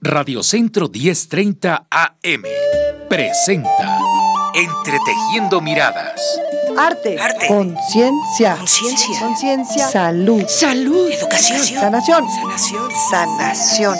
Radio 0.00 0.44
Centro 0.44 0.88
1030 0.88 1.88
AM 1.90 2.42
presenta 3.08 3.98
Entretejiendo 4.54 5.60
Miradas. 5.60 6.20
Arte. 6.78 7.16
Conciencia. 7.48 8.54
Conciencia. 8.58 9.18
Conciencia. 9.18 9.88
Salud. 9.88 10.44
Salud. 10.46 11.10
Educación. 11.10 11.64
Sanación. 11.64 12.24
Sanación. 12.30 12.90
Sanación. 13.10 13.98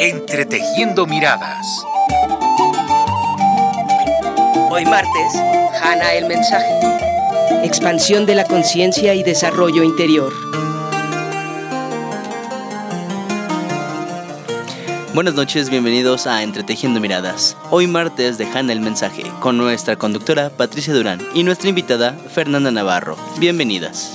Entretejiendo 0.00 1.06
Miradas. 1.06 1.84
Hoy 4.70 4.84
martes, 4.86 5.36
Hanna 5.80 6.14
el 6.14 6.26
mensaje. 6.26 6.80
Expansión 7.62 8.26
de 8.26 8.34
la 8.34 8.44
conciencia 8.44 9.14
y 9.14 9.22
desarrollo 9.22 9.84
interior. 9.84 10.32
Buenas 15.14 15.34
noches, 15.34 15.70
bienvenidos 15.70 16.26
a 16.26 16.42
Entretejiendo 16.42 17.00
Miradas. 17.00 17.56
Hoy 17.70 17.86
martes 17.86 18.36
de 18.36 18.44
Hanna 18.44 18.74
el 18.74 18.80
Mensaje, 18.80 19.24
con 19.40 19.56
nuestra 19.56 19.96
conductora 19.96 20.50
Patricia 20.50 20.92
Durán 20.92 21.18
y 21.34 21.44
nuestra 21.44 21.70
invitada 21.70 22.12
Fernanda 22.12 22.70
Navarro. 22.70 23.16
Bienvenidas. 23.38 24.14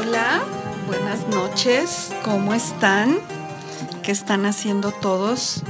Hola, 0.00 0.40
buenas 0.86 1.28
noches, 1.28 2.12
¿cómo 2.24 2.54
están? 2.54 3.18
¿Qué 4.02 4.10
están 4.10 4.46
haciendo 4.46 4.90
todos 4.90 5.62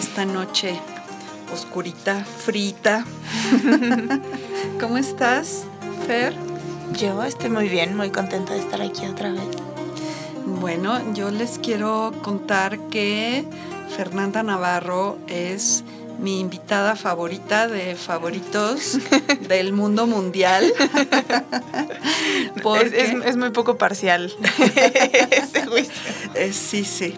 esta 0.00 0.24
noche 0.24 0.80
oscurita, 1.52 2.24
frita? 2.24 3.04
¿Cómo 4.80 4.96
estás, 4.96 5.64
Fer? 6.06 6.34
Yo 6.98 7.22
estoy 7.22 7.50
muy 7.50 7.68
bien, 7.68 7.94
muy 7.94 8.10
contenta 8.10 8.54
de 8.54 8.60
estar 8.60 8.80
aquí 8.80 9.04
otra 9.06 9.32
vez. 9.32 9.61
Bueno, 10.46 11.14
yo 11.14 11.30
les 11.30 11.58
quiero 11.58 12.12
contar 12.22 12.78
que 12.88 13.44
Fernanda 13.96 14.42
Navarro 14.42 15.18
es 15.28 15.84
mi 16.18 16.40
invitada 16.40 16.94
favorita 16.96 17.68
de 17.68 17.94
favoritos 17.96 18.98
del 19.48 19.72
mundo 19.72 20.06
mundial. 20.06 20.72
Es, 22.82 22.92
es- 22.92 23.24
es 23.26 23.36
muy 23.36 23.50
poco 23.50 23.76
parcial 23.78 24.32
ese 25.30 25.66
juicio. 25.66 25.92
Eh, 26.34 26.52
sí, 26.52 26.84
sí. 26.84 27.14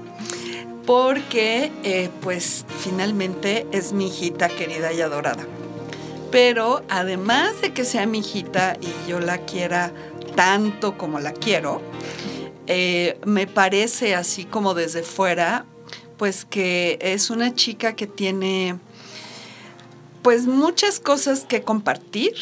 Porque, 0.86 1.72
eh, 1.82 2.10
pues, 2.20 2.66
finalmente 2.80 3.66
es 3.72 3.92
mi 3.92 4.08
hijita 4.08 4.48
querida 4.48 4.92
y 4.92 5.00
adorada. 5.00 5.44
Pero 6.30 6.82
además 6.90 7.60
de 7.62 7.72
que 7.72 7.84
sea 7.86 8.04
mi 8.06 8.18
hijita 8.18 8.76
y 8.80 9.08
yo 9.08 9.18
la 9.20 9.38
quiera 9.38 9.92
tanto 10.34 10.98
como 10.98 11.20
la 11.20 11.32
quiero, 11.32 11.80
eh, 12.66 13.18
me 13.24 13.46
parece 13.46 14.14
así 14.14 14.44
como 14.44 14.74
desde 14.74 15.02
fuera, 15.02 15.66
pues 16.16 16.44
que 16.44 16.98
es 17.00 17.30
una 17.30 17.54
chica 17.54 17.96
que 17.96 18.06
tiene, 18.06 18.78
pues, 20.22 20.46
muchas 20.46 21.00
cosas 21.00 21.44
que 21.44 21.62
compartir. 21.62 22.34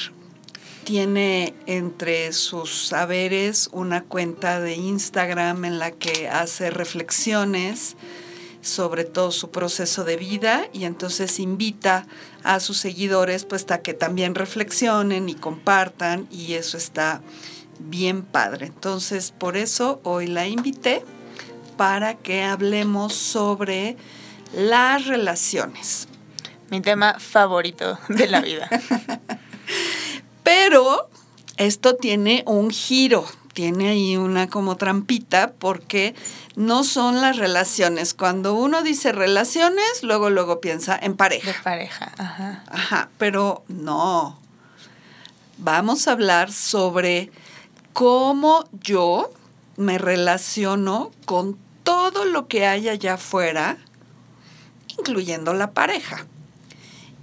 Tiene 0.85 1.55
entre 1.67 2.33
sus 2.33 2.89
saberes 2.89 3.69
una 3.73 4.03
cuenta 4.03 4.61
de 4.61 4.75
Instagram 4.75 5.65
en 5.65 5.79
la 5.79 5.93
que 5.93 6.29
hace 6.29 6.71
reflexiones 6.71 7.97
sobre 8.63 9.05
todo 9.05 9.33
su 9.33 9.51
proceso 9.51 10.05
de 10.05 10.17
vida 10.17 10.69
y 10.73 10.85
entonces 10.85 11.41
invita 11.41 12.07
a 12.45 12.61
sus 12.61 12.79
seguidores 12.79 13.45
pues 13.45 13.69
a 13.71 13.83
que 13.83 13.93
también 13.93 14.35
reflexionen 14.35 15.29
y 15.29 15.35
compartan 15.35 16.29
y 16.31 16.55
eso 16.55 16.79
está 16.79 17.21
bien 17.79 18.23
padre. 18.23 18.67
Entonces 18.67 19.33
por 19.37 19.57
eso 19.57 20.01
hoy 20.05 20.27
la 20.27 20.47
invité 20.47 21.05
para 21.77 22.15
que 22.15 22.43
hablemos 22.45 23.15
sobre 23.15 23.97
las 24.55 25.07
relaciones. 25.07 26.09
Mi 26.71 26.81
tema 26.81 27.17
favorito 27.19 27.99
de 28.09 28.27
la 28.29 28.41
vida. 28.41 28.69
Pero 30.43 31.09
esto 31.57 31.97
tiene 31.97 32.43
un 32.47 32.71
giro, 32.71 33.25
tiene 33.53 33.91
ahí 33.91 34.17
una 34.17 34.49
como 34.49 34.77
trampita 34.77 35.53
porque 35.59 36.15
no 36.57 36.85
son 36.85 37.21
las 37.21 37.37
relaciones. 37.37 38.15
Cuando 38.15 38.55
uno 38.55 38.83
dice 38.83 39.13
relaciones, 39.13 40.03
luego 40.03 40.31
luego 40.31 40.61
piensa 40.61 40.99
en 41.01 41.13
De 41.13 41.17
pareja. 41.19 41.55
pareja. 41.63 42.13
Ajá. 42.19 42.65
Ajá, 42.69 43.09
pero 43.19 43.65
no. 43.69 44.39
Vamos 45.59 46.09
a 46.09 46.13
hablar 46.13 46.51
sobre 46.51 47.31
cómo 47.93 48.65
yo 48.73 49.33
me 49.77 49.99
relaciono 49.99 51.11
con 51.25 51.59
todo 51.83 52.25
lo 52.25 52.47
que 52.47 52.67
hay 52.67 52.89
allá 52.89 53.15
afuera, 53.15 53.79
incluyendo 54.99 55.53
la 55.55 55.73
pareja. 55.73 56.27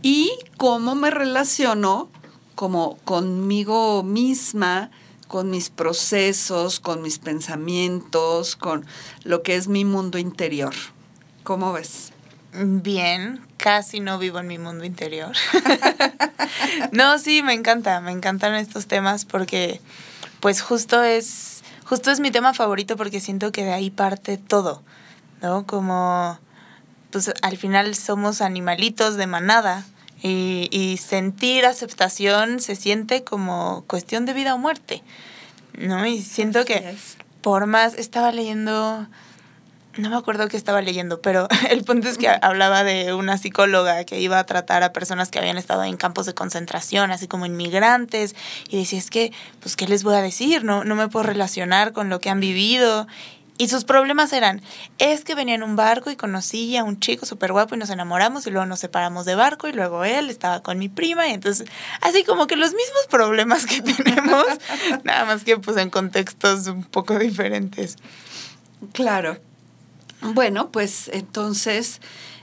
Y 0.01 0.31
cómo 0.57 0.95
me 0.95 1.11
relaciono 1.11 2.09
como 2.55 2.97
conmigo 3.05 4.03
misma, 4.03 4.91
con 5.27 5.49
mis 5.49 5.69
procesos, 5.69 6.79
con 6.79 7.01
mis 7.01 7.19
pensamientos, 7.19 8.55
con 8.55 8.85
lo 9.23 9.43
que 9.43 9.55
es 9.55 9.67
mi 9.67 9.85
mundo 9.85 10.17
interior. 10.17 10.73
¿Cómo 11.43 11.73
ves? 11.73 12.11
Bien, 12.51 13.41
casi 13.57 13.99
no 13.99 14.17
vivo 14.17 14.39
en 14.39 14.47
mi 14.47 14.57
mundo 14.57 14.83
interior. 14.83 15.33
no, 16.91 17.19
sí, 17.19 17.43
me 17.43 17.53
encanta, 17.53 18.01
me 18.01 18.11
encantan 18.11 18.55
estos 18.55 18.87
temas 18.87 19.25
porque 19.25 19.79
pues 20.39 20.61
justo 20.61 21.03
es 21.03 21.63
justo 21.85 22.11
es 22.11 22.19
mi 22.19 22.31
tema 22.31 22.53
favorito 22.53 22.97
porque 22.97 23.19
siento 23.19 23.51
que 23.51 23.63
de 23.63 23.73
ahí 23.73 23.89
parte 23.89 24.37
todo, 24.37 24.83
¿no? 25.41 25.65
Como 25.65 26.39
pues 27.11 27.31
al 27.41 27.57
final 27.57 27.95
somos 27.95 28.41
animalitos 28.41 29.15
de 29.15 29.27
manada 29.27 29.85
y, 30.21 30.69
y 30.71 30.97
sentir 30.97 31.65
aceptación 31.65 32.59
se 32.59 32.75
siente 32.75 33.23
como 33.23 33.83
cuestión 33.87 34.25
de 34.25 34.33
vida 34.33 34.53
o 34.53 34.57
muerte, 34.57 35.01
¿no? 35.77 36.05
Y 36.05 36.21
siento 36.21 36.59
Así 36.59 36.67
que 36.67 36.89
es. 36.89 37.17
por 37.41 37.65
más 37.65 37.95
estaba 37.95 38.31
leyendo 38.31 39.07
no 39.99 40.09
me 40.09 40.15
acuerdo 40.15 40.47
qué 40.47 40.57
estaba 40.57 40.81
leyendo, 40.81 41.21
pero 41.21 41.47
el 41.69 41.83
punto 41.83 42.07
es 42.07 42.17
que 42.17 42.29
hablaba 42.29 42.83
de 42.83 43.13
una 43.13 43.37
psicóloga 43.37 44.03
que 44.03 44.19
iba 44.19 44.39
a 44.39 44.45
tratar 44.45 44.83
a 44.83 44.93
personas 44.93 45.29
que 45.29 45.39
habían 45.39 45.57
estado 45.57 45.83
en 45.83 45.97
campos 45.97 46.25
de 46.25 46.33
concentración, 46.33 47.11
así 47.11 47.27
como 47.27 47.45
inmigrantes, 47.45 48.35
y 48.69 48.77
decía, 48.77 48.99
es 48.99 49.09
que, 49.09 49.31
pues, 49.59 49.75
¿qué 49.75 49.87
les 49.87 50.03
voy 50.03 50.15
a 50.15 50.21
decir? 50.21 50.63
No, 50.63 50.83
no 50.83 50.95
me 50.95 51.07
puedo 51.07 51.23
relacionar 51.23 51.93
con 51.93 52.09
lo 52.09 52.19
que 52.19 52.29
han 52.29 52.39
vivido. 52.39 53.07
Y 53.61 53.67
sus 53.67 53.83
problemas 53.83 54.31
eran, 54.31 54.61
es 54.99 55.25
que 55.25 55.35
venía 55.35 55.53
en 55.53 55.63
un 55.63 55.75
barco 55.75 56.09
y 56.09 56.15
conocí 56.15 56.77
a 56.77 56.85
un 56.85 57.01
chico 57.01 57.25
súper 57.25 57.51
guapo 57.51 57.75
y 57.75 57.77
nos 57.77 57.89
enamoramos 57.89 58.47
y 58.47 58.51
luego 58.51 58.65
nos 58.65 58.79
separamos 58.79 59.25
de 59.25 59.35
barco 59.35 59.67
y 59.67 59.73
luego 59.73 60.05
él 60.05 60.29
estaba 60.29 60.63
con 60.63 60.79
mi 60.79 60.87
prima 60.87 61.27
y 61.27 61.33
entonces, 61.33 61.67
así 61.99 62.23
como 62.23 62.47
que 62.47 62.55
los 62.55 62.71
mismos 62.71 63.07
problemas 63.09 63.65
que 63.65 63.81
tenemos, 64.03 64.45
nada 65.03 65.25
más 65.25 65.43
que 65.43 65.57
pues 65.57 65.75
en 65.75 65.89
contextos 65.89 66.67
un 66.67 66.85
poco 66.85 67.19
diferentes. 67.19 67.97
Claro. 68.93 69.37
Bueno, 70.21 70.71
pues 70.71 71.09
entonces 71.13 72.01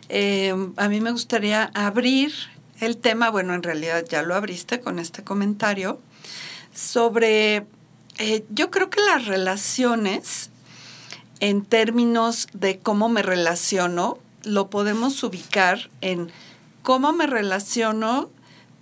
eh, 0.08 0.54
a 0.76 0.88
mí 0.88 1.00
me 1.00 1.10
gustaría 1.10 1.70
abrir 1.74 2.32
el 2.80 2.96
tema, 2.96 3.30
bueno, 3.30 3.54
en 3.54 3.62
realidad 3.62 4.04
ya 4.08 4.22
lo 4.22 4.34
abriste 4.34 4.80
con 4.80 4.98
este 4.98 5.24
comentario, 5.24 6.00
sobre, 6.74 7.66
eh, 8.18 8.44
yo 8.50 8.70
creo 8.70 8.90
que 8.90 9.00
las 9.00 9.26
relaciones 9.26 10.50
en 11.40 11.64
términos 11.64 12.48
de 12.52 12.78
cómo 12.78 13.08
me 13.08 13.22
relaciono, 13.22 14.18
lo 14.44 14.70
podemos 14.70 15.22
ubicar 15.22 15.90
en 16.00 16.30
cómo 16.82 17.12
me 17.12 17.26
relaciono, 17.26 18.30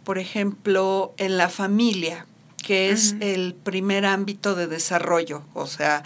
por 0.04 0.18
ejemplo, 0.18 1.14
en 1.16 1.36
la 1.36 1.48
familia, 1.48 2.26
que 2.62 2.90
es 2.90 3.16
el 3.20 3.54
primer 3.54 4.06
ámbito 4.06 4.54
de 4.54 4.66
desarrollo, 4.66 5.42
o 5.54 5.66
sea, 5.66 6.02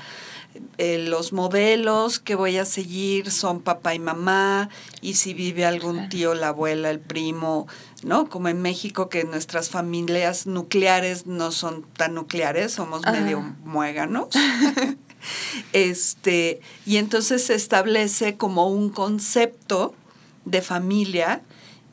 eh, 0.78 0.98
los 0.98 1.32
modelos 1.32 2.18
que 2.18 2.34
voy 2.34 2.56
a 2.56 2.64
seguir 2.64 3.30
son 3.30 3.60
papá 3.60 3.94
y 3.94 3.98
mamá, 3.98 4.70
y 5.00 5.14
si 5.14 5.34
vive 5.34 5.64
algún 5.64 6.08
tío, 6.08 6.34
la 6.34 6.48
abuela, 6.48 6.90
el 6.90 7.00
primo, 7.00 7.66
¿no? 8.02 8.28
Como 8.28 8.48
en 8.48 8.62
México, 8.62 9.08
que 9.08 9.24
nuestras 9.24 9.70
familias 9.70 10.46
nucleares 10.46 11.26
no 11.26 11.52
son 11.52 11.82
tan 11.96 12.14
nucleares, 12.14 12.72
somos 12.72 13.04
Ajá. 13.04 13.20
medio 13.20 13.40
muéganos. 13.64 14.28
este, 15.72 16.60
y 16.86 16.96
entonces 16.96 17.44
se 17.44 17.54
establece 17.54 18.36
como 18.36 18.68
un 18.68 18.90
concepto 18.90 19.94
de 20.44 20.62
familia 20.62 21.42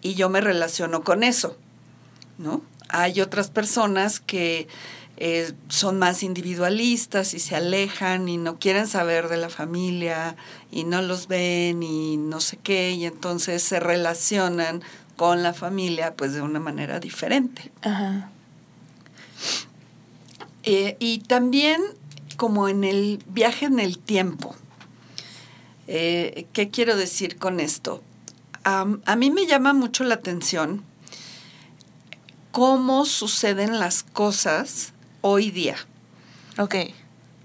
y 0.02 0.13
yo 0.13 0.30
me 0.30 0.42
relaciono 0.42 1.04
con 1.04 1.24
eso, 1.24 1.57
¿no? 2.38 2.62
Hay 2.90 3.19
otras 3.19 3.50
personas 3.50 4.19
que 4.19 4.68
eh, 5.18 5.54
son 5.70 5.98
más 5.98 6.24
individualistas 6.24 7.34
y 7.34 7.40
se 7.40 7.56
alejan 7.56 8.28
y 8.28 8.38
no 8.38 8.60
quieren 8.60 8.88
saber 8.88 9.30
de 9.30 9.38
la 9.38 9.50
familia 9.50 10.36
y 10.72 10.84
no 10.84 11.02
los 11.02 11.28
ven 11.28 11.84
y 11.84 12.18
no 12.18 12.42
sé 12.42 12.58
qué, 12.58 12.92
y 12.92 13.06
entonces 13.06 13.64
se 13.64 13.80
relacionan 13.80 14.84
con 15.16 15.44
la 15.44 15.54
familia 15.54 16.16
pues 16.16 16.34
de 16.34 16.42
una 16.42 16.60
manera 16.60 17.00
diferente. 17.00 17.72
Ajá. 17.82 18.30
Eh, 20.64 20.98
y 21.00 21.20
también 21.20 21.82
como 22.36 22.68
en 22.68 22.84
el 22.84 23.24
viaje 23.28 23.68
en 23.68 23.80
el 23.80 23.98
tiempo. 24.00 24.56
Eh, 25.88 26.48
¿Qué 26.54 26.70
quiero 26.70 26.98
decir 26.98 27.38
con 27.38 27.60
esto? 27.60 28.02
Am, 28.64 29.02
a 29.06 29.16
mí 29.16 29.30
me 29.30 29.46
llama 29.46 29.74
mucho 29.74 30.04
la 30.04 30.16
atención 30.16 30.84
cómo 32.52 33.06
suceden 33.06 33.80
las 33.80 34.04
cosas 34.04 34.94
hoy 35.27 35.50
día, 35.50 35.75
Ok. 36.60 36.75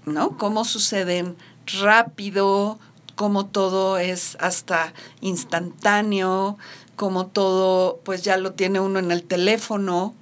¿no? 0.05 0.37
Cómo 0.37 0.65
suceden 0.65 1.35
rápido, 1.81 2.77
cómo 3.15 3.47
todo 3.47 3.97
es 3.97 4.37
hasta 4.39 4.93
instantáneo, 5.21 6.59
cómo 6.95 7.25
todo 7.25 7.99
pues 8.03 8.21
ya 8.21 8.37
lo 8.37 8.53
tiene 8.53 8.79
uno 8.79 8.99
en 8.99 9.09
el 9.09 9.23
teléfono. 9.23 10.13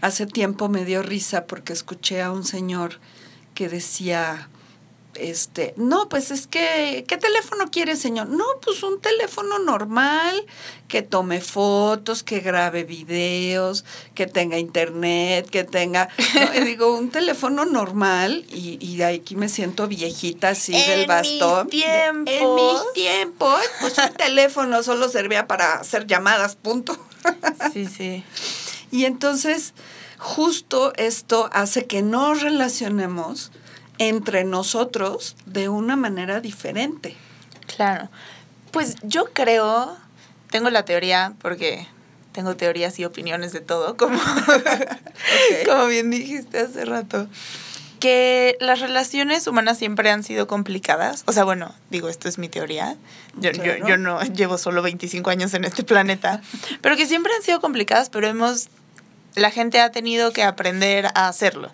Hace 0.00 0.26
tiempo 0.26 0.70
me 0.70 0.86
dio 0.86 1.02
risa 1.02 1.44
porque 1.44 1.74
escuché 1.74 2.22
a 2.22 2.32
un 2.32 2.44
señor 2.44 2.98
que 3.52 3.68
decía, 3.68 4.48
este, 5.20 5.74
no, 5.76 6.08
pues 6.08 6.30
es 6.30 6.46
que, 6.46 7.04
¿qué 7.08 7.16
teléfono 7.16 7.70
quiere, 7.70 7.96
señor? 7.96 8.28
No, 8.28 8.44
pues 8.62 8.82
un 8.82 9.00
teléfono 9.00 9.58
normal, 9.58 10.44
que 10.88 11.02
tome 11.02 11.40
fotos, 11.40 12.22
que 12.22 12.40
grabe 12.40 12.84
videos, 12.84 13.84
que 14.14 14.26
tenga 14.26 14.58
internet, 14.58 15.48
que 15.50 15.64
tenga, 15.64 16.08
no, 16.34 16.54
y 16.60 16.60
digo, 16.64 16.96
un 16.96 17.10
teléfono 17.10 17.64
normal, 17.64 18.44
y, 18.50 18.78
y 18.84 19.02
aquí 19.02 19.36
me 19.36 19.48
siento 19.48 19.88
viejita 19.88 20.50
así 20.50 20.72
del 20.72 21.02
En 21.02 21.06
bastón. 21.08 21.68
mis 21.72 21.84
En 21.84 22.22
mis 22.22 22.34
tiempos. 22.34 22.92
tiempos, 22.94 23.60
pues 23.80 23.98
un 23.98 24.14
teléfono 24.14 24.82
solo 24.82 25.08
servía 25.08 25.46
para 25.46 25.74
hacer 25.74 26.06
llamadas, 26.06 26.56
punto. 26.56 26.96
Sí, 27.72 27.86
sí. 27.86 28.22
Y 28.92 29.04
entonces, 29.04 29.74
justo 30.16 30.92
esto 30.96 31.50
hace 31.52 31.86
que 31.86 32.02
nos 32.02 32.40
relacionemos 32.40 33.50
entre 33.98 34.44
nosotros 34.44 35.36
de 35.46 35.68
una 35.68 35.96
manera 35.96 36.40
diferente. 36.40 37.16
Claro. 37.74 38.08
Pues 38.70 38.96
yo 39.02 39.26
creo, 39.32 39.96
tengo 40.50 40.70
la 40.70 40.84
teoría, 40.84 41.32
porque 41.40 41.86
tengo 42.32 42.56
teorías 42.56 42.98
y 42.98 43.04
opiniones 43.04 43.52
de 43.52 43.60
todo, 43.60 43.96
como, 43.96 44.18
como 45.66 45.86
bien 45.86 46.10
dijiste 46.10 46.60
hace 46.60 46.84
rato, 46.84 47.28
que 48.00 48.56
las 48.60 48.80
relaciones 48.80 49.46
humanas 49.46 49.78
siempre 49.78 50.10
han 50.10 50.22
sido 50.22 50.46
complicadas. 50.46 51.22
O 51.26 51.32
sea, 51.32 51.44
bueno, 51.44 51.74
digo, 51.90 52.08
esto 52.10 52.28
es 52.28 52.36
mi 52.38 52.48
teoría. 52.48 52.96
Yo, 53.38 53.50
yo- 53.52 53.86
yo 53.86 53.96
no 53.96 54.20
llevo 54.22 54.58
solo 54.58 54.82
25 54.82 55.30
años 55.30 55.54
en 55.54 55.64
este 55.64 55.82
planeta, 55.82 56.42
pero 56.82 56.96
que 56.96 57.06
siempre 57.06 57.32
han 57.34 57.42
sido 57.42 57.60
complicadas, 57.60 58.10
pero 58.10 58.26
hemos, 58.28 58.68
la 59.34 59.50
gente 59.50 59.80
ha 59.80 59.90
tenido 59.90 60.32
que 60.32 60.42
aprender 60.42 61.06
a 61.14 61.28
hacerlo. 61.28 61.70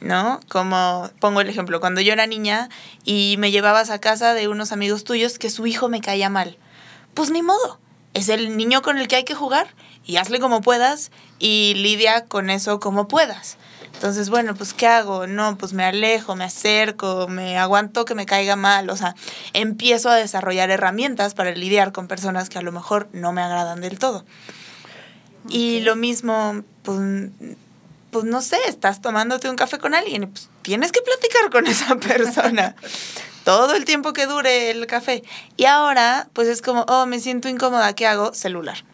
¿No? 0.00 0.40
Como 0.48 1.10
pongo 1.20 1.40
el 1.40 1.48
ejemplo, 1.48 1.80
cuando 1.80 2.00
yo 2.00 2.12
era 2.12 2.26
niña 2.26 2.68
y 3.04 3.36
me 3.38 3.50
llevabas 3.50 3.90
a 3.90 4.00
casa 4.00 4.34
de 4.34 4.48
unos 4.48 4.72
amigos 4.72 5.04
tuyos 5.04 5.38
que 5.38 5.50
su 5.50 5.66
hijo 5.66 5.88
me 5.88 6.00
caía 6.00 6.30
mal. 6.30 6.58
Pues 7.14 7.30
ni 7.30 7.42
modo, 7.42 7.78
es 8.14 8.28
el 8.28 8.56
niño 8.56 8.82
con 8.82 8.98
el 8.98 9.08
que 9.08 9.16
hay 9.16 9.24
que 9.24 9.34
jugar 9.34 9.68
y 10.04 10.16
hazle 10.16 10.40
como 10.40 10.60
puedas 10.60 11.10
y 11.38 11.74
lidia 11.74 12.24
con 12.24 12.50
eso 12.50 12.80
como 12.80 13.08
puedas. 13.08 13.56
Entonces, 13.94 14.30
bueno, 14.30 14.54
pues 14.54 14.72
¿qué 14.72 14.86
hago? 14.86 15.26
No, 15.26 15.58
pues 15.58 15.72
me 15.72 15.84
alejo, 15.84 16.34
me 16.34 16.44
acerco, 16.44 17.28
me 17.28 17.58
aguanto 17.58 18.04
que 18.04 18.14
me 18.14 18.24
caiga 18.24 18.56
mal, 18.56 18.88
o 18.88 18.96
sea, 18.96 19.14
empiezo 19.52 20.08
a 20.08 20.14
desarrollar 20.14 20.70
herramientas 20.70 21.34
para 21.34 21.50
lidiar 21.54 21.92
con 21.92 22.08
personas 22.08 22.48
que 22.48 22.58
a 22.58 22.62
lo 22.62 22.72
mejor 22.72 23.08
no 23.12 23.32
me 23.32 23.42
agradan 23.42 23.80
del 23.80 23.98
todo. 23.98 24.24
Y 25.48 25.80
lo 25.80 25.96
mismo, 25.96 26.62
pues, 26.82 26.98
pues 28.10 28.24
no 28.24 28.42
sé, 28.42 28.58
estás 28.68 29.00
tomándote 29.00 29.48
un 29.48 29.56
café 29.56 29.78
con 29.78 29.94
alguien 29.94 30.24
y 30.24 30.26
pues 30.26 30.48
tienes 30.62 30.92
que 30.92 31.00
platicar 31.02 31.50
con 31.50 31.66
esa 31.68 31.96
persona 31.96 32.74
todo 33.44 33.74
el 33.74 33.84
tiempo 33.84 34.12
que 34.12 34.26
dure 34.26 34.70
el 34.70 34.86
café. 34.86 35.22
Y 35.56 35.64
ahora, 35.64 36.28
pues 36.32 36.48
es 36.48 36.62
como, 36.62 36.82
oh, 36.82 37.06
me 37.06 37.20
siento 37.20 37.48
incómoda, 37.48 37.94
¿qué 37.94 38.06
hago? 38.06 38.34
Celular. 38.34 38.84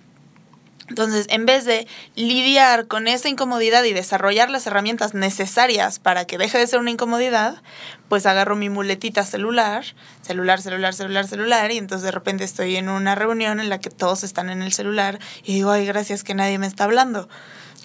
Entonces, 0.88 1.26
en 1.30 1.46
vez 1.46 1.64
de 1.64 1.88
lidiar 2.14 2.86
con 2.86 3.08
esa 3.08 3.28
incomodidad 3.28 3.82
y 3.82 3.92
desarrollar 3.92 4.50
las 4.50 4.68
herramientas 4.68 5.14
necesarias 5.14 5.98
para 5.98 6.26
que 6.26 6.38
deje 6.38 6.58
de 6.58 6.66
ser 6.66 6.78
una 6.78 6.92
incomodidad, 6.92 7.60
pues 8.08 8.24
agarro 8.24 8.54
mi 8.54 8.70
muletita 8.70 9.24
celular, 9.24 9.84
celular, 10.22 10.60
celular, 10.62 10.94
celular, 10.94 11.26
celular, 11.26 11.72
y 11.72 11.78
entonces 11.78 12.04
de 12.04 12.12
repente 12.12 12.44
estoy 12.44 12.76
en 12.76 12.88
una 12.88 13.16
reunión 13.16 13.58
en 13.58 13.68
la 13.68 13.80
que 13.80 13.90
todos 13.90 14.22
están 14.22 14.48
en 14.48 14.62
el 14.62 14.72
celular 14.72 15.18
y 15.42 15.54
digo, 15.54 15.72
ay, 15.72 15.86
gracias 15.86 16.22
que 16.22 16.34
nadie 16.34 16.58
me 16.58 16.68
está 16.68 16.84
hablando. 16.84 17.28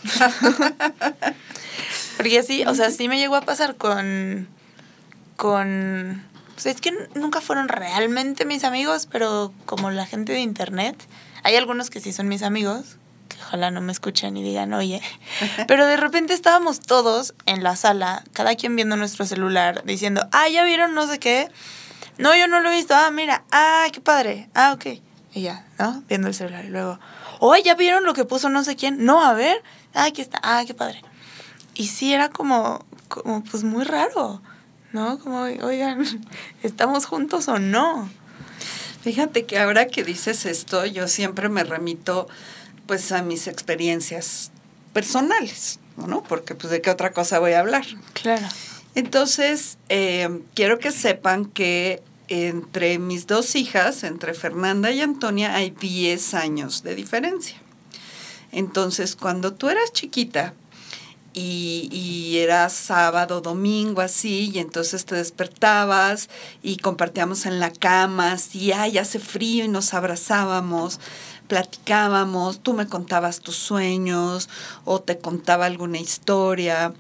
Porque 2.18 2.40
así, 2.40 2.64
o 2.66 2.76
sea, 2.76 2.92
sí 2.92 3.08
me 3.08 3.18
llegó 3.18 3.36
a 3.36 3.42
pasar 3.42 3.76
con. 3.76 4.48
con. 5.38 6.24
Pues 6.54 6.66
es 6.68 6.82
que 6.82 6.94
nunca 7.16 7.42
fueron 7.42 7.68
realmente 7.68 8.46
mis 8.46 8.64
amigos, 8.64 9.08
pero 9.12 9.52
como 9.66 9.90
la 9.90 10.06
gente 10.06 10.34
de 10.34 10.40
internet. 10.40 10.96
Hay 11.44 11.56
algunos 11.56 11.90
que 11.90 12.00
sí 12.00 12.14
son 12.14 12.28
mis 12.28 12.44
amigos, 12.44 12.98
que 13.28 13.38
ojalá 13.42 13.72
no 13.72 13.82
me 13.82 13.92
escuchen 13.92 14.38
y 14.38 14.44
digan, 14.44 14.74
oye. 14.74 15.02
Pero 15.68 15.88
de 15.88 15.98
repente 15.98 16.36
estábamos 16.36 16.80
todos 16.80 17.34
en 17.48 17.64
la 17.64 17.76
sala, 17.76 18.24
cada 18.34 18.56
quien 18.56 18.76
viendo 18.76 18.96
nuestro 18.96 19.26
celular, 19.26 19.84
diciendo, 19.84 20.28
ah, 20.32 20.48
ya 20.50 20.64
vieron 20.64 20.94
no 20.94 21.08
sé 21.08 21.18
qué. 21.18 21.50
No, 22.20 22.36
yo 22.36 22.48
no 22.48 22.60
lo 22.60 22.70
he 22.70 22.76
visto. 22.76 22.94
Ah, 22.94 23.10
mira, 23.10 23.44
ah, 23.52 23.88
qué 23.92 24.02
padre. 24.02 24.50
Ah, 24.54 24.74
ok. 24.74 25.02
Y 25.34 25.42
ya, 25.42 25.66
¿no? 25.80 26.04
Viendo 26.08 26.28
el 26.28 26.36
celular. 26.36 26.66
Y 26.66 26.70
luego, 26.70 27.00
oh, 27.40 27.56
ya 27.56 27.74
vieron 27.74 28.04
lo 28.04 28.14
que 28.14 28.26
puso 28.26 28.50
no 28.50 28.64
sé 28.64 28.76
quién. 28.76 29.04
No, 29.04 29.26
a 29.26 29.34
ver. 29.34 29.64
Ah, 29.94 30.06
aquí 30.06 30.22
está. 30.22 30.40
Ah, 30.44 30.64
qué 30.66 30.74
padre. 30.74 31.02
Y 31.76 31.88
sí, 31.88 32.14
era 32.14 32.30
como, 32.30 32.86
como 33.08 33.44
pues 33.44 33.64
muy 33.64 33.84
raro, 33.84 34.42
¿no? 34.94 35.20
Como, 35.20 35.42
oigan, 35.42 36.06
¿estamos 36.64 37.06
juntos 37.06 37.48
o 37.48 37.60
no? 37.60 38.10
Fíjate 39.02 39.46
que 39.46 39.58
ahora 39.58 39.88
que 39.88 40.04
dices 40.04 40.46
esto, 40.46 40.86
yo 40.86 41.08
siempre 41.08 41.50
me 41.50 41.64
remito 41.64 42.28
pues 42.86 43.12
a 43.12 43.24
mis 43.24 43.48
experiencias 43.48 44.52
personales, 44.94 45.80
¿no? 45.98 46.24
Porque 46.24 46.56
pues 46.56 46.72
de 46.72 46.82
qué 46.82 46.90
otra 46.90 47.12
cosa 47.12 47.40
voy 47.40 47.54
a 47.54 47.62
hablar. 47.62 47.86
Claro. 48.14 48.48
Entonces, 48.94 49.78
eh, 49.90 50.42
quiero 50.54 50.78
que 50.78 50.92
sepan 50.92 51.46
que 51.46 52.04
entre 52.28 53.00
mis 53.00 53.28
dos 53.28 53.56
hijas, 53.56 54.04
entre 54.04 54.34
Fernanda 54.34 54.92
y 54.92 55.02
Antonia, 55.02 55.56
hay 55.56 55.72
10 55.72 56.34
años 56.34 56.84
de 56.84 56.96
diferencia. 56.96 57.58
Entonces, 58.52 59.16
cuando 59.16 59.54
tú 59.54 59.70
eras 59.70 59.94
chiquita 59.94 60.54
y, 61.34 61.88
y 61.92 62.38
era 62.40 62.68
sábado, 62.70 63.42
domingo, 63.42 64.02
así, 64.02 64.52
y 64.54 64.60
entonces 64.60 65.06
te 65.06 65.16
despertabas 65.16 66.30
y 66.62 66.78
compartíamos 66.78 67.46
en 67.46 67.60
la 67.60 67.72
cama, 67.72 68.34
así, 68.34 68.72
ay, 68.72 68.98
hace 68.98 69.20
frío 69.20 69.64
y 69.64 69.70
nos 69.70 69.94
abrazábamos, 69.94 71.00
platicábamos, 71.48 72.60
tú 72.60 72.74
me 72.74 72.88
contabas 72.88 73.40
tus 73.40 73.56
sueños 73.56 74.50
o 74.86 75.02
te 75.02 75.18
contaba 75.18 75.66
alguna 75.66 76.00
historia 76.00 76.94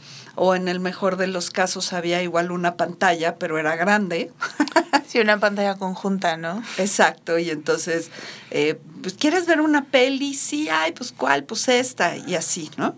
o 0.43 0.55
en 0.55 0.67
el 0.67 0.79
mejor 0.79 1.17
de 1.17 1.27
los 1.27 1.51
casos 1.51 1.93
había 1.93 2.24
igual 2.24 2.51
una 2.51 2.75
pantalla, 2.75 3.36
pero 3.36 3.60
era 3.60 3.75
grande. 3.75 4.31
Sí, 5.07 5.19
una 5.19 5.41
pantalla 5.41 5.75
conjunta, 5.75 6.38
¿no? 6.38 6.63
Exacto, 6.77 7.38
y 7.38 7.50
entonces, 7.50 8.10
eh, 8.50 8.79
pues, 9.01 9.13
¿quieres 9.15 9.45
ver 9.45 9.60
una 9.60 9.83
peli? 9.83 10.33
Sí, 10.33 10.69
ay, 10.69 10.93
pues, 10.93 11.12
¿cuál? 11.12 11.43
Pues 11.43 11.67
esta, 11.67 12.15
y 12.15 12.36
así, 12.36 12.71
¿no? 12.77 12.95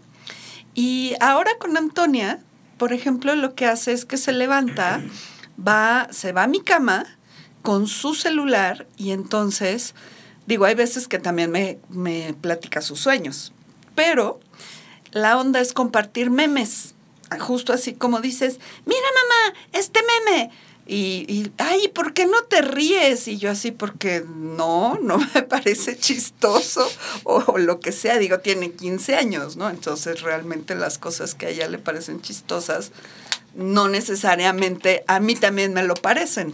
Y 0.76 1.16
ahora 1.20 1.50
con 1.60 1.76
Antonia, 1.76 2.40
por 2.78 2.94
ejemplo, 2.94 3.34
lo 3.34 3.56
que 3.56 3.66
hace 3.66 3.94
es 3.94 4.06
que 4.06 4.18
se 4.18 4.32
levanta, 4.32 5.02
va, 5.68 6.08
se 6.12 6.34
va 6.34 6.44
a 6.44 6.48
mi 6.48 6.62
cama 6.62 7.18
con 7.64 7.88
su 7.88 8.14
celular 8.14 8.86
y 8.96 9.10
entonces, 9.10 9.96
digo, 10.46 10.66
hay 10.66 10.76
veces 10.76 11.08
que 11.08 11.18
también 11.18 11.50
me, 11.50 11.80
me 11.90 12.36
platica 12.40 12.82
sus 12.82 13.00
sueños, 13.00 13.54
pero 13.96 14.40
la 15.10 15.40
onda 15.40 15.62
es 15.62 15.74
compartir 15.74 16.30
memes, 16.30 16.93
justo 17.40 17.74
así 17.74 17.94
como 17.94 18.22
dices, 18.22 18.60
mira 18.86 19.08
mamá, 19.16 19.60
este 19.74 20.00
meme. 20.02 20.52
Y, 20.86 21.50
ay, 21.60 21.88
¿por 21.88 22.14
qué 22.14 22.26
no 22.26 22.44
te 22.44 22.62
ríes? 22.62 23.30
Y 23.30 23.38
yo 23.38 23.50
así, 23.50 23.72
porque 23.72 24.26
no, 24.28 25.00
no 25.02 25.18
me 25.18 25.42
parece 25.50 25.98
chistoso 25.98 26.86
o, 27.24 27.42
o 27.48 27.58
lo 27.58 27.80
que 27.80 27.94
sea. 27.94 28.18
Digo, 28.18 28.40
tiene 28.40 28.72
15 28.72 29.16
años, 29.16 29.56
¿no? 29.56 29.70
Entonces 29.70 30.22
realmente 30.22 30.76
las 30.76 30.98
cosas 30.98 31.36
que 31.36 31.46
a 31.46 31.50
ella 31.50 31.70
le 31.70 31.78
parecen 31.78 32.22
chistosas, 32.22 32.92
no 33.56 33.88
necesariamente 33.88 35.06
a 35.08 35.20
mí 35.20 35.36
también 35.36 35.74
me 35.74 35.84
lo 35.84 35.94
parecen. 35.94 36.54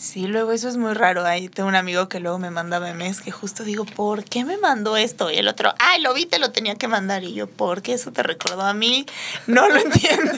Sí, 0.00 0.26
luego 0.26 0.52
eso 0.52 0.66
es 0.70 0.78
muy 0.78 0.94
raro. 0.94 1.26
Ahí 1.26 1.50
tengo 1.50 1.68
un 1.68 1.74
amigo 1.74 2.08
que 2.08 2.20
luego 2.20 2.38
me 2.38 2.50
manda 2.50 2.80
memes 2.80 3.20
que 3.20 3.30
justo 3.30 3.64
digo, 3.64 3.84
¿por 3.84 4.24
qué 4.24 4.46
me 4.46 4.56
mandó 4.56 4.96
esto? 4.96 5.30
Y 5.30 5.36
el 5.36 5.46
otro, 5.46 5.74
ay, 5.78 6.00
lo 6.00 6.14
vi, 6.14 6.24
te 6.24 6.38
lo 6.38 6.52
tenía 6.52 6.74
que 6.76 6.88
mandar. 6.88 7.22
Y 7.22 7.34
yo, 7.34 7.46
¿por 7.46 7.82
qué 7.82 7.92
eso 7.92 8.10
te 8.10 8.22
recordó 8.22 8.62
a 8.62 8.72
mí? 8.72 9.04
No 9.46 9.68
lo 9.68 9.76
entiendo. 9.78 10.32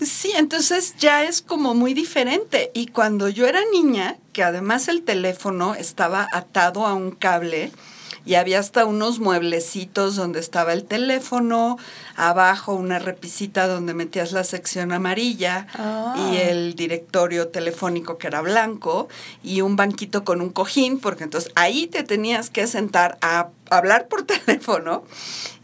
Sí, 0.00 0.32
entonces 0.34 0.94
ya 0.98 1.24
es 1.24 1.42
como 1.42 1.74
muy 1.74 1.92
diferente. 1.92 2.70
Y 2.72 2.86
cuando 2.86 3.28
yo 3.28 3.46
era 3.46 3.60
niña, 3.74 4.16
que 4.32 4.42
además 4.42 4.88
el 4.88 5.02
teléfono 5.02 5.74
estaba 5.74 6.26
atado 6.32 6.86
a 6.86 6.94
un 6.94 7.10
cable 7.10 7.72
y 8.24 8.34
había 8.34 8.58
hasta 8.60 8.84
unos 8.84 9.18
mueblecitos 9.18 10.16
donde 10.16 10.40
estaba 10.40 10.72
el 10.72 10.84
teléfono, 10.84 11.78
abajo 12.16 12.74
una 12.74 12.98
repisita 12.98 13.66
donde 13.66 13.94
metías 13.94 14.32
la 14.32 14.44
sección 14.44 14.92
amarilla 14.92 15.66
Ah. 15.74 16.14
y 16.30 16.36
el 16.36 16.74
directorio 16.74 17.48
telefónico 17.48 18.18
que 18.18 18.26
era 18.28 18.40
blanco 18.40 19.08
y 19.42 19.60
un 19.60 19.76
banquito 19.76 20.24
con 20.24 20.40
un 20.40 20.50
cojín, 20.50 20.98
porque 21.00 21.24
entonces 21.24 21.50
ahí 21.54 21.86
te 21.86 22.02
tenías 22.02 22.50
que 22.50 22.66
sentar 22.66 23.18
a 23.22 23.48
hablar 23.70 24.08
por 24.08 24.22
teléfono. 24.26 25.04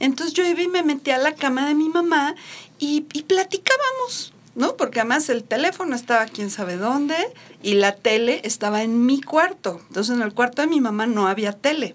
Entonces 0.01 0.35
yo 0.35 0.45
iba 0.45 0.61
y 0.63 0.69
me 0.69 0.83
metía 0.83 1.17
a 1.17 1.19
la 1.19 1.35
cama 1.35 1.67
de 1.67 1.75
mi 1.75 1.89
mamá 1.89 2.35
y, 2.79 3.07
y 3.13 3.23
platicábamos. 3.23 4.33
¿no? 4.55 4.77
Porque 4.77 4.99
además 4.99 5.29
el 5.29 5.45
teléfono 5.45 5.95
estaba 5.95 6.27
quién 6.27 6.51
sabe 6.51 6.77
dónde 6.77 7.15
y 7.63 7.75
la 7.75 7.95
tele 7.95 8.41
estaba 8.43 8.83
en 8.83 9.07
mi 9.07 9.21
cuarto. 9.21 9.81
Entonces 9.87 10.17
en 10.17 10.21
el 10.23 10.35
cuarto 10.35 10.63
de 10.63 10.69
mi 10.69 10.81
mamá 10.81 11.07
no 11.07 11.29
había 11.29 11.53
tele. 11.53 11.95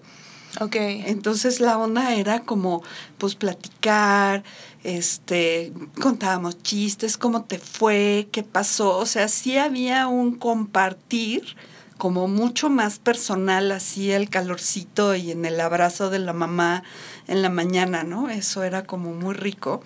Ok. 0.60 0.76
Entonces 0.76 1.60
la 1.60 1.78
onda 1.78 2.14
era 2.16 2.42
como, 2.42 2.84
pues 3.18 3.36
platicar, 3.36 4.44
este, 4.84 5.74
contábamos 6.02 6.62
chistes, 6.62 7.18
cómo 7.18 7.46
te 7.46 7.58
fue, 7.58 8.28
qué 8.32 8.44
pasó. 8.44 8.98
O 8.98 9.06
sea, 9.06 9.28
sí 9.28 9.58
había 9.58 10.08
un 10.08 10.36
compartir 10.36 11.56
como 11.98 12.28
mucho 12.28 12.70
más 12.70 13.00
personal, 13.00 13.72
así 13.72 14.12
el 14.12 14.30
calorcito 14.30 15.16
y 15.16 15.32
en 15.32 15.46
el 15.46 15.60
abrazo 15.62 16.10
de 16.10 16.20
la 16.20 16.34
mamá 16.34 16.84
en 17.28 17.42
la 17.42 17.50
mañana, 17.50 18.04
¿no? 18.04 18.30
Eso 18.30 18.64
era 18.64 18.84
como 18.84 19.14
muy 19.14 19.34
rico. 19.34 19.82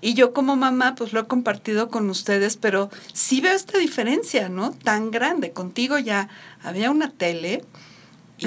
Y 0.00 0.14
yo 0.14 0.32
como 0.32 0.56
mamá, 0.56 0.96
pues 0.96 1.12
lo 1.12 1.20
he 1.20 1.26
compartido 1.26 1.88
con 1.88 2.10
ustedes, 2.10 2.56
pero 2.56 2.90
sí 3.12 3.40
veo 3.40 3.54
esta 3.54 3.78
diferencia, 3.78 4.48
¿no? 4.48 4.72
Tan 4.72 5.12
grande. 5.12 5.52
Contigo 5.52 5.96
ya 5.98 6.28
había 6.64 6.90
una 6.90 7.12
tele 7.12 7.64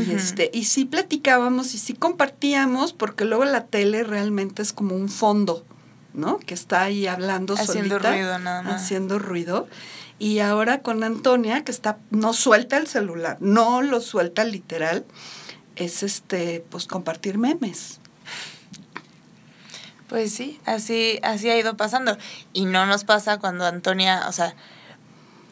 y 0.01 0.11
este 0.11 0.49
y 0.53 0.65
sí 0.65 0.85
platicábamos 0.85 1.73
y 1.73 1.77
sí 1.77 1.93
compartíamos, 1.93 2.93
porque 2.93 3.25
luego 3.25 3.45
la 3.45 3.65
tele 3.65 4.03
realmente 4.03 4.61
es 4.61 4.73
como 4.73 4.95
un 4.95 5.09
fondo, 5.09 5.65
¿no? 6.13 6.37
Que 6.37 6.53
está 6.53 6.81
ahí 6.83 7.07
hablando 7.07 7.53
Haciendo 7.55 7.95
solita, 7.95 8.11
ruido 8.11 8.39
nada 8.39 8.61
más. 8.61 8.81
haciendo 8.83 9.19
ruido. 9.19 9.67
Y 10.17 10.39
ahora 10.39 10.81
con 10.81 11.03
Antonia, 11.03 11.63
que 11.65 11.71
está, 11.71 11.97
no 12.09 12.31
suelta 12.33 12.77
el 12.77 12.87
celular, 12.87 13.37
no 13.41 13.81
lo 13.81 13.99
suelta 13.99 14.45
literal, 14.45 15.05
es 15.75 16.03
este, 16.03 16.63
pues 16.69 16.87
compartir 16.87 17.37
memes. 17.37 17.99
Pues 20.07 20.31
sí, 20.33 20.59
así, 20.65 21.19
así 21.23 21.49
ha 21.49 21.57
ido 21.57 21.75
pasando. 21.77 22.17
Y 22.53 22.65
no 22.65 22.85
nos 22.85 23.03
pasa 23.03 23.39
cuando 23.39 23.65
Antonia, 23.65 24.25
o 24.27 24.31
sea, 24.31 24.55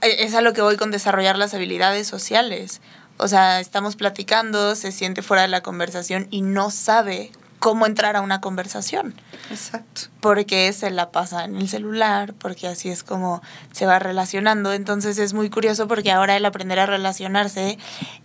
e- 0.01 0.23
es 0.23 0.35
a 0.35 0.41
lo 0.41 0.53
que 0.53 0.62
voy 0.62 0.77
con 0.77 0.91
desarrollar 0.91 1.38
las 1.38 1.53
habilidades 1.53 2.07
sociales. 2.07 2.79
O 3.17 3.27
sea, 3.27 3.60
estamos 3.60 3.96
platicando, 3.96 4.75
se 4.75 4.91
siente 4.91 5.22
fuera 5.22 5.43
de 5.43 5.48
la 5.48 5.62
conversación 5.62 6.27
y 6.32 6.41
no 6.41 6.72
sabe 6.72 7.32
cómo 7.63 7.86
entrar 7.86 8.17
a 8.17 8.22
una 8.22 8.41
conversación. 8.41 9.13
Exacto. 9.50 10.01
Porque 10.20 10.74
se 10.74 10.91
la 10.91 11.12
pasa 11.12 11.46
en 11.46 11.55
el 11.55 11.70
celular, 11.70 12.34
porque 12.34 12.67
así 12.67 12.89
es 12.89 13.03
como 13.03 13.41
se 13.72 13.86
va 13.86 14.00
relacionando. 14.00 14.74
Entonces 14.74 15.17
es 15.17 15.34
muy 15.34 15.50
curioso 15.50 15.88
porque 15.88 16.12
ahora 16.12 16.36
el 16.36 16.46
aprender 16.46 16.77
a 16.79 16.86
relacionarse 16.86 17.77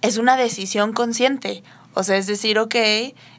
es 0.02 0.16
una 0.16 0.36
decisión 0.36 0.92
consciente. 0.92 1.62
O 1.94 2.02
sea, 2.02 2.16
es 2.16 2.26
decir, 2.26 2.58
ok, 2.58 2.74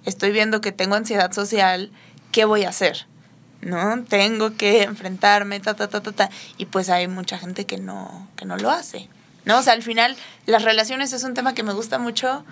estoy 0.05 0.31
viendo 0.31 0.61
que 0.61 0.71
tengo 0.71 0.95
ansiedad 0.95 1.33
social, 1.33 1.91
¿qué 2.31 2.45
voy 2.45 2.63
a 2.63 2.69
hacer? 2.69 3.05
¿No? 3.59 4.01
Tengo 4.05 4.55
que 4.55 4.83
enfrentarme, 4.83 5.59
ta, 5.59 5.73
ta, 5.73 5.89
ta, 5.89 6.01
ta, 6.01 6.13
ta. 6.13 6.29
Y 6.57 6.67
pues 6.67 6.89
hay 6.89 7.09
mucha 7.09 7.37
gente 7.37 7.65
que 7.65 7.77
no, 7.77 8.25
que 8.37 8.45
no 8.45 8.55
lo 8.55 8.71
hace. 8.71 9.09
¿No? 9.45 9.59
O 9.59 9.61
sea, 9.61 9.73
al 9.73 9.83
final, 9.83 10.15
las 10.45 10.63
relaciones 10.63 11.13
es 11.13 11.23
un 11.23 11.33
tema 11.33 11.53
que 11.53 11.63
me 11.63 11.73
gusta 11.73 11.97
mucho 11.97 12.45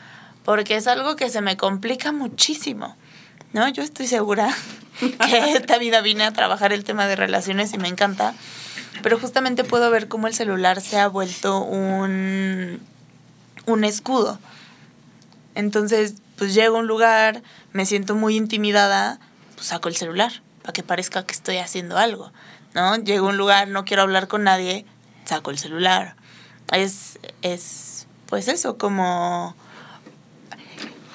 porque 0.43 0.75
es 0.75 0.87
algo 0.87 1.15
que 1.15 1.29
se 1.29 1.41
me 1.41 1.57
complica 1.57 2.11
muchísimo. 2.11 2.95
¿No? 3.53 3.67
Yo 3.69 3.83
estoy 3.83 4.07
segura 4.07 4.53
que 4.99 5.53
esta 5.53 5.77
vida 5.77 6.01
vine 6.01 6.23
a 6.23 6.33
trabajar 6.33 6.73
el 6.73 6.83
tema 6.83 7.07
de 7.07 7.15
relaciones 7.15 7.73
y 7.73 7.77
me 7.77 7.87
encanta. 7.87 8.33
Pero 9.03 9.19
justamente 9.19 9.63
puedo 9.63 9.91
ver 9.91 10.07
cómo 10.07 10.27
el 10.27 10.33
celular 10.33 10.81
se 10.81 10.99
ha 10.99 11.07
vuelto 11.07 11.61
un, 11.61 12.79
un 13.65 13.83
escudo. 13.83 14.39
Entonces, 15.53 16.15
pues 16.37 16.53
llego 16.53 16.77
a 16.77 16.79
un 16.79 16.87
lugar, 16.87 17.41
me 17.73 17.85
siento 17.85 18.15
muy 18.15 18.35
intimidada, 18.35 19.19
pues 19.55 19.67
saco 19.67 19.89
el 19.89 19.95
celular 19.95 20.41
para 20.61 20.73
que 20.73 20.83
parezca 20.83 21.25
que 21.25 21.33
estoy 21.33 21.57
haciendo 21.57 21.97
algo, 21.97 22.31
¿no? 22.73 22.95
Llego 22.97 23.27
a 23.27 23.29
un 23.29 23.37
lugar, 23.37 23.67
no 23.69 23.85
quiero 23.85 24.03
hablar 24.03 24.27
con 24.27 24.43
nadie, 24.43 24.85
saco 25.25 25.49
el 25.49 25.57
celular. 25.57 26.15
Es, 26.71 27.19
es 27.41 28.07
pues 28.27 28.47
eso, 28.47 28.77
como... 28.77 29.55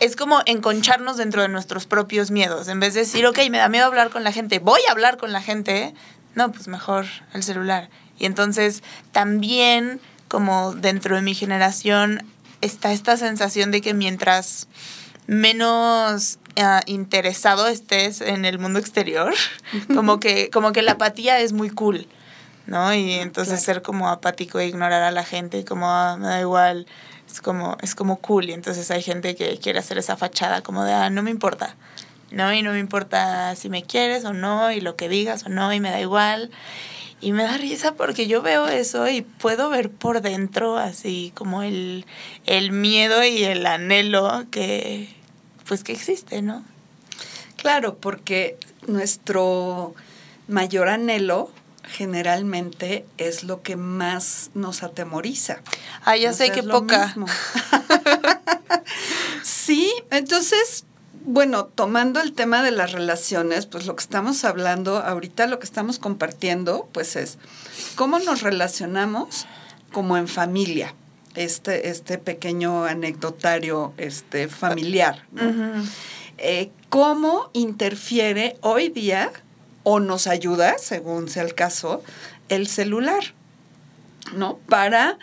Es 0.00 0.16
como 0.16 0.40
enconcharnos 0.47 1.16
dentro 1.16 1.42
de 1.42 1.49
nuestros 1.49 1.87
propios 1.87 2.32
miedos. 2.32 2.66
En 2.66 2.80
vez 2.80 2.94
de 2.94 3.00
decir, 3.00 3.25
ok, 3.25 3.38
me 3.50 3.59
da 3.59 3.68
miedo 3.68 3.87
hablar 3.87 4.11
con 4.11 4.25
la 4.25 4.32
gente, 4.32 4.59
voy 4.59 4.80
a 4.88 4.92
hablar 4.92 5.16
con 5.16 5.30
la 5.30 5.40
gente, 5.40 5.94
no, 6.35 6.50
pues 6.50 6.66
mejor 6.66 7.06
el 7.35 7.44
celular. 7.44 7.88
Y 8.18 8.26
entonces 8.26 8.82
también, 9.12 10.00
como 10.26 10.75
dentro 10.75 11.14
de 11.14 11.23
mi 11.23 11.35
generación, 11.35 12.25
está 12.62 12.92
esta 12.92 13.16
sensación 13.16 13.71
de 13.71 13.80
que 13.80 13.94
mientras 13.94 14.66
menos 15.26 16.38
ah, 16.56 16.80
interesado 16.87 17.68
estés 17.68 18.21
en 18.21 18.44
el 18.44 18.59
mundo 18.59 18.78
exterior, 18.78 19.35
como 19.94 20.18
que, 20.21 20.50
como 20.50 20.73
que 20.73 20.82
la 20.82 20.92
apatía 20.92 21.38
es 21.40 21.52
muy 21.52 21.71
cool, 21.71 22.06
¿no? 22.66 22.92
Y 22.95 23.12
entonces 23.14 23.61
Claro. 23.62 23.64
ser 23.75 23.83
como 23.83 24.09
apático 24.09 24.59
e 24.59 24.66
ignorar 24.66 25.02
a 25.02 25.11
la 25.11 25.25
gente, 25.25 25.64
como 25.64 25.90
"Ah, 25.90 26.16
me 26.19 26.26
da 26.26 26.40
igual, 26.40 26.87
es 27.31 27.40
como, 27.40 27.76
es 27.83 27.95
como 27.95 28.16
cool. 28.19 28.50
Y 28.50 28.52
entonces 28.52 28.90
hay 28.90 29.02
gente 29.02 29.35
que 29.37 29.59
quiere 29.59 29.78
hacer 29.78 29.99
esa 29.99 30.16
fachada 30.16 30.62
como 30.62 30.85
de, 30.85 30.92
ah, 30.92 31.11
no 31.11 31.23
me 31.23 31.31
importa, 31.31 31.76
¿no? 32.31 32.52
Y 32.52 32.62
no 32.62 32.73
me 32.73 32.78
importa 32.78 33.54
si 33.57 33.69
me 33.69 33.83
quieres 33.85 34.25
o 34.25 34.33
no, 34.33 34.71
y 34.73 34.81
lo 34.81 34.97
que 34.97 35.09
digas 35.09 35.45
o 35.45 35.49
no, 35.49 35.73
y 35.73 35.81
me 35.81 35.90
da 35.90 36.00
igual. 36.00 36.50
Y 37.21 37.33
me 37.33 37.45
da 37.45 37.57
risa 37.57 37.95
porque 37.95 38.26
yo 38.26 38.42
veo 38.42 38.66
eso 38.66 39.09
y 39.09 39.23
puedo 39.23 39.71
ver 39.71 39.90
por 39.90 40.23
dentro 40.23 40.76
así 40.76 41.33
como 41.37 41.62
el, 41.62 42.04
el 42.47 42.73
miedo 42.73 43.23
y 43.25 43.45
el 43.45 43.64
anhelo 43.64 44.45
que 44.50 45.09
pues 45.69 45.85
que 45.85 45.92
existe, 45.92 46.42
¿no? 46.42 46.64
Claro, 47.57 47.97
porque 47.99 48.59
nuestro 48.88 49.95
mayor 50.49 50.88
anhelo 50.88 51.50
generalmente 51.85 53.05
es 53.19 53.45
lo 53.45 53.62
que 53.62 53.77
más 53.77 54.51
nos 54.55 54.83
atemoriza. 54.83 55.61
Ah, 56.05 56.17
ya 56.17 56.33
sé 56.33 56.51
lo 56.62 56.81
poca. 56.81 57.15
sí, 59.43 59.93
entonces, 60.11 60.85
bueno, 61.25 61.67
tomando 61.67 62.21
el 62.21 62.33
tema 62.33 62.62
de 62.62 62.71
las 62.71 62.93
relaciones, 62.93 63.67
pues 63.67 63.87
lo 63.87 63.97
que 63.97 64.03
estamos 64.03 64.45
hablando 64.45 64.99
ahorita, 64.99 65.47
lo 65.47 65.59
que 65.59 65.67
estamos 65.67 65.99
compartiendo, 65.99 66.89
pues 66.93 67.17
es 67.17 67.39
cómo 67.95 68.19
nos 68.19 68.43
relacionamos 68.43 69.47
como 69.93 70.17
en 70.17 70.29
familia. 70.29 70.95
Este, 71.35 71.89
este 71.89 72.19
pequeño 72.19 72.85
anecdotario 72.85 73.95
este, 73.97 74.49
familiar. 74.49 75.27
eh, 76.37 76.71
cómo 76.91 77.49
interfiere 77.55 78.59
hoy 78.61 78.91
día 78.91 79.33
o 79.85 80.01
nos 80.01 80.27
ayuda, 80.27 80.79
según 80.79 81.29
sea 81.29 81.43
el 81.43 81.55
caso, 81.55 82.03
el 82.49 82.67
celular, 82.67 83.35
¿no? 84.35 84.59
Para 84.69 85.19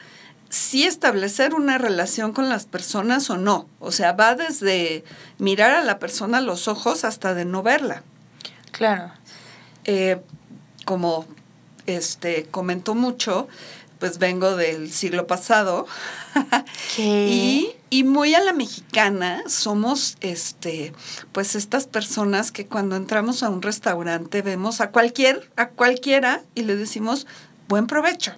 sí 0.49 0.83
establecer 0.83 1.53
una 1.53 1.77
relación 1.77 2.33
con 2.33 2.49
las 2.49 2.65
personas 2.65 3.29
o 3.29 3.37
no. 3.37 3.67
O 3.79 3.91
sea, 3.91 4.13
va 4.13 4.35
desde 4.35 5.03
mirar 5.37 5.71
a 5.71 5.83
la 5.83 5.99
persona 5.99 6.39
a 6.39 6.41
los 6.41 6.67
ojos 6.67 7.05
hasta 7.05 7.33
de 7.33 7.45
no 7.45 7.63
verla. 7.63 8.03
Claro. 8.71 9.11
Eh, 9.85 10.21
como 10.85 11.25
este 11.85 12.45
comentó 12.49 12.95
mucho, 12.95 13.47
pues 13.99 14.17
vengo 14.17 14.55
del 14.55 14.91
siglo 14.91 15.27
pasado. 15.27 15.85
Y, 16.97 17.71
y 17.89 18.03
muy 18.03 18.33
a 18.35 18.43
la 18.43 18.51
mexicana 18.51 19.43
somos 19.47 20.17
este 20.21 20.91
pues 21.31 21.55
estas 21.55 21.87
personas 21.87 22.51
que 22.51 22.65
cuando 22.65 22.95
entramos 22.95 23.41
a 23.41 23.49
un 23.49 23.61
restaurante 23.61 24.41
vemos 24.41 24.81
a 24.81 24.91
cualquier 24.91 25.49
a 25.55 25.69
cualquiera 25.69 26.41
y 26.55 26.63
le 26.63 26.75
decimos 26.75 27.25
buen 27.67 27.87
provecho 27.87 28.33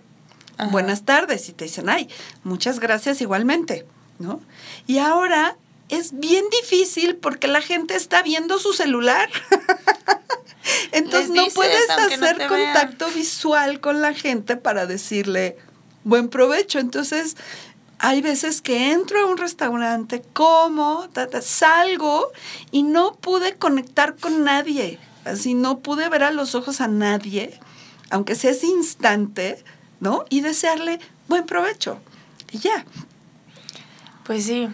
Ajá. 0.58 0.70
buenas 0.70 1.04
tardes 1.04 1.50
y 1.50 1.54
te 1.54 1.66
dicen 1.66 1.90
ay 1.90 2.08
muchas 2.44 2.80
gracias 2.80 3.22
igualmente 3.22 3.86
no 4.20 4.42
y 4.86 5.00
ahora 5.00 5.58
es 5.92 6.20
bien 6.20 6.46
difícil 6.62 7.16
porque 7.16 7.48
la 7.48 7.62
gente 7.62 7.96
está 7.96 8.24
viendo 8.24 8.58
su 8.58 8.74
celular 8.74 9.30
entonces 10.92 11.30
no 11.30 11.48
puedes 11.54 11.88
no 11.88 11.94
hacer 11.94 12.38
vean. 12.38 12.50
contacto 12.50 13.08
visual 13.10 13.80
con 13.80 14.02
la 14.02 14.14
gente 14.14 14.58
para 14.58 14.86
decirle 14.86 15.58
buen 16.04 16.30
provecho. 16.30 16.80
Entonces, 16.80 17.38
hay 18.00 18.22
veces 18.22 18.62
que 18.62 18.92
entro 18.92 19.22
a 19.22 19.26
un 19.26 19.38
restaurante, 19.38 20.24
como, 20.34 21.10
ta, 21.10 21.28
ta, 21.28 21.42
salgo 21.42 22.32
y 22.72 22.84
no 22.84 23.16
pude 23.16 23.56
conectar 23.56 24.16
con 24.16 24.44
nadie. 24.44 25.00
Así 25.26 25.54
no 25.54 25.80
pude 25.80 26.10
ver 26.10 26.24
a 26.24 26.32
los 26.32 26.56
ojos 26.56 26.82
a 26.82 26.88
nadie, 26.88 27.60
aunque 28.10 28.36
sea 28.36 28.52
ese 28.52 28.66
instante, 28.66 29.64
¿no? 30.00 30.26
Y 30.30 30.42
desearle 30.42 31.00
buen 31.28 31.46
provecho. 31.46 32.00
Y 32.52 32.58
ya. 32.58 32.86
Pues 34.26 34.46
sí. 34.46 34.68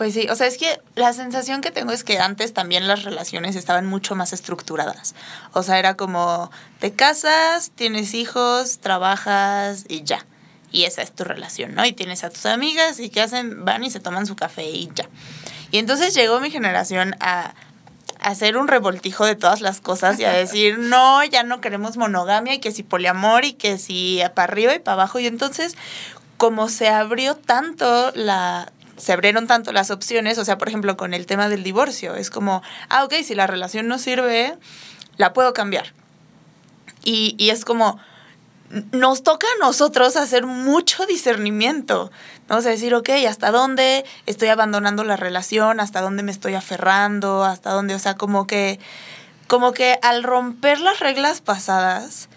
Pues 0.00 0.14
sí, 0.14 0.28
o 0.30 0.34
sea, 0.34 0.46
es 0.46 0.56
que 0.56 0.80
la 0.94 1.12
sensación 1.12 1.60
que 1.60 1.70
tengo 1.70 1.92
es 1.92 2.04
que 2.04 2.18
antes 2.18 2.54
también 2.54 2.88
las 2.88 3.02
relaciones 3.02 3.54
estaban 3.54 3.84
mucho 3.84 4.14
más 4.14 4.32
estructuradas. 4.32 5.14
O 5.52 5.62
sea, 5.62 5.78
era 5.78 5.94
como, 5.94 6.50
te 6.78 6.94
casas, 6.94 7.70
tienes 7.74 8.14
hijos, 8.14 8.78
trabajas 8.78 9.84
y 9.88 10.02
ya. 10.02 10.24
Y 10.72 10.84
esa 10.84 11.02
es 11.02 11.12
tu 11.12 11.24
relación, 11.24 11.74
¿no? 11.74 11.84
Y 11.84 11.92
tienes 11.92 12.24
a 12.24 12.30
tus 12.30 12.46
amigas 12.46 12.98
y 12.98 13.10
que 13.10 13.20
hacen, 13.20 13.66
van 13.66 13.84
y 13.84 13.90
se 13.90 14.00
toman 14.00 14.24
su 14.24 14.36
café 14.36 14.70
y 14.70 14.90
ya. 14.94 15.06
Y 15.70 15.76
entonces 15.76 16.14
llegó 16.14 16.40
mi 16.40 16.50
generación 16.50 17.14
a 17.20 17.52
hacer 18.20 18.56
un 18.56 18.68
revoltijo 18.68 19.26
de 19.26 19.34
todas 19.34 19.60
las 19.60 19.82
cosas 19.82 20.18
y 20.18 20.24
a 20.24 20.32
decir, 20.32 20.78
no, 20.78 21.22
ya 21.24 21.42
no 21.42 21.60
queremos 21.60 21.98
monogamia 21.98 22.54
y 22.54 22.60
que 22.60 22.72
si 22.72 22.82
poliamor 22.82 23.44
y 23.44 23.52
que 23.52 23.76
si 23.76 24.22
para 24.34 24.50
arriba 24.50 24.74
y 24.74 24.78
para 24.78 24.94
abajo. 24.94 25.18
Y 25.18 25.26
entonces, 25.26 25.76
como 26.38 26.70
se 26.70 26.88
abrió 26.88 27.34
tanto 27.34 28.12
la 28.14 28.72
se 29.00 29.12
abrieron 29.12 29.46
tanto 29.46 29.72
las 29.72 29.90
opciones, 29.90 30.38
o 30.38 30.44
sea, 30.44 30.58
por 30.58 30.68
ejemplo, 30.68 30.96
con 30.96 31.14
el 31.14 31.26
tema 31.26 31.48
del 31.48 31.62
divorcio, 31.62 32.14
es 32.14 32.30
como, 32.30 32.62
ah, 32.88 33.04
ok, 33.04 33.14
si 33.24 33.34
la 33.34 33.46
relación 33.46 33.88
no 33.88 33.98
sirve, 33.98 34.56
la 35.16 35.32
puedo 35.32 35.52
cambiar. 35.52 35.92
Y, 37.02 37.34
y 37.38 37.50
es 37.50 37.64
como, 37.64 37.98
nos 38.92 39.22
toca 39.22 39.46
a 39.46 39.64
nosotros 39.64 40.16
hacer 40.16 40.46
mucho 40.46 41.06
discernimiento. 41.06 42.10
Vamos 42.48 42.66
a 42.66 42.70
decir, 42.70 42.94
ok, 42.94 43.10
¿hasta 43.28 43.50
dónde 43.50 44.04
estoy 44.26 44.48
abandonando 44.48 45.04
la 45.04 45.16
relación? 45.16 45.80
¿Hasta 45.80 46.00
dónde 46.00 46.22
me 46.22 46.32
estoy 46.32 46.54
aferrando? 46.54 47.44
¿Hasta 47.44 47.70
dónde? 47.70 47.94
O 47.94 47.98
sea, 47.98 48.14
como 48.14 48.46
que, 48.46 48.78
como 49.48 49.72
que 49.72 49.98
al 50.02 50.22
romper 50.22 50.80
las 50.80 51.00
reglas 51.00 51.40
pasadas, 51.40 52.28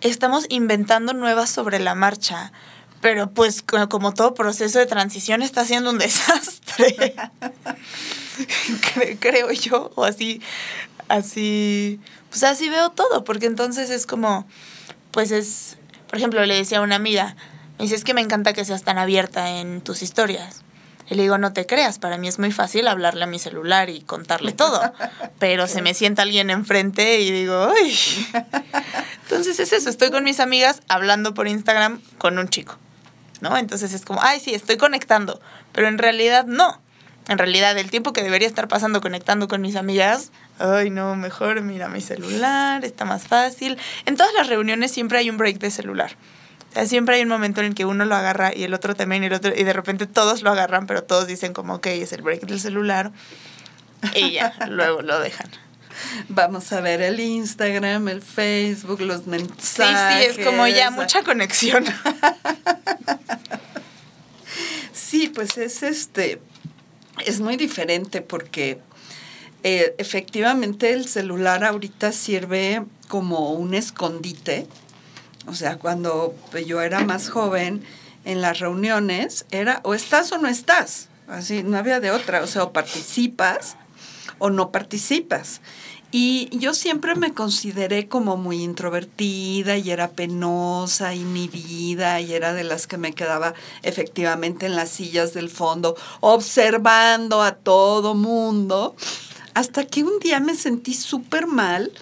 estamos 0.00 0.46
inventando 0.48 1.14
nuevas 1.14 1.50
sobre 1.50 1.78
la 1.78 1.94
marcha. 1.94 2.52
Pero 3.00 3.30
pues 3.30 3.62
como 3.62 4.12
todo 4.12 4.34
proceso 4.34 4.78
de 4.78 4.86
transición 4.86 5.42
está 5.42 5.64
siendo 5.64 5.90
un 5.90 5.98
desastre. 5.98 7.14
creo 9.20 9.50
yo, 9.52 9.90
o 9.94 10.04
así, 10.04 10.40
así, 11.08 12.00
pues 12.28 12.42
así 12.44 12.68
veo 12.68 12.90
todo, 12.90 13.24
porque 13.24 13.46
entonces 13.46 13.90
es 13.90 14.06
como, 14.06 14.46
pues 15.10 15.30
es, 15.30 15.76
por 16.08 16.18
ejemplo, 16.18 16.44
le 16.44 16.54
decía 16.54 16.78
a 16.78 16.82
una 16.82 16.96
amiga, 16.96 17.36
me 17.78 17.84
dice, 17.84 17.96
es 17.96 18.04
que 18.04 18.14
me 18.14 18.20
encanta 18.20 18.52
que 18.52 18.64
seas 18.64 18.82
tan 18.82 18.98
abierta 18.98 19.58
en 19.58 19.80
tus 19.80 20.02
historias. 20.02 20.62
Y 21.08 21.16
le 21.16 21.22
digo, 21.22 21.38
no 21.38 21.52
te 21.52 21.66
creas, 21.66 21.98
para 21.98 22.18
mí 22.18 22.28
es 22.28 22.38
muy 22.38 22.52
fácil 22.52 22.86
hablarle 22.86 23.24
a 23.24 23.26
mi 23.26 23.40
celular 23.40 23.90
y 23.90 24.00
contarle 24.02 24.52
todo. 24.52 24.80
Pero 25.40 25.66
se 25.66 25.82
me 25.82 25.92
sienta 25.92 26.22
alguien 26.22 26.50
enfrente 26.50 27.20
y 27.20 27.32
digo, 27.32 27.72
uy. 27.82 27.98
Entonces 29.22 29.58
es 29.58 29.72
eso, 29.72 29.90
estoy 29.90 30.10
con 30.12 30.22
mis 30.22 30.38
amigas 30.38 30.82
hablando 30.88 31.34
por 31.34 31.48
Instagram 31.48 32.00
con 32.18 32.38
un 32.38 32.48
chico. 32.48 32.78
¿No? 33.40 33.56
Entonces 33.56 33.92
es 33.92 34.04
como, 34.04 34.22
ay, 34.22 34.40
sí, 34.40 34.54
estoy 34.54 34.76
conectando, 34.76 35.40
pero 35.72 35.88
en 35.88 35.98
realidad 35.98 36.46
no. 36.46 36.80
En 37.28 37.38
realidad, 37.38 37.78
el 37.78 37.90
tiempo 37.90 38.12
que 38.12 38.22
debería 38.22 38.48
estar 38.48 38.66
pasando 38.66 39.00
conectando 39.00 39.46
con 39.46 39.60
mis 39.60 39.76
amigas, 39.76 40.32
ay, 40.58 40.90
no, 40.90 41.14
mejor 41.14 41.60
mira 41.60 41.88
mi 41.88 42.00
celular, 42.00 42.84
está 42.84 43.04
más 43.04 43.28
fácil. 43.28 43.78
En 44.06 44.16
todas 44.16 44.32
las 44.34 44.48
reuniones 44.48 44.90
siempre 44.90 45.18
hay 45.18 45.30
un 45.30 45.36
break 45.36 45.58
de 45.58 45.70
celular. 45.70 46.16
O 46.70 46.72
sea, 46.72 46.86
siempre 46.86 47.16
hay 47.16 47.22
un 47.22 47.28
momento 47.28 47.60
en 47.60 47.68
el 47.68 47.74
que 47.74 47.84
uno 47.84 48.04
lo 48.04 48.14
agarra 48.14 48.52
y 48.54 48.64
el 48.64 48.74
otro 48.74 48.94
también 48.94 49.22
y 49.22 49.26
el 49.26 49.32
otro, 49.32 49.52
y 49.54 49.62
de 49.64 49.72
repente 49.72 50.06
todos 50.06 50.42
lo 50.42 50.50
agarran, 50.50 50.86
pero 50.86 51.04
todos 51.04 51.26
dicen 51.26 51.52
como, 51.52 51.74
ok, 51.74 51.86
es 51.86 52.12
el 52.12 52.22
break 52.22 52.42
del 52.42 52.60
celular. 52.60 53.12
Y 54.14 54.32
ya, 54.32 54.54
luego 54.68 55.02
lo 55.02 55.20
dejan. 55.20 55.50
Vamos 56.28 56.72
a 56.72 56.80
ver 56.80 57.02
el 57.02 57.20
Instagram, 57.20 58.08
el 58.08 58.22
Facebook, 58.22 59.00
los 59.00 59.26
mensajes. 59.26 60.26
Sí, 60.26 60.34
sí, 60.34 60.40
es 60.40 60.46
como 60.46 60.66
ya 60.66 60.90
mucha 60.90 61.22
conexión. 61.22 61.84
sí, 64.92 65.28
pues 65.28 65.58
es 65.58 65.82
este, 65.82 66.40
es 67.26 67.40
muy 67.40 67.56
diferente 67.56 68.22
porque 68.22 68.80
eh, 69.62 69.94
efectivamente 69.98 70.92
el 70.92 71.06
celular 71.06 71.64
ahorita 71.64 72.12
sirve 72.12 72.84
como 73.08 73.52
un 73.52 73.74
escondite. 73.74 74.66
O 75.46 75.54
sea, 75.54 75.76
cuando 75.76 76.34
yo 76.66 76.80
era 76.80 77.00
más 77.00 77.28
joven, 77.28 77.84
en 78.24 78.40
las 78.40 78.58
reuniones 78.58 79.46
era 79.50 79.80
o 79.84 79.94
estás 79.94 80.32
o 80.32 80.38
no 80.38 80.48
estás. 80.48 81.08
Así, 81.28 81.62
no 81.62 81.78
había 81.78 82.00
de 82.00 82.10
otra. 82.10 82.42
O 82.42 82.46
sea, 82.46 82.64
o 82.64 82.72
participas 82.72 83.76
o 84.38 84.50
no 84.50 84.72
participas. 84.72 85.60
Y 86.12 86.48
yo 86.58 86.74
siempre 86.74 87.14
me 87.14 87.32
consideré 87.32 88.08
como 88.08 88.36
muy 88.36 88.62
introvertida 88.62 89.76
y 89.76 89.90
era 89.90 90.10
penosa, 90.10 91.14
inhibida 91.14 92.20
y 92.20 92.32
era 92.32 92.52
de 92.52 92.64
las 92.64 92.88
que 92.88 92.98
me 92.98 93.12
quedaba 93.12 93.54
efectivamente 93.82 94.66
en 94.66 94.74
las 94.74 94.90
sillas 94.90 95.34
del 95.34 95.50
fondo 95.50 95.96
observando 96.20 97.42
a 97.42 97.54
todo 97.54 98.14
mundo. 98.14 98.96
Hasta 99.54 99.86
que 99.86 100.02
un 100.02 100.18
día 100.18 100.40
me 100.40 100.56
sentí 100.56 100.94
súper 100.94 101.46
mal 101.46 101.92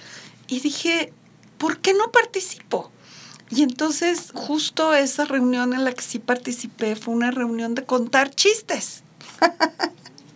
y 0.47 0.61
dije, 0.61 1.12
¿por 1.59 1.79
qué 1.79 1.92
no 1.92 2.11
participo? 2.11 2.90
Y 3.51 3.62
entonces 3.62 4.33
justo 4.35 4.94
esa 4.94 5.27
reunión 5.27 5.75
en 5.75 5.85
la 5.85 5.92
que 5.92 6.03
sí 6.03 6.18
participé 6.18 6.97
fue 6.97 7.14
una 7.14 7.31
reunión 7.31 7.75
de 7.75 7.85
contar 7.85 8.31
chistes. 8.31 9.03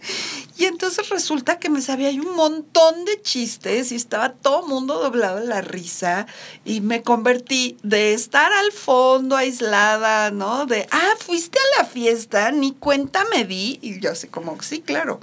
Y 0.59 0.67
entonces 0.67 1.09
resulta 1.09 1.59
que 1.59 1.71
me 1.71 1.81
sabía 1.81 2.11
un 2.11 2.37
montón 2.37 3.05
de 3.05 3.21
chistes 3.23 3.91
y 3.91 3.97
estaba 3.97 4.35
todo 4.35 4.67
mundo 4.67 5.03
doblado 5.03 5.38
en 5.38 5.49
la 5.49 5.61
risa 5.61 6.27
y 6.65 6.81
me 6.81 7.03
convertí 7.03 7.79
de 7.83 8.15
estar 8.15 8.53
al 8.53 8.71
fondo 8.71 9.37
aislada, 9.37 10.31
¿no? 10.31 10.67
De, 10.67 10.87
ah, 10.93 11.15
fuiste 11.19 11.59
a 11.59 11.83
la 11.83 11.88
fiesta, 11.88 12.53
ni 12.53 12.73
cuenta 12.73 13.25
me 13.35 13.45
di. 13.45 13.81
Y 13.83 13.99
yo 13.99 14.12
así 14.12 14.29
como, 14.29 14.61
sí, 14.62 14.83
claro. 14.83 15.19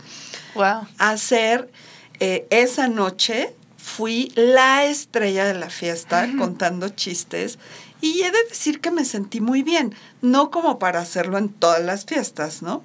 Wow. 0.56 0.88
Hacer 0.98 1.72
eh, 2.20 2.46
esa 2.50 2.88
noche 2.88 3.56
fui 3.78 4.34
la 4.36 4.86
estrella 4.86 5.46
de 5.46 5.54
la 5.54 5.70
fiesta 5.70 6.28
contando 6.38 6.89
chistes 6.89 7.60
y 8.02 8.22
he 8.22 8.32
de 8.32 8.44
decir 8.50 8.80
que 8.80 8.92
me 8.92 9.04
sentí 9.04 9.42
muy 9.42 9.62
bien, 9.62 9.94
no 10.22 10.52
como 10.52 10.80
para 10.80 11.00
hacerlo 11.00 11.38
en 11.38 11.50
todas 11.50 11.84
las 11.84 12.06
fiestas, 12.06 12.62
¿no? 12.62 12.84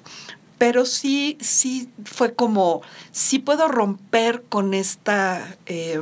Pero 0.58 0.86
sí, 0.86 1.38
sí 1.40 1.90
fue 2.04 2.34
como, 2.34 2.82
sí 3.12 3.38
puedo 3.38 3.68
romper 3.68 4.42
con 4.48 4.74
esta, 4.74 5.56
eh, 5.66 6.00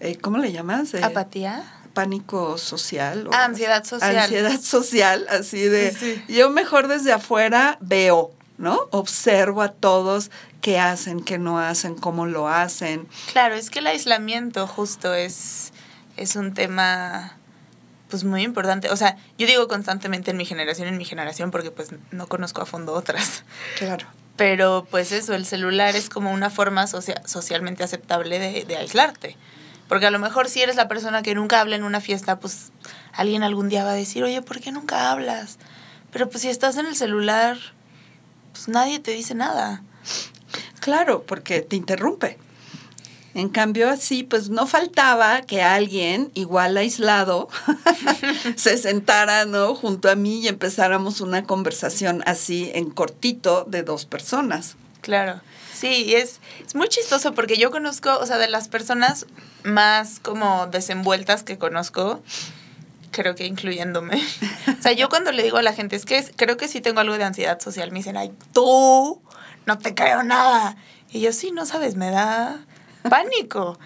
eh, 0.00 0.16
¿cómo 0.16 0.38
le 0.38 0.52
llamas? 0.52 0.94
Apatía. 0.94 1.74
Pánico 1.94 2.58
social. 2.58 3.28
Ansiedad 3.32 3.84
social. 3.84 4.16
Ansiedad 4.16 4.60
social, 4.60 5.26
así 5.30 5.60
de, 5.62 6.22
yo 6.28 6.50
mejor 6.50 6.86
desde 6.86 7.12
afuera 7.12 7.78
veo, 7.80 8.30
¿no? 8.56 8.78
Observo 8.90 9.62
a 9.62 9.72
todos 9.72 10.30
qué 10.60 10.78
hacen, 10.78 11.20
qué 11.20 11.38
no 11.38 11.58
hacen, 11.58 11.94
cómo 11.94 12.26
lo 12.26 12.48
hacen. 12.48 13.08
Claro, 13.32 13.54
es 13.54 13.70
que 13.70 13.78
el 13.80 13.86
aislamiento 13.86 14.66
justo 14.66 15.14
es, 15.14 15.72
es 16.16 16.36
un 16.36 16.54
tema 16.54 17.37
pues 18.08 18.24
muy 18.24 18.42
importante. 18.42 18.90
O 18.90 18.96
sea, 18.96 19.16
yo 19.38 19.46
digo 19.46 19.68
constantemente 19.68 20.30
en 20.30 20.36
mi 20.36 20.44
generación, 20.44 20.88
en 20.88 20.98
mi 20.98 21.04
generación, 21.04 21.50
porque 21.50 21.70
pues 21.70 21.90
no 22.10 22.26
conozco 22.26 22.62
a 22.62 22.66
fondo 22.66 22.94
otras. 22.94 23.44
Claro. 23.78 24.06
Pero 24.36 24.86
pues 24.90 25.12
eso, 25.12 25.34
el 25.34 25.44
celular 25.44 25.96
es 25.96 26.08
como 26.08 26.32
una 26.32 26.50
forma 26.50 26.86
socialmente 26.86 27.82
aceptable 27.82 28.38
de, 28.38 28.64
de, 28.64 28.76
aislarte. 28.76 29.36
Porque 29.88 30.06
a 30.06 30.10
lo 30.10 30.18
mejor 30.18 30.48
si 30.48 30.62
eres 30.62 30.76
la 30.76 30.86
persona 30.86 31.22
que 31.22 31.34
nunca 31.34 31.60
habla 31.60 31.76
en 31.76 31.82
una 31.82 32.00
fiesta, 32.00 32.38
pues 32.38 32.70
alguien 33.12 33.42
algún 33.42 33.68
día 33.68 33.84
va 33.84 33.90
a 33.90 33.94
decir, 33.94 34.22
oye, 34.22 34.40
¿por 34.42 34.60
qué 34.60 34.70
nunca 34.70 35.10
hablas? 35.10 35.58
Pero 36.12 36.28
pues 36.28 36.42
si 36.42 36.48
estás 36.50 36.76
en 36.76 36.86
el 36.86 36.94
celular, 36.94 37.58
pues 38.52 38.68
nadie 38.68 39.00
te 39.00 39.10
dice 39.10 39.34
nada. 39.34 39.82
Claro, 40.80 41.24
porque 41.24 41.60
te 41.60 41.76
interrumpe. 41.76 42.38
En 43.34 43.48
cambio, 43.50 43.88
así, 43.88 44.22
pues 44.22 44.48
no 44.48 44.66
faltaba 44.66 45.42
que 45.42 45.62
alguien, 45.62 46.30
igual 46.34 46.76
aislado, 46.76 47.48
se 48.56 48.78
sentara, 48.78 49.44
¿no? 49.44 49.74
Junto 49.74 50.10
a 50.10 50.14
mí 50.14 50.40
y 50.40 50.48
empezáramos 50.48 51.20
una 51.20 51.44
conversación 51.44 52.22
así 52.26 52.70
en 52.74 52.90
cortito 52.90 53.64
de 53.68 53.82
dos 53.82 54.06
personas. 54.06 54.76
Claro. 55.02 55.40
Sí, 55.72 56.14
es, 56.14 56.40
es 56.66 56.74
muy 56.74 56.88
chistoso 56.88 57.34
porque 57.34 57.56
yo 57.56 57.70
conozco, 57.70 58.18
o 58.18 58.26
sea, 58.26 58.38
de 58.38 58.48
las 58.48 58.66
personas 58.66 59.26
más 59.62 60.18
como 60.18 60.66
desenvueltas 60.66 61.44
que 61.44 61.58
conozco, 61.58 62.20
creo 63.10 63.34
que 63.34 63.46
incluyéndome. 63.46 64.20
O 64.78 64.82
sea, 64.82 64.92
yo 64.92 65.08
cuando 65.08 65.32
le 65.32 65.42
digo 65.42 65.58
a 65.58 65.62
la 65.62 65.72
gente, 65.72 65.96
es 65.96 66.04
que 66.04 66.24
creo 66.36 66.56
que 66.56 66.68
sí 66.68 66.80
tengo 66.80 67.00
algo 67.00 67.18
de 67.18 67.24
ansiedad 67.24 67.60
social, 67.60 67.90
me 67.90 67.98
dicen, 67.98 68.16
ay, 68.16 68.32
tú, 68.52 69.20
no 69.66 69.78
te 69.78 69.94
creo 69.94 70.22
nada. 70.22 70.76
Y 71.10 71.20
yo, 71.20 71.32
sí, 71.32 71.50
no 71.50 71.66
sabes, 71.66 71.96
me 71.96 72.10
da 72.10 72.64
pánico. 73.08 73.78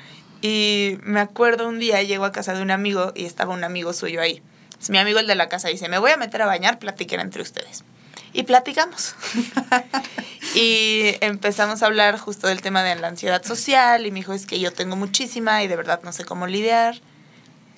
Y 0.42 0.98
me 1.03 1.20
acuerdo 1.20 1.68
un 1.68 1.79
día 1.79 2.03
llego 2.03 2.25
a 2.25 2.33
casa 2.33 2.55
de 2.55 2.62
un 2.62 2.70
amigo 2.72 3.12
y 3.14 3.25
estaba 3.25 3.55
un 3.55 3.64
amigo 3.64 3.92
suyo 3.92 4.20
ahí. 4.20 4.42
Es 4.81 4.90
mi 4.90 4.98
amigo 4.98 5.20
el 5.20 5.29
de 5.29 5.37
la 5.37 5.48
casa 5.48 5.68
dice, 5.68 5.88
me 5.88 5.98
voy 5.98 6.11
a 6.11 6.16
meter 6.16 6.42
a 6.42 6.46
bañar, 6.46 6.81
platiquen 6.81 7.20
entre 7.20 7.42
ustedes. 7.42 7.85
Y 8.33 8.42
platicamos. 8.42 9.14
y 10.57 11.14
empezamos 11.20 11.83
a 11.83 11.87
hablar 11.87 12.18
justo 12.18 12.48
del 12.48 12.61
tema 12.61 12.83
de 12.83 12.96
la 12.96 13.07
ansiedad 13.07 13.44
social 13.44 14.05
y 14.05 14.11
me 14.11 14.18
dijo, 14.18 14.33
es 14.33 14.46
que 14.46 14.59
yo 14.59 14.72
tengo 14.72 14.96
muchísima 14.96 15.62
y 15.62 15.68
de 15.68 15.77
verdad 15.77 16.01
no 16.03 16.12
sé 16.12 16.25
cómo 16.25 16.48
lidiar. 16.48 17.01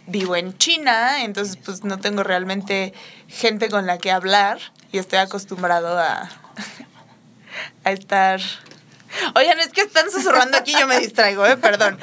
Vivo 0.06 0.36
en 0.36 0.56
China, 0.56 1.24
entonces 1.24 1.56
pues 1.56 1.84
no 1.84 1.98
tengo 1.98 2.22
realmente 2.22 2.94
gente 3.28 3.68
con 3.68 3.86
la 3.86 3.98
que 3.98 4.10
hablar 4.10 4.58
y 4.92 4.98
estoy 4.98 5.18
acostumbrado 5.18 5.98
a, 5.98 6.30
a 7.84 7.92
estar 7.92 8.40
Oigan, 9.34 9.58
es 9.60 9.68
que 9.68 9.82
están 9.82 10.10
susurrando 10.10 10.56
aquí, 10.56 10.72
yo 10.78 10.86
me 10.86 10.98
distraigo, 10.98 11.46
¿eh? 11.46 11.56
Perdón. 11.56 11.98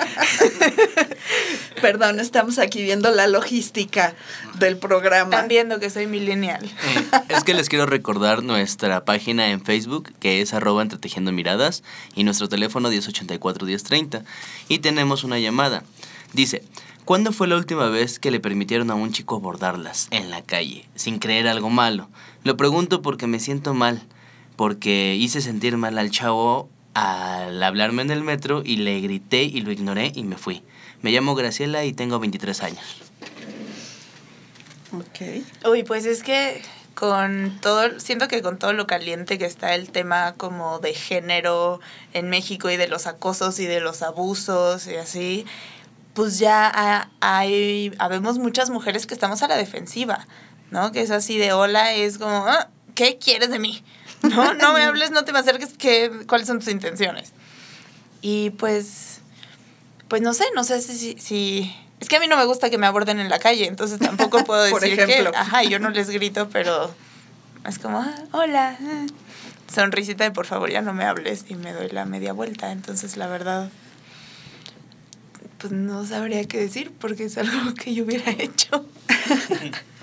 Perdón, 1.81 2.19
estamos 2.19 2.59
aquí 2.59 2.81
viendo 2.83 3.11
la 3.11 3.27
logística 3.27 4.15
del 4.59 4.77
programa. 4.77 5.35
Están 5.35 5.47
viendo 5.47 5.79
que 5.79 5.89
soy 5.89 6.07
millennial. 6.07 6.63
Eh, 6.63 7.23
es 7.29 7.43
que 7.43 7.53
les 7.53 7.69
quiero 7.69 7.85
recordar 7.85 8.43
nuestra 8.43 9.03
página 9.05 9.49
en 9.49 9.63
Facebook, 9.63 10.13
que 10.19 10.41
es 10.41 10.53
arroba 10.53 10.81
entretejiendo 10.81 11.31
miradas, 11.31 11.83
y 12.15 12.23
nuestro 12.23 12.49
teléfono 12.49 12.91
1084-1030. 12.91 14.23
Y 14.67 14.79
tenemos 14.79 15.23
una 15.23 15.39
llamada. 15.39 15.83
Dice, 16.33 16.63
¿cuándo 17.05 17.31
fue 17.33 17.47
la 17.47 17.57
última 17.57 17.87
vez 17.89 18.19
que 18.19 18.31
le 18.31 18.39
permitieron 18.39 18.91
a 18.91 18.95
un 18.95 19.11
chico 19.11 19.35
abordarlas 19.35 20.07
en 20.11 20.29
la 20.29 20.41
calle, 20.41 20.87
sin 20.95 21.19
creer 21.19 21.47
algo 21.47 21.69
malo? 21.69 22.09
Lo 22.43 22.57
pregunto 22.57 23.01
porque 23.01 23.27
me 23.27 23.39
siento 23.39 23.73
mal, 23.73 24.01
porque 24.55 25.15
hice 25.15 25.41
sentir 25.41 25.77
mal 25.77 25.97
al 25.97 26.11
chavo 26.11 26.69
al 26.93 27.61
hablarme 27.61 28.01
en 28.01 28.11
el 28.11 28.23
metro 28.23 28.61
y 28.65 28.77
le 28.77 28.99
grité 29.01 29.43
y 29.43 29.61
lo 29.61 29.71
ignoré 29.71 30.11
y 30.13 30.23
me 30.23 30.37
fui. 30.37 30.63
Me 31.01 31.11
llamo 31.11 31.35
Graciela 31.35 31.85
y 31.85 31.93
tengo 31.93 32.19
23 32.19 32.63
años. 32.63 33.01
Ok. 34.93 35.69
Uy, 35.69 35.83
pues 35.83 36.05
es 36.05 36.21
que 36.21 36.61
con 36.93 37.57
todo, 37.61 37.99
siento 37.99 38.27
que 38.27 38.41
con 38.41 38.59
todo 38.59 38.73
lo 38.73 38.85
caliente 38.85 39.37
que 39.37 39.45
está 39.45 39.73
el 39.73 39.89
tema 39.89 40.33
como 40.35 40.79
de 40.79 40.93
género 40.93 41.79
en 42.13 42.29
México 42.29 42.69
y 42.69 42.77
de 42.77 42.87
los 42.87 43.07
acosos 43.07 43.59
y 43.59 43.65
de 43.65 43.79
los 43.79 44.01
abusos 44.01 44.87
y 44.87 44.97
así, 44.97 45.45
pues 46.13 46.39
ya 46.39 47.09
hay, 47.21 47.93
habemos 47.97 48.37
muchas 48.37 48.69
mujeres 48.69 49.07
que 49.07 49.13
estamos 49.13 49.41
a 49.41 49.47
la 49.47 49.55
defensiva, 49.55 50.27
¿no? 50.69 50.91
Que 50.91 51.01
es 51.01 51.11
así 51.11 51.37
de 51.37 51.53
hola, 51.53 51.93
es 51.93 52.17
como, 52.17 52.45
ah, 52.47 52.69
¿qué 52.93 53.17
quieres 53.17 53.49
de 53.49 53.59
mí? 53.59 53.83
No, 54.29 54.53
no 54.53 54.73
me 54.73 54.83
hables, 54.83 55.11
no 55.11 55.25
te 55.25 55.33
me 55.33 55.39
acerques, 55.39 55.73
¿qué, 55.77 56.11
¿cuáles 56.27 56.47
son 56.47 56.59
tus 56.59 56.67
intenciones? 56.69 57.31
Y 58.21 58.51
pues, 58.51 59.19
pues 60.07 60.21
no 60.21 60.33
sé, 60.33 60.45
no 60.55 60.63
sé 60.63 60.81
si, 60.81 61.17
si, 61.19 61.75
Es 61.99 62.07
que 62.07 62.17
a 62.17 62.19
mí 62.19 62.27
no 62.27 62.37
me 62.37 62.45
gusta 62.45 62.69
que 62.69 62.77
me 62.77 62.85
aborden 62.85 63.19
en 63.19 63.29
la 63.29 63.39
calle, 63.39 63.67
entonces 63.67 63.99
tampoco 63.99 64.43
puedo 64.45 64.61
decir 64.63 64.79
Por 64.79 64.83
ejemplo. 64.85 65.31
que... 65.31 65.37
Ajá, 65.37 65.63
yo 65.63 65.79
no 65.79 65.89
les 65.89 66.09
grito, 66.09 66.49
pero 66.49 66.93
es 67.67 67.79
como, 67.79 67.99
ah, 67.99 68.15
hola, 68.31 68.77
ah. 68.79 69.05
sonrisita 69.73 70.23
de 70.23 70.31
por 70.31 70.45
favor 70.45 70.69
ya 70.69 70.81
no 70.81 70.93
me 70.93 71.05
hables 71.05 71.45
y 71.49 71.55
me 71.55 71.73
doy 71.73 71.89
la 71.89 72.05
media 72.05 72.33
vuelta. 72.33 72.71
Entonces, 72.71 73.17
la 73.17 73.27
verdad, 73.27 73.69
pues 75.57 75.73
no 75.73 76.05
sabría 76.05 76.43
qué 76.45 76.59
decir 76.59 76.91
porque 76.99 77.25
es 77.25 77.37
algo 77.37 77.73
que 77.79 77.93
yo 77.93 78.03
hubiera 78.03 78.31
hecho. 78.31 78.85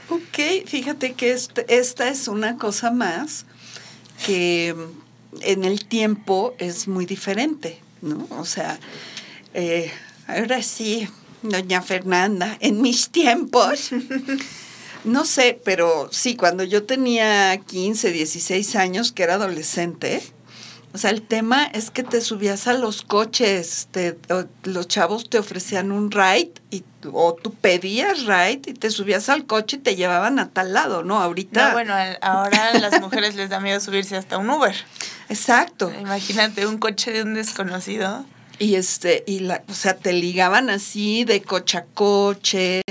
Ok, 0.09 0.67
fíjate 0.67 1.13
que 1.15 1.33
este- 1.33 1.67
esta 1.79 2.09
es 2.09 2.29
una 2.29 2.57
cosa 2.57 2.91
más 2.91 3.45
que 4.27 4.75
en 5.41 5.65
el 5.65 5.85
tiempo 5.87 6.55
es 6.59 6.89
muy 6.89 7.07
diferente, 7.07 7.79
¿no? 8.03 8.27
O 8.39 8.45
sea, 8.45 8.79
eh, 9.55 9.91
ahora 10.27 10.63
sí, 10.63 11.09
doña 11.43 11.83
Fernanda, 11.83 12.57
en 12.61 12.81
mis 12.83 13.11
tiempos, 13.11 13.91
no 15.05 15.25
sé, 15.25 15.61
pero 15.65 16.09
sí, 16.13 16.35
cuando 16.37 16.65
yo 16.65 16.85
tenía 16.85 17.57
15, 17.59 18.11
16 18.13 18.77
años, 18.77 19.13
que 19.13 19.23
era 19.23 19.35
adolescente, 19.35 20.23
o 20.95 20.99
sea, 20.99 21.11
el 21.11 21.23
tema 21.23 21.65
es 21.67 21.91
que 21.91 22.03
te 22.03 22.21
subías 22.21 22.67
a 22.67 22.73
los 22.73 23.03
coches, 23.03 23.89
te- 23.91 24.19
los 24.65 24.89
chavos 24.89 25.29
te 25.29 25.39
ofrecían 25.39 25.93
un 25.93 26.11
ride 26.11 26.53
y, 26.71 26.83
o 27.13 27.35
tú 27.35 27.55
pedías 27.55 28.27
ride 28.27 28.63
y 28.67 28.75
te 28.75 28.91
subías 28.91 29.29
al 29.29 29.47
coche 29.47 29.77
y 29.77 29.81
te 29.81 29.97
llevaban 29.97 30.39
a 30.39 30.49
tal 30.49 30.73
lado, 30.73 31.03
¿no? 31.05 31.21
Ahorita. 31.21 31.69
No, 31.69 31.73
bueno, 31.73 31.95
ahora 32.21 32.71
a 32.71 32.79
las 32.79 33.01
mujeres 33.01 33.35
les 33.35 33.51
da 33.51 33.61
miedo 33.61 33.81
subirse 33.81 34.17
hasta 34.17 34.39
un 34.39 34.51
Uber. 34.51 34.75
Exacto. 35.29 35.93
Imagínate 36.01 36.67
un 36.67 36.79
coche 36.79 37.13
de 37.13 37.23
un 37.23 37.35
desconocido. 37.35 38.25
Y 38.59 38.75
este, 38.75 39.23
y 39.27 39.41
la, 39.41 39.63
o 39.69 39.75
sea, 39.75 39.95
te 39.95 40.13
ligaban 40.13 40.69
así 40.69 41.25
de 41.25 41.43
coche 41.43 41.79
a 41.79 41.85
coche, 41.85 42.83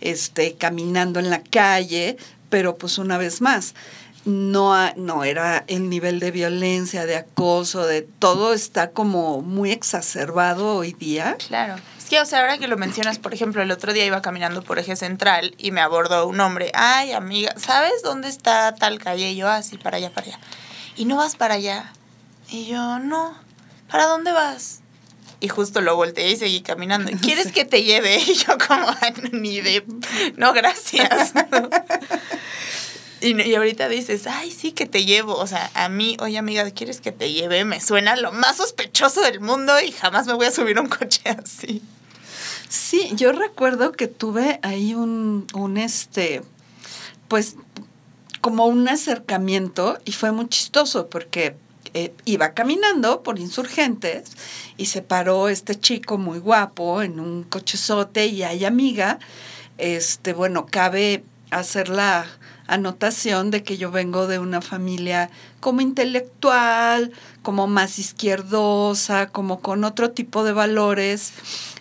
este, 0.00 0.54
caminando 0.54 1.18
en 1.18 1.30
la 1.30 1.42
calle, 1.42 2.16
pero 2.48 2.76
pues 2.76 2.98
una 2.98 3.18
vez 3.18 3.40
más, 3.40 3.74
no, 4.24 4.74
no 4.94 5.24
era 5.24 5.64
el 5.66 5.88
nivel 5.88 6.20
de 6.20 6.30
violencia, 6.30 7.06
de 7.06 7.16
acoso, 7.16 7.86
de 7.86 8.02
todo 8.02 8.52
está 8.52 8.90
como 8.90 9.42
muy 9.42 9.72
exacerbado 9.72 10.76
hoy 10.76 10.92
día. 10.92 11.36
Claro. 11.48 11.76
Es 12.06 12.10
que, 12.10 12.20
o 12.20 12.24
sea, 12.24 12.42
ahora 12.42 12.56
que 12.56 12.68
lo 12.68 12.76
mencionas, 12.76 13.18
por 13.18 13.34
ejemplo, 13.34 13.60
el 13.62 13.72
otro 13.72 13.92
día 13.92 14.06
iba 14.06 14.22
caminando 14.22 14.62
por 14.62 14.78
eje 14.78 14.94
central 14.94 15.56
y 15.58 15.72
me 15.72 15.80
abordó 15.80 16.28
un 16.28 16.38
hombre. 16.38 16.70
Ay, 16.72 17.10
amiga, 17.10 17.52
¿sabes 17.58 18.00
dónde 18.04 18.28
está 18.28 18.72
tal 18.76 19.00
calle? 19.00 19.32
Y 19.32 19.34
yo, 19.34 19.48
ah, 19.48 19.60
sí, 19.64 19.76
para 19.76 19.96
allá, 19.96 20.12
para 20.12 20.28
allá. 20.28 20.38
¿Y 20.94 21.06
no 21.06 21.16
vas 21.16 21.34
para 21.34 21.54
allá? 21.54 21.92
Y 22.48 22.66
yo, 22.66 23.00
no. 23.00 23.36
¿Para 23.90 24.06
dónde 24.06 24.30
vas? 24.30 24.82
Y 25.40 25.48
justo 25.48 25.80
lo 25.80 25.96
volteé 25.96 26.30
y 26.30 26.36
seguí 26.36 26.60
caminando. 26.60 27.10
¿Quieres 27.20 27.50
que 27.50 27.64
te 27.64 27.82
lleve? 27.82 28.18
Y 28.24 28.34
yo 28.34 28.56
como, 28.68 28.86
"Ay, 29.00 29.12
ni 29.32 29.60
de... 29.60 29.84
No, 30.36 30.52
gracias. 30.52 31.32
Y, 33.18 33.40
y 33.40 33.54
ahorita 33.54 33.88
dices, 33.88 34.26
ay, 34.26 34.50
sí, 34.50 34.72
que 34.72 34.84
te 34.84 35.06
llevo. 35.06 35.34
O 35.36 35.46
sea, 35.46 35.70
a 35.72 35.88
mí, 35.88 36.18
oye, 36.20 36.36
amiga, 36.36 36.70
¿quieres 36.70 37.00
que 37.00 37.12
te 37.12 37.32
lleve? 37.32 37.64
Me 37.64 37.80
suena 37.80 38.14
lo 38.14 38.30
más 38.30 38.58
sospechoso 38.58 39.22
del 39.22 39.40
mundo 39.40 39.72
y 39.80 39.90
jamás 39.90 40.26
me 40.26 40.34
voy 40.34 40.46
a 40.46 40.50
subir 40.50 40.76
a 40.76 40.82
un 40.82 40.88
coche 40.88 41.22
así. 41.30 41.82
Sí, 42.68 43.12
yo 43.14 43.32
recuerdo 43.32 43.92
que 43.92 44.08
tuve 44.08 44.58
ahí 44.62 44.94
un, 44.94 45.46
un 45.54 45.76
este, 45.76 46.42
pues, 47.28 47.56
como 48.40 48.66
un 48.66 48.88
acercamiento 48.88 49.98
y 50.04 50.12
fue 50.12 50.32
muy 50.32 50.48
chistoso 50.48 51.08
porque 51.08 51.56
eh, 51.94 52.12
iba 52.24 52.52
caminando 52.52 53.22
por 53.22 53.38
insurgentes 53.38 54.32
y 54.76 54.86
se 54.86 55.02
paró 55.02 55.48
este 55.48 55.78
chico 55.78 56.18
muy 56.18 56.38
guapo 56.38 57.02
en 57.02 57.20
un 57.20 57.44
cochezote 57.44 58.26
y 58.26 58.42
hay 58.42 58.64
amiga, 58.64 59.18
este, 59.78 60.32
bueno, 60.32 60.66
cabe 60.66 61.24
hacer 61.50 61.88
la 61.88 62.26
anotación 62.66 63.50
de 63.50 63.62
que 63.62 63.78
yo 63.78 63.90
vengo 63.90 64.26
de 64.26 64.38
una 64.38 64.60
familia 64.60 65.30
como 65.60 65.80
intelectual, 65.80 67.12
como 67.42 67.66
más 67.66 67.98
izquierdosa, 67.98 69.28
como 69.28 69.60
con 69.60 69.84
otro 69.84 70.10
tipo 70.10 70.44
de 70.44 70.52
valores 70.52 71.32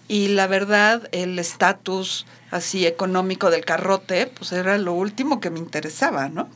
y 0.08 0.30
la 0.30 0.48
verdad 0.48 1.10
el 1.12 1.40
estatus 1.40 2.26
así 2.52 2.86
económico 2.86 3.50
del 3.50 3.66
carrote 3.66 4.28
pues 4.28 4.52
era 4.52 4.78
lo 4.78 4.94
último 4.94 5.40
que 5.40 5.50
me 5.50 5.60
interesaba, 5.60 6.30
¿no? 6.30 6.48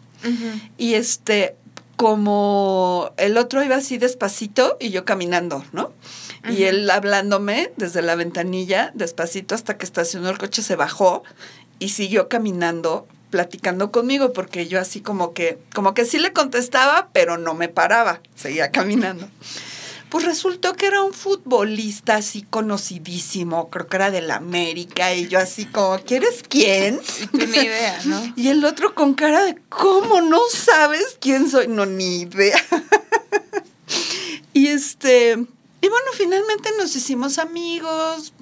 Y 0.78 0.96
este, 0.96 1.56
como 1.96 3.12
el 3.18 3.38
otro 3.38 3.64
iba 3.64 3.78
así 3.78 3.98
despacito 3.98 4.78
y 4.80 4.90
yo 4.90 5.06
caminando, 5.06 5.64
¿no? 5.72 5.92
Y 6.48 6.54
Ujú. 6.54 6.64
él 6.64 6.90
hablándome 6.90 7.72
desde 7.78 8.02
la 8.02 8.16
ventanilla, 8.16 8.92
despacito 8.96 9.56
hasta 9.56 9.78
que 9.78 9.86
estacionó 9.86 10.30
el 10.30 10.38
coche, 10.38 10.62
se 10.62 10.76
bajó 10.76 11.24
y 11.80 11.90
siguió 11.90 12.30
caminando, 12.30 13.08
platicando 13.30 13.92
conmigo, 13.92 14.34
porque 14.34 14.68
yo 14.68 14.80
así 14.80 15.02
como 15.02 15.34
que, 15.34 15.60
como 15.74 15.94
que 15.94 16.06
sí 16.06 16.20
le 16.20 16.34
contestaba, 16.34 17.10
pero 17.14 17.38
no 17.38 17.54
me 17.54 17.70
paraba, 17.70 18.22
seguía 18.36 18.72
caminando. 18.72 19.28
Pues 20.10 20.26
resultó 20.26 20.74
que 20.74 20.88
era 20.88 21.04
un 21.04 21.14
futbolista 21.14 22.16
así 22.16 22.42
conocidísimo, 22.42 23.70
creo 23.70 23.88
que 23.88 23.96
era 23.98 24.12
del 24.12 24.32
América, 24.32 25.14
y 25.14 25.28
yo 25.28 25.40
así 25.40 25.66
como, 25.66 26.00
¿quieres 26.00 26.44
quién? 26.48 27.00
Ni 27.32 27.44
idea, 27.44 28.00
¿no? 28.06 28.34
Y 28.36 28.48
el 28.48 28.66
otro 28.66 28.96
con 28.96 29.14
cara 29.14 29.46
de, 29.46 29.56
¿cómo 29.70 30.22
no 30.22 30.40
sabes 30.52 31.18
quién 31.20 31.50
soy? 31.50 31.68
No, 31.68 31.86
ni 31.86 32.22
idea. 32.22 32.58
y 34.54 34.68
este, 34.68 35.38
y 35.82 35.88
bueno, 35.88 36.08
finalmente 36.14 36.70
nos 36.78 36.96
hicimos 36.96 37.38
amigos, 37.38 38.34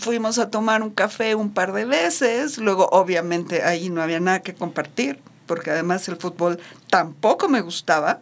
fuimos 0.00 0.38
a 0.38 0.50
tomar 0.50 0.82
un 0.82 0.90
café 0.90 1.34
un 1.34 1.52
par 1.52 1.72
de 1.72 1.84
veces, 1.84 2.56
luego 2.56 2.88
obviamente 2.90 3.62
ahí 3.62 3.90
no 3.90 4.00
había 4.00 4.18
nada 4.18 4.40
que 4.40 4.54
compartir, 4.54 5.18
porque 5.46 5.70
además 5.70 6.08
el 6.08 6.16
fútbol 6.16 6.58
tampoco 6.88 7.48
me 7.48 7.60
gustaba, 7.60 8.20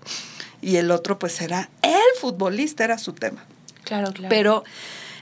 y 0.64 0.76
el 0.76 0.90
otro 0.90 1.18
pues 1.18 1.40
era 1.40 1.68
el 1.82 2.20
futbolista, 2.20 2.84
era 2.84 2.96
su 2.98 3.12
tema. 3.12 3.44
Claro, 3.84 4.12
claro. 4.12 4.30
Pero 4.30 4.64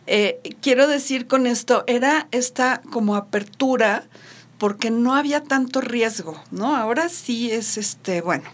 eh, 0.07 0.41
quiero 0.61 0.87
decir 0.87 1.27
con 1.27 1.47
esto, 1.47 1.83
era 1.87 2.29
esta 2.31 2.81
como 2.91 3.17
apertura 3.17 4.05
porque 4.59 4.93
no 4.93 5.17
había 5.17 5.43
tanto 5.43 5.81
riesgo, 5.81 6.41
¿no? 6.53 6.77
Ahora 6.77 7.09
sí 7.09 7.51
es 7.51 7.77
este, 7.77 8.21
bueno. 8.21 8.45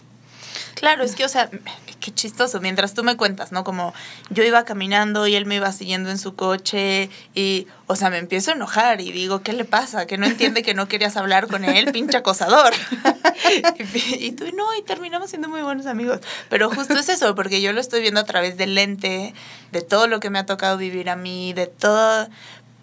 Claro, 0.78 1.02
es 1.02 1.16
que, 1.16 1.24
o 1.24 1.28
sea, 1.28 1.50
qué 1.98 2.14
chistoso. 2.14 2.60
Mientras 2.60 2.94
tú 2.94 3.02
me 3.02 3.16
cuentas, 3.16 3.50
¿no? 3.50 3.64
Como 3.64 3.92
yo 4.30 4.44
iba 4.44 4.64
caminando 4.64 5.26
y 5.26 5.34
él 5.34 5.44
me 5.44 5.56
iba 5.56 5.72
siguiendo 5.72 6.08
en 6.08 6.18
su 6.18 6.36
coche 6.36 7.10
y, 7.34 7.66
o 7.88 7.96
sea, 7.96 8.10
me 8.10 8.18
empiezo 8.18 8.52
a 8.52 8.54
enojar 8.54 9.00
y 9.00 9.10
digo, 9.10 9.42
¿qué 9.42 9.52
le 9.52 9.64
pasa? 9.64 10.06
Que 10.06 10.18
no 10.18 10.26
entiende 10.26 10.62
que 10.62 10.74
no 10.74 10.86
querías 10.86 11.16
hablar 11.16 11.48
con 11.48 11.64
él, 11.64 11.90
pinche 11.90 12.16
acosador. 12.16 12.72
y, 13.94 14.26
y 14.26 14.32
tú, 14.32 14.44
no, 14.54 14.72
y 14.76 14.82
terminamos 14.82 15.30
siendo 15.30 15.48
muy 15.48 15.62
buenos 15.62 15.86
amigos. 15.86 16.20
Pero 16.48 16.70
justo 16.70 16.94
es 16.94 17.08
eso, 17.08 17.34
porque 17.34 17.60
yo 17.60 17.72
lo 17.72 17.80
estoy 17.80 18.00
viendo 18.00 18.20
a 18.20 18.24
través 18.24 18.56
del 18.56 18.76
lente, 18.76 19.34
de 19.72 19.82
todo 19.82 20.06
lo 20.06 20.20
que 20.20 20.30
me 20.30 20.38
ha 20.38 20.46
tocado 20.46 20.76
vivir 20.76 21.10
a 21.10 21.16
mí, 21.16 21.52
de 21.54 21.66
todo, 21.66 22.28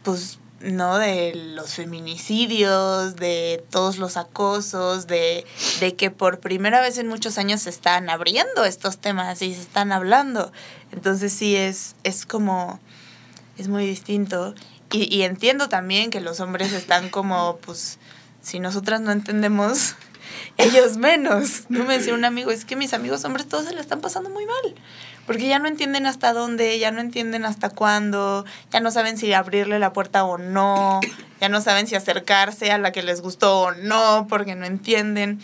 pues 0.03 0.39
¿no? 0.71 0.97
De 0.97 1.33
los 1.35 1.73
feminicidios, 1.73 3.15
de 3.15 3.63
todos 3.69 3.97
los 3.97 4.17
acosos, 4.17 5.07
de, 5.07 5.45
de 5.79 5.95
que 5.95 6.11
por 6.11 6.39
primera 6.39 6.81
vez 6.81 6.97
en 6.97 7.07
muchos 7.07 7.37
años 7.37 7.61
se 7.61 7.69
están 7.69 8.09
abriendo 8.09 8.65
estos 8.65 8.97
temas 8.97 9.41
y 9.41 9.53
se 9.53 9.61
están 9.61 9.91
hablando. 9.91 10.51
Entonces 10.91 11.33
sí 11.33 11.55
es, 11.55 11.95
es 12.03 12.25
como, 12.25 12.79
es 13.57 13.67
muy 13.67 13.85
distinto. 13.85 14.55
Y, 14.91 15.13
y 15.13 15.23
entiendo 15.23 15.69
también 15.69 16.09
que 16.09 16.21
los 16.21 16.39
hombres 16.39 16.73
están 16.73 17.09
como, 17.09 17.57
pues, 17.57 17.99
si 18.41 18.59
nosotras 18.59 19.01
no 19.01 19.11
entendemos, 19.11 19.95
ellos 20.57 20.97
menos. 20.97 21.65
No 21.69 21.83
me 21.83 21.97
decía 21.97 22.13
un 22.13 22.25
amigo, 22.25 22.51
es 22.51 22.65
que 22.65 22.75
mis 22.75 22.93
amigos 22.93 23.23
hombres 23.25 23.47
todos 23.47 23.65
se 23.65 23.79
están 23.79 24.01
pasando 24.01 24.29
muy 24.29 24.45
mal 24.45 24.75
porque 25.25 25.47
ya 25.47 25.59
no 25.59 25.67
entienden 25.67 26.05
hasta 26.05 26.33
dónde, 26.33 26.77
ya 26.79 26.91
no 26.91 27.01
entienden 27.01 27.45
hasta 27.45 27.69
cuándo, 27.69 28.45
ya 28.71 28.79
no 28.79 28.91
saben 28.91 29.17
si 29.17 29.33
abrirle 29.33 29.79
la 29.79 29.93
puerta 29.93 30.23
o 30.23 30.37
no, 30.37 30.99
ya 31.41 31.49
no 31.49 31.61
saben 31.61 31.87
si 31.87 31.95
acercarse 31.95 32.71
a 32.71 32.77
la 32.77 32.91
que 32.91 33.03
les 33.03 33.21
gustó 33.21 33.61
o 33.61 33.71
no, 33.71 34.27
porque 34.29 34.55
no 34.55 34.65
entienden. 34.65 35.41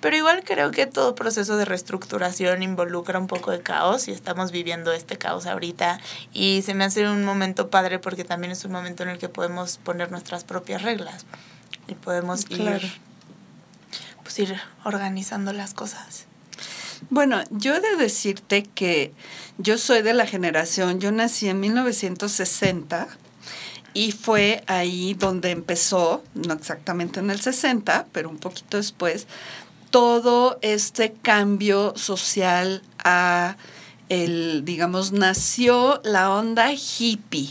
Pero 0.00 0.16
igual 0.16 0.44
creo 0.44 0.70
que 0.70 0.86
todo 0.86 1.16
proceso 1.16 1.56
de 1.56 1.64
reestructuración 1.64 2.62
involucra 2.62 3.18
un 3.18 3.26
poco 3.26 3.50
de 3.50 3.60
caos 3.60 4.06
y 4.06 4.12
estamos 4.12 4.52
viviendo 4.52 4.92
este 4.92 5.18
caos 5.18 5.46
ahorita 5.46 5.98
y 6.32 6.62
se 6.62 6.74
me 6.74 6.84
hace 6.84 7.08
un 7.08 7.24
momento 7.24 7.68
padre 7.68 7.98
porque 7.98 8.22
también 8.22 8.52
es 8.52 8.64
un 8.64 8.70
momento 8.70 9.02
en 9.02 9.08
el 9.08 9.18
que 9.18 9.28
podemos 9.28 9.78
poner 9.78 10.12
nuestras 10.12 10.44
propias 10.44 10.82
reglas 10.82 11.26
y 11.88 11.94
podemos 11.94 12.48
ir, 12.48 12.80
pues 14.22 14.38
ir 14.38 14.60
organizando 14.84 15.52
las 15.52 15.74
cosas. 15.74 16.27
Bueno, 17.10 17.42
yo 17.50 17.74
he 17.74 17.80
de 17.80 17.96
decirte 17.96 18.64
que 18.64 19.12
yo 19.58 19.78
soy 19.78 20.02
de 20.02 20.14
la 20.14 20.26
generación, 20.26 21.00
yo 21.00 21.12
nací 21.12 21.48
en 21.48 21.60
1960 21.60 23.08
y 23.94 24.12
fue 24.12 24.62
ahí 24.66 25.14
donde 25.14 25.50
empezó, 25.50 26.22
no 26.34 26.54
exactamente 26.54 27.20
en 27.20 27.30
el 27.30 27.40
60, 27.40 28.06
pero 28.12 28.28
un 28.28 28.38
poquito 28.38 28.76
después, 28.76 29.26
todo 29.90 30.58
este 30.62 31.12
cambio 31.12 31.94
social 31.96 32.82
a 33.02 33.56
el, 34.08 34.64
digamos, 34.64 35.12
nació 35.12 36.00
la 36.04 36.30
onda 36.30 36.72
hippie, 36.72 37.50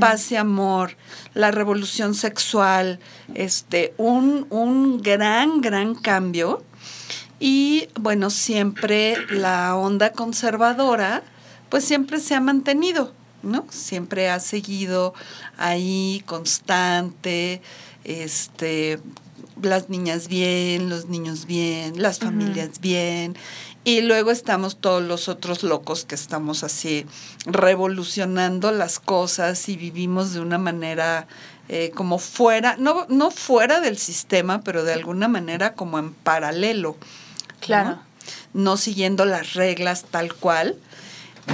paz 0.00 0.30
y 0.32 0.36
amor, 0.36 0.96
la 1.34 1.50
revolución 1.50 2.14
sexual, 2.14 3.00
este, 3.34 3.94
un, 3.96 4.46
un 4.50 5.00
gran, 5.02 5.60
gran 5.60 5.94
cambio 5.94 6.62
y 7.40 7.88
bueno, 8.00 8.30
siempre 8.30 9.16
la 9.30 9.76
onda 9.76 10.12
conservadora, 10.12 11.22
pues 11.68 11.84
siempre 11.84 12.18
se 12.18 12.34
ha 12.34 12.40
mantenido, 12.40 13.12
¿no? 13.42 13.66
Siempre 13.70 14.30
ha 14.30 14.40
seguido 14.40 15.14
ahí 15.56 16.22
constante, 16.26 17.62
este, 18.04 18.98
las 19.62 19.88
niñas 19.88 20.28
bien, 20.28 20.88
los 20.88 21.06
niños 21.06 21.46
bien, 21.46 22.02
las 22.02 22.18
familias 22.18 22.80
bien. 22.80 23.36
Y 23.84 24.00
luego 24.02 24.30
estamos 24.30 24.76
todos 24.76 25.02
los 25.02 25.28
otros 25.28 25.62
locos 25.62 26.04
que 26.04 26.14
estamos 26.14 26.64
así 26.64 27.06
revolucionando 27.46 28.72
las 28.72 28.98
cosas 28.98 29.68
y 29.68 29.76
vivimos 29.76 30.32
de 30.32 30.40
una 30.40 30.58
manera 30.58 31.26
eh, 31.68 31.90
como 31.94 32.18
fuera, 32.18 32.76
no, 32.78 33.06
no 33.08 33.30
fuera 33.30 33.80
del 33.80 33.98
sistema, 33.98 34.62
pero 34.62 34.84
de 34.84 34.94
alguna 34.94 35.28
manera 35.28 35.74
como 35.74 35.98
en 35.98 36.12
paralelo. 36.12 36.96
Claro. 37.60 37.98
¿no? 38.52 38.76
siguiendo 38.76 39.24
las 39.24 39.54
reglas 39.54 40.04
tal 40.10 40.34
cual. 40.34 40.76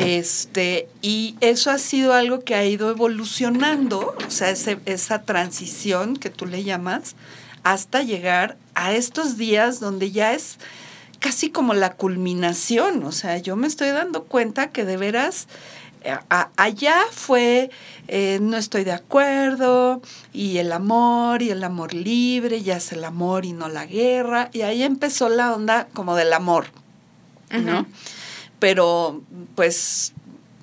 Este, 0.00 0.88
y 1.02 1.36
eso 1.40 1.70
ha 1.70 1.78
sido 1.78 2.14
algo 2.14 2.40
que 2.40 2.56
ha 2.56 2.64
ido 2.64 2.90
evolucionando, 2.90 4.16
o 4.26 4.30
sea, 4.30 4.50
esa 4.50 5.22
transición 5.22 6.16
que 6.16 6.30
tú 6.30 6.46
le 6.46 6.64
llamas, 6.64 7.14
hasta 7.62 8.02
llegar 8.02 8.56
a 8.74 8.92
estos 8.92 9.36
días 9.36 9.78
donde 9.78 10.10
ya 10.10 10.32
es 10.32 10.58
casi 11.20 11.50
como 11.50 11.74
la 11.74 11.94
culminación, 11.94 13.04
o 13.04 13.12
sea, 13.12 13.38
yo 13.38 13.56
me 13.56 13.66
estoy 13.66 13.88
dando 13.88 14.24
cuenta 14.24 14.70
que 14.70 14.84
de 14.84 14.96
veras 14.96 15.46
allá 16.56 16.96
fue 17.10 17.70
eh, 18.08 18.38
no 18.40 18.56
estoy 18.56 18.84
de 18.84 18.92
acuerdo 18.92 20.02
y 20.32 20.58
el 20.58 20.72
amor 20.72 21.42
y 21.42 21.50
el 21.50 21.64
amor 21.64 21.94
libre, 21.94 22.62
ya 22.62 22.76
es 22.76 22.92
el 22.92 23.04
amor 23.04 23.44
y 23.46 23.52
no 23.52 23.68
la 23.68 23.86
guerra, 23.86 24.50
y 24.52 24.62
ahí 24.62 24.82
empezó 24.82 25.28
la 25.28 25.54
onda 25.54 25.88
como 25.94 26.14
del 26.14 26.32
amor, 26.32 26.66
¿no? 27.50 27.86
Pero 28.58 29.22
pues 29.54 30.12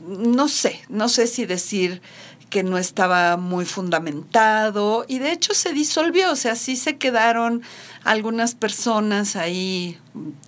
no 0.07 0.47
sé, 0.47 0.81
no 0.89 1.09
sé 1.09 1.27
si 1.27 1.45
decir 1.45 2.01
que 2.49 2.63
no 2.63 2.77
estaba 2.77 3.37
muy 3.37 3.65
fundamentado 3.65 5.05
y 5.07 5.19
de 5.19 5.31
hecho 5.31 5.53
se 5.53 5.73
disolvió, 5.73 6.31
o 6.31 6.35
sea, 6.35 6.55
sí 6.55 6.75
se 6.75 6.97
quedaron 6.97 7.63
algunas 8.03 8.55
personas 8.55 9.35
ahí 9.35 9.97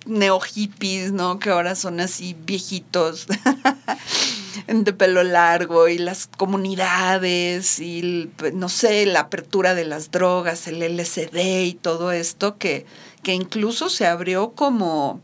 neo 0.04 0.38
hippies, 0.38 1.12
¿no? 1.12 1.38
Que 1.38 1.50
ahora 1.50 1.74
son 1.74 2.00
así 2.00 2.36
viejitos 2.44 3.26
de 4.66 4.92
pelo 4.92 5.22
largo 5.22 5.88
y 5.88 5.98
las 5.98 6.26
comunidades 6.26 7.80
y 7.80 8.30
no 8.52 8.68
sé, 8.68 9.06
la 9.06 9.20
apertura 9.20 9.74
de 9.74 9.84
las 9.84 10.10
drogas, 10.10 10.66
el 10.68 10.82
LSD 10.82 11.64
y 11.64 11.74
todo 11.74 12.12
esto 12.12 12.58
que, 12.58 12.86
que 13.22 13.34
incluso 13.34 13.88
se 13.88 14.06
abrió 14.06 14.52
como 14.52 15.20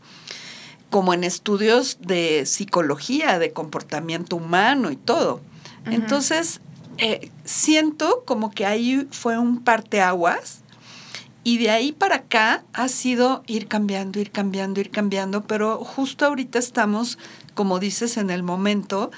como 0.89 1.13
en 1.13 1.23
estudios 1.23 1.99
de 2.01 2.45
psicología, 2.45 3.39
de 3.39 3.53
comportamiento 3.53 4.35
humano 4.35 4.91
y 4.91 4.97
todo. 4.97 5.39
Entonces, 5.85 6.59
eh, 6.97 7.31
siento 7.45 8.23
como 8.25 8.51
que 8.51 8.65
ahí 8.65 9.07
fue 9.09 9.39
un 9.39 9.63
parteaguas 9.63 10.61
y 11.43 11.57
de 11.57 11.71
ahí 11.71 11.91
para 11.91 12.17
acá 12.17 12.63
ha 12.73 12.87
sido 12.87 13.41
ir 13.47 13.67
cambiando, 13.67 14.19
ir 14.19 14.31
cambiando, 14.31 14.79
ir 14.79 14.91
cambiando, 14.91 15.43
pero 15.43 15.77
justo 15.83 16.25
ahorita 16.25 16.59
estamos, 16.59 17.17
como 17.53 17.79
dices, 17.79 18.17
en 18.17 18.29
el 18.29 18.43
momento 18.43 19.11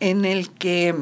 en 0.00 0.24
el 0.24 0.50
que 0.50 0.94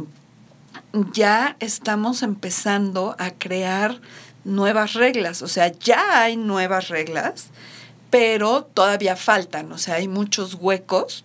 ya 1.13 1.57
estamos 1.61 2.23
empezando 2.23 3.17
a 3.19 3.31
crear 3.31 4.01
nuevas 4.45 4.95
reglas, 4.95 5.43
o 5.43 5.49
sea, 5.49 5.73
ya 5.73 6.23
hay 6.23 6.37
nuevas 6.37 6.89
reglas, 6.89 7.49
pero 8.11 8.65
todavía 8.65 9.17
faltan, 9.17 9.73
o 9.73 9.79
sea, 9.79 9.97
hay 9.97 10.09
muchos 10.09 10.55
huecos 10.55 11.25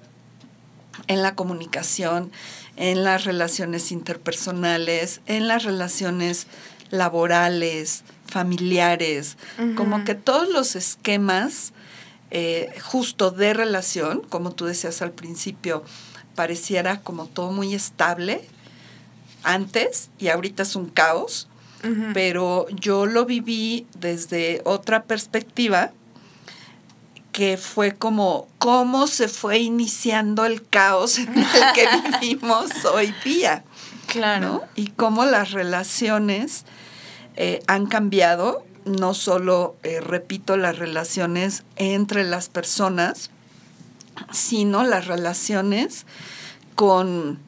en 1.08 1.22
la 1.22 1.36
comunicación, 1.36 2.32
en 2.78 3.04
las 3.04 3.26
relaciones 3.26 3.92
interpersonales, 3.92 5.22
en 5.26 5.48
las 5.48 5.64
relaciones 5.64 6.48
laborales, 6.92 8.04
familiares, 8.26 9.38
como 9.76 10.04
que 10.06 10.16
todos 10.16 10.50
los 10.50 10.76
esquemas 10.76 11.74
eh, 12.32 12.74
justo 12.82 13.32
de 13.32 13.54
relación, 13.54 14.22
como 14.30 14.52
tú 14.52 14.66
decías 14.66 15.02
al 15.02 15.12
principio, 15.12 15.84
pareciera 16.36 17.02
como 17.02 17.26
todo 17.26 17.52
muy 17.52 17.74
estable 17.74 18.48
antes 19.44 20.10
y 20.20 20.30
ahorita 20.30 20.64
es 20.64 20.76
un 20.76 20.90
caos, 20.90 21.48
pero 22.14 22.68
yo 22.72 23.06
lo 23.06 23.26
viví 23.26 23.88
desde 23.98 24.62
otra 24.66 25.04
perspectiva 25.04 25.94
que 27.32 27.56
fue 27.56 27.96
como 27.96 28.50
cómo 28.58 29.08
se 29.08 29.30
fue 29.30 29.60
iniciando 29.60 30.46
el 30.46 30.68
caos 30.68 31.20
en 31.20 31.38
el 31.38 31.46
que 31.74 31.88
vivimos 32.22 32.84
hoy 32.84 33.14
día. 33.24 33.64
Claro. 34.08 34.64
Y 34.76 34.88
cómo 34.88 35.24
las 35.24 35.52
relaciones 35.52 36.66
eh, 37.38 37.62
han 37.68 37.86
cambiado, 37.86 38.66
no 38.90 39.14
solo, 39.14 39.76
eh, 39.84 40.02
repito, 40.02 40.58
las 40.58 40.78
relaciones 40.78 41.64
entre 41.76 42.24
las 42.24 42.50
personas, 42.50 43.32
sino 44.32 44.84
las 44.84 45.08
relaciones 45.08 46.06
con 46.76 47.40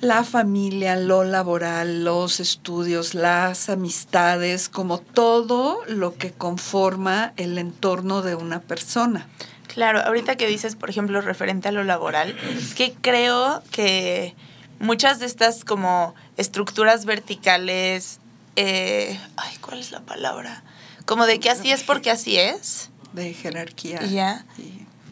la 0.00 0.22
familia, 0.22 0.96
lo 0.96 1.24
laboral, 1.24 2.04
los 2.04 2.38
estudios, 2.38 3.14
las 3.14 3.70
amistades, 3.70 4.68
como 4.68 4.98
todo 4.98 5.80
lo 5.86 6.14
que 6.14 6.30
conforma 6.30 7.32
el 7.36 7.56
entorno 7.56 8.20
de 8.20 8.34
una 8.34 8.60
persona. 8.60 9.26
Claro, 9.66 10.00
ahorita 10.00 10.36
que 10.36 10.46
dices, 10.46 10.76
por 10.76 10.90
ejemplo, 10.90 11.20
referente 11.20 11.68
a 11.68 11.72
lo 11.72 11.84
laboral, 11.84 12.36
es 12.56 12.74
que 12.74 12.94
creo 13.00 13.62
que 13.70 14.34
muchas 14.78 15.20
de 15.20 15.26
estas 15.26 15.64
como 15.64 16.14
estructuras 16.36 17.06
verticales 17.06 18.20
eh, 18.56 19.20
ay, 19.36 19.56
¿cuál 19.60 19.78
es 19.78 19.90
la 19.90 20.00
palabra? 20.00 20.62
Como 21.06 21.26
de 21.26 21.40
que 21.40 21.50
así 21.50 21.70
es 21.70 21.82
porque 21.82 22.10
así 22.10 22.38
es. 22.38 22.90
De 23.12 23.32
jerarquía. 23.34 24.02
Ya. 24.06 24.44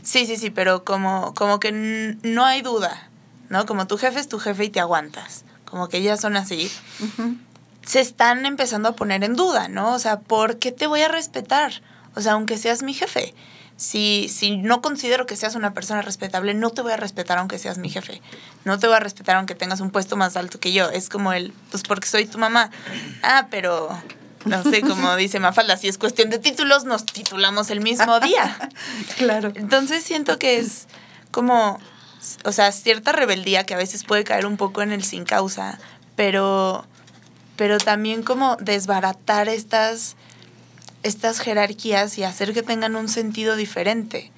Sí, 0.03 0.27
sí, 0.27 0.37
sí, 0.37 0.51
pero 0.51 0.85
como, 0.85 1.35
como 1.35 1.61
que 1.61 1.71
no 1.73 2.45
hay 2.45 2.63
duda, 2.63 3.09
¿no? 3.49 3.67
Como 3.67 3.87
tu 3.87 3.99
jefe 3.99 4.19
es 4.19 4.29
tu 4.29 4.39
jefe 4.39 4.65
y 4.65 4.71
te 4.71 4.81
aguantas. 4.81 5.45
Como 5.65 5.89
que 5.89 6.03
ya 6.03 6.17
son 6.17 6.37
así. 6.37 6.71
Se 7.85 8.01
están 8.01 8.45
empezando 8.47 8.89
a 8.91 8.97
poner 8.97 9.23
en 9.25 9.37
duda, 9.37 9.69
¿no? 9.69 9.95
O 9.95 9.99
sea, 9.99 10.21
¿por 10.21 10.59
qué 10.59 10.73
te 10.73 10.87
voy 10.87 11.03
a 11.03 11.09
respetar? 11.09 11.83
O 12.15 12.21
sea, 12.21 12.33
aunque 12.33 12.59
seas 12.59 12.83
mi 12.83 12.95
jefe. 12.95 13.35
Si, 13.83 14.29
si 14.29 14.57
no 14.57 14.81
considero 14.81 15.27
que 15.27 15.35
seas 15.35 15.57
una 15.57 15.75
persona 15.75 16.03
respetable, 16.03 16.55
no 16.55 16.71
te 16.71 16.83
voy 16.83 16.93
a 16.93 16.97
respetar 16.97 17.39
aunque 17.39 17.59
seas 17.59 17.79
mi 17.79 17.91
jefe. 17.91 18.23
No 18.65 18.79
te 18.79 18.87
voy 18.87 18.95
a 18.95 19.01
respetar 19.01 19.35
aunque 19.35 19.57
tengas 19.57 19.81
un 19.81 19.91
puesto 19.91 20.17
más 20.17 20.37
alto 20.37 20.61
que 20.61 20.73
yo. 20.73 20.89
Es 20.91 21.09
como 21.09 21.33
el, 21.33 21.53
pues 21.73 21.83
porque 21.83 22.07
soy 22.07 22.27
tu 22.27 22.39
mamá. 22.39 22.71
Ah, 23.25 23.49
pero 23.51 23.91
no 24.45 24.63
sé, 24.63 24.83
como 24.83 25.17
dice 25.17 25.41
Mafalda, 25.41 25.77
si 25.77 25.89
es 25.89 25.99
cuestión 25.99 26.31
de 26.31 26.39
títulos, 26.39 26.85
nos 26.85 27.05
titulamos 27.05 27.71
el 27.71 27.81
mismo 27.81 28.21
día. 28.21 28.57
Claro. 29.17 29.51
Entonces 29.57 30.05
siento 30.05 30.39
que 30.39 30.59
es 30.59 30.87
como, 31.33 31.81
o 32.45 32.53
sea, 32.53 32.71
cierta 32.71 33.11
rebeldía 33.11 33.67
que 33.67 33.75
a 33.75 33.79
veces 33.79 34.05
puede 34.05 34.23
caer 34.23 34.47
un 34.47 34.57
poco 34.57 34.83
en 34.83 34.93
el 34.93 35.03
sin 35.03 35.25
causa, 35.25 35.81
pero, 36.15 36.87
pero 37.57 37.79
también 37.79 38.23
como 38.23 38.57
desbaratar 38.61 39.49
estas 39.49 40.15
estas 41.03 41.41
jerarquías 41.41 42.19
y 42.19 42.25
hacer 42.25 42.53
que 42.53 42.63
tengan 42.63 42.97
un 42.97 43.09
sentido 43.09 43.57
diferente. 43.57 44.33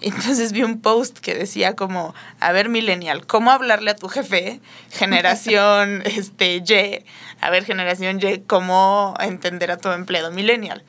Entonces 0.00 0.52
vi 0.52 0.62
un 0.62 0.80
post 0.80 1.18
que 1.18 1.34
decía 1.34 1.76
como, 1.76 2.14
a 2.40 2.52
ver, 2.52 2.68
millennial, 2.68 3.26
¿cómo 3.26 3.50
hablarle 3.50 3.90
a 3.90 3.96
tu 3.96 4.08
jefe? 4.08 4.60
Generación 4.90 6.02
este, 6.06 6.56
Y, 6.56 7.04
a 7.40 7.50
ver, 7.50 7.64
generación 7.64 8.18
Y, 8.20 8.40
¿cómo 8.40 9.14
entender 9.20 9.70
a 9.70 9.76
tu 9.76 9.90
empleado 9.90 10.30
millennial? 10.30 10.82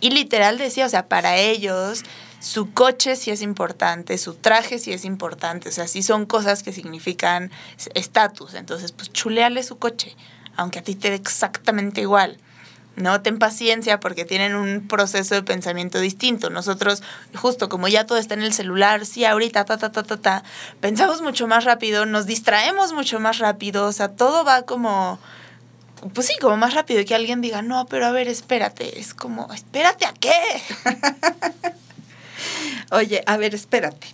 Y 0.00 0.10
literal 0.10 0.58
decía, 0.58 0.86
o 0.86 0.88
sea, 0.88 1.08
para 1.08 1.36
ellos 1.36 2.02
su 2.38 2.72
coche 2.72 3.16
sí 3.16 3.30
es 3.30 3.42
importante, 3.42 4.18
su 4.18 4.34
traje 4.34 4.78
sí 4.78 4.92
es 4.92 5.04
importante, 5.04 5.68
o 5.68 5.72
sea, 5.72 5.88
sí 5.88 6.02
son 6.02 6.26
cosas 6.26 6.62
que 6.62 6.72
significan 6.72 7.50
estatus. 7.94 8.54
Entonces, 8.54 8.92
pues 8.92 9.12
chuleale 9.12 9.62
su 9.62 9.78
coche, 9.78 10.14
aunque 10.56 10.78
a 10.78 10.82
ti 10.82 10.94
te 10.94 11.10
dé 11.10 11.16
exactamente 11.16 12.02
igual. 12.02 12.38
¿No? 12.96 13.20
Ten 13.20 13.38
paciencia 13.38 14.00
porque 14.00 14.24
tienen 14.24 14.54
un 14.54 14.88
proceso 14.88 15.34
de 15.34 15.42
pensamiento 15.42 16.00
distinto. 16.00 16.50
Nosotros, 16.50 17.02
justo 17.34 17.68
como 17.68 17.88
ya 17.88 18.06
todo 18.06 18.18
está 18.18 18.34
en 18.34 18.42
el 18.42 18.52
celular, 18.52 19.06
sí, 19.06 19.24
ahorita, 19.24 19.64
ta, 19.64 19.76
ta, 19.76 19.92
ta, 19.92 20.02
ta, 20.02 20.16
ta, 20.16 20.42
pensamos 20.80 21.22
mucho 21.22 21.46
más 21.46 21.64
rápido, 21.64 22.06
nos 22.06 22.26
distraemos 22.26 22.92
mucho 22.92 23.20
más 23.20 23.38
rápido, 23.38 23.86
o 23.86 23.92
sea, 23.92 24.08
todo 24.08 24.44
va 24.44 24.62
como, 24.62 25.18
pues 26.14 26.26
sí, 26.26 26.34
como 26.40 26.56
más 26.56 26.74
rápido 26.74 27.04
que 27.04 27.14
alguien 27.14 27.40
diga, 27.40 27.62
no, 27.62 27.86
pero 27.86 28.06
a 28.06 28.10
ver, 28.10 28.28
espérate, 28.28 28.98
es 28.98 29.14
como, 29.14 29.52
espérate 29.52 30.06
a 30.06 30.14
qué. 30.14 30.32
Oye, 32.92 33.22
a 33.26 33.36
ver, 33.36 33.54
espérate. 33.54 34.06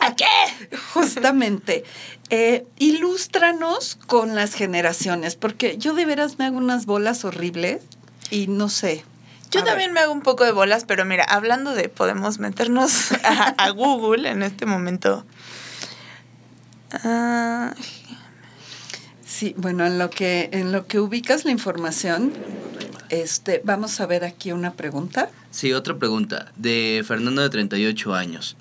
¿A 0.00 0.14
qué? 0.14 0.76
Justamente. 0.94 1.84
Eh, 2.30 2.66
ilústranos 2.78 3.96
con 4.06 4.34
las 4.34 4.54
generaciones, 4.54 5.36
porque 5.36 5.76
yo 5.76 5.92
de 5.94 6.06
veras 6.06 6.38
me 6.38 6.46
hago 6.46 6.56
unas 6.56 6.86
bolas 6.86 7.24
horribles 7.24 7.82
y 8.30 8.46
no 8.46 8.68
sé. 8.68 9.04
Yo 9.50 9.62
también 9.62 9.92
me 9.92 10.00
hago 10.00 10.12
un 10.12 10.22
poco 10.22 10.44
de 10.44 10.50
bolas, 10.50 10.84
pero 10.84 11.04
mira, 11.04 11.22
hablando 11.24 11.74
de 11.74 11.88
podemos 11.88 12.40
meternos 12.40 13.12
a, 13.22 13.70
Google 13.70 14.28
en 14.28 14.42
este 14.42 14.66
momento. 14.66 15.24
sí, 19.24 19.54
bueno, 19.56 19.86
en 19.86 19.98
lo 19.98 20.10
que 20.10 20.48
en 20.52 20.72
lo 20.72 20.86
que 20.86 20.98
ubicas 20.98 21.44
la 21.44 21.52
información, 21.52 22.32
este, 23.10 23.60
vamos 23.64 24.00
a 24.00 24.06
ver 24.06 24.24
aquí 24.24 24.50
una 24.50 24.72
pregunta. 24.72 25.30
Sí, 25.52 25.72
otra 25.72 25.96
pregunta 25.98 26.50
de 26.56 27.04
Fernando 27.06 27.42
de 27.42 27.50
38 27.50 28.14
años. 28.14 28.56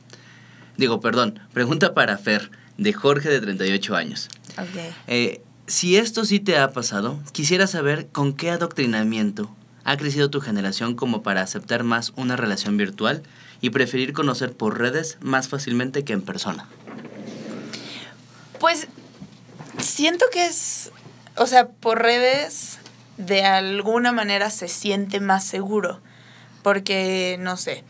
Digo, 0.78 1.02
perdón, 1.02 1.40
pregunta 1.54 1.96
para 1.96 2.18
Fer 2.20 2.52
de 2.78 2.94
Jorge 2.94 3.30
de 3.30 3.40
38 3.42 3.96
años. 3.96 4.30
Okay. 4.54 4.94
Eh, 5.08 5.42
si 5.74 5.98
esto 5.98 6.24
sí 6.24 6.40
te 6.40 6.60
ha 6.60 6.72
pasado, 6.72 7.20
quisiera 7.32 7.66
saber 7.66 8.08
con 8.10 8.34
qué 8.34 8.52
adoctrinamiento 8.52 9.50
ha 9.84 9.98
crecido 9.98 10.30
tu 10.30 10.40
generación 10.40 10.96
como 10.96 11.24
para 11.24 11.42
aceptar 11.42 11.84
más 11.84 12.14
una 12.16 12.36
relación 12.36 12.78
virtual 12.78 13.24
y 13.60 13.72
preferir 13.72 14.14
conocer 14.14 14.54
por 14.54 14.78
redes 14.78 15.18
más 15.20 15.48
fácilmente 15.48 16.06
que 16.06 16.14
en 16.14 16.22
persona. 16.22 16.68
Pues 18.60 18.88
siento 19.80 20.28
que 20.32 20.46
es, 20.46 20.92
o 21.38 21.48
sea, 21.48 21.68
por 21.70 22.04
redes 22.04 22.78
de 23.18 23.44
alguna 23.44 24.12
manera 24.12 24.52
se 24.52 24.68
siente 24.68 25.20
más 25.22 25.44
seguro, 25.44 26.02
porque, 26.62 27.38
no 27.40 27.58
sé, 27.58 27.84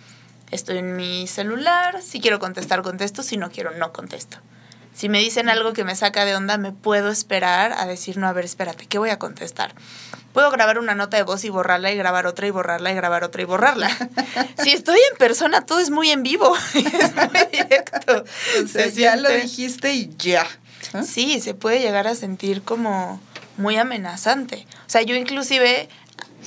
estoy 0.52 0.78
en 0.78 0.96
mi 0.96 1.28
celular, 1.28 2.02
si 2.02 2.22
quiero 2.22 2.40
contestar, 2.40 2.82
contesto, 2.82 3.24
si 3.24 3.36
no 3.36 3.52
quiero, 3.52 3.72
no 3.78 3.92
contesto. 3.92 4.38
Si 4.94 5.10
me 5.10 5.20
dicen 5.20 5.50
algo 5.50 5.74
que 5.74 5.84
me 5.84 5.96
saca 5.96 6.26
de 6.26 6.36
onda, 6.36 6.58
me 6.58 6.72
puedo 6.72 7.10
esperar 7.10 7.74
a 7.74 7.86
decir, 7.86 8.18
no, 8.18 8.28
a 8.28 8.34
ver, 8.34 8.46
espérate, 8.46 8.86
¿qué 8.86 9.00
voy 9.00 9.10
a 9.10 9.20
contestar? 9.20 9.74
Puedo 10.34 10.50
grabar 10.52 10.80
una 10.80 10.96
nota 10.96 11.18
de 11.18 11.24
voz 11.24 11.44
y 11.46 11.50
borrarla 11.50 11.92
y 11.92 11.98
grabar 11.98 12.26
otra 12.26 12.48
y 12.48 12.52
borrarla 12.52 12.92
y 12.92 12.96
grabar 12.96 13.24
otra 13.24 13.42
y 13.42 13.46
borrarla. 13.46 13.90
si 14.64 14.72
estoy 14.72 15.00
en 15.12 15.18
persona, 15.18 15.62
todo 15.62 15.80
es 15.80 15.90
muy 15.90 16.10
en 16.10 16.24
vivo, 16.24 16.56
es 16.74 17.16
muy 17.16 17.46
directo. 17.52 18.24
ya 18.96 19.16
lo 19.16 19.30
dijiste 19.30 19.94
y 19.94 20.12
ya. 20.18 20.46
Sí, 21.04 21.40
se 21.40 21.54
puede 21.54 21.80
llegar 21.80 22.08
a 22.08 22.16
sentir 22.16 22.62
como 22.62 23.20
muy 23.58 23.78
amenazante. 23.78 24.68
O 24.86 24.90
sea, 24.90 25.02
yo 25.02 25.16
inclusive 25.16 25.88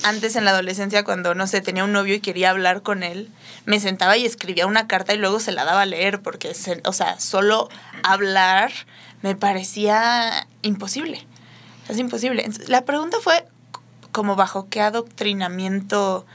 antes 0.03 0.35
en 0.35 0.45
la 0.45 0.51
adolescencia 0.51 1.03
cuando, 1.03 1.35
no 1.35 1.47
sé, 1.47 1.61
tenía 1.61 1.83
un 1.83 1.91
novio 1.91 2.15
y 2.15 2.19
quería 2.19 2.49
hablar 2.49 2.81
con 2.81 3.03
él, 3.03 3.29
me 3.65 3.79
sentaba 3.79 4.17
y 4.17 4.25
escribía 4.25 4.67
una 4.67 4.87
carta 4.87 5.13
y 5.13 5.17
luego 5.17 5.39
se 5.39 5.51
la 5.51 5.65
daba 5.65 5.81
a 5.81 5.85
leer 5.85 6.21
porque, 6.21 6.53
o 6.85 6.93
sea, 6.93 7.19
solo 7.19 7.69
hablar 8.03 8.71
me 9.21 9.35
parecía 9.35 10.47
imposible. 10.61 11.25
Es 11.89 11.97
imposible. 11.97 12.49
la 12.67 12.85
pregunta 12.85 13.17
fue 13.21 13.45
como 14.11 14.35
bajo 14.35 14.67
qué 14.69 14.81
adoctrinamiento, 14.81 16.25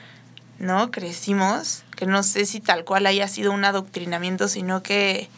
¿no? 0.58 0.90
Crecimos, 0.90 1.84
que 1.96 2.06
no 2.06 2.22
sé 2.22 2.46
si 2.46 2.60
tal 2.60 2.84
cual 2.84 3.06
haya 3.06 3.28
sido 3.28 3.52
un 3.52 3.64
adoctrinamiento, 3.64 4.48
sino 4.48 4.82
que 4.82 5.28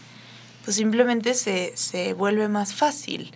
pues 0.64 0.76
simplemente 0.76 1.34
se, 1.34 1.76
se 1.76 2.14
vuelve 2.14 2.48
más 2.48 2.74
fácil 2.74 3.34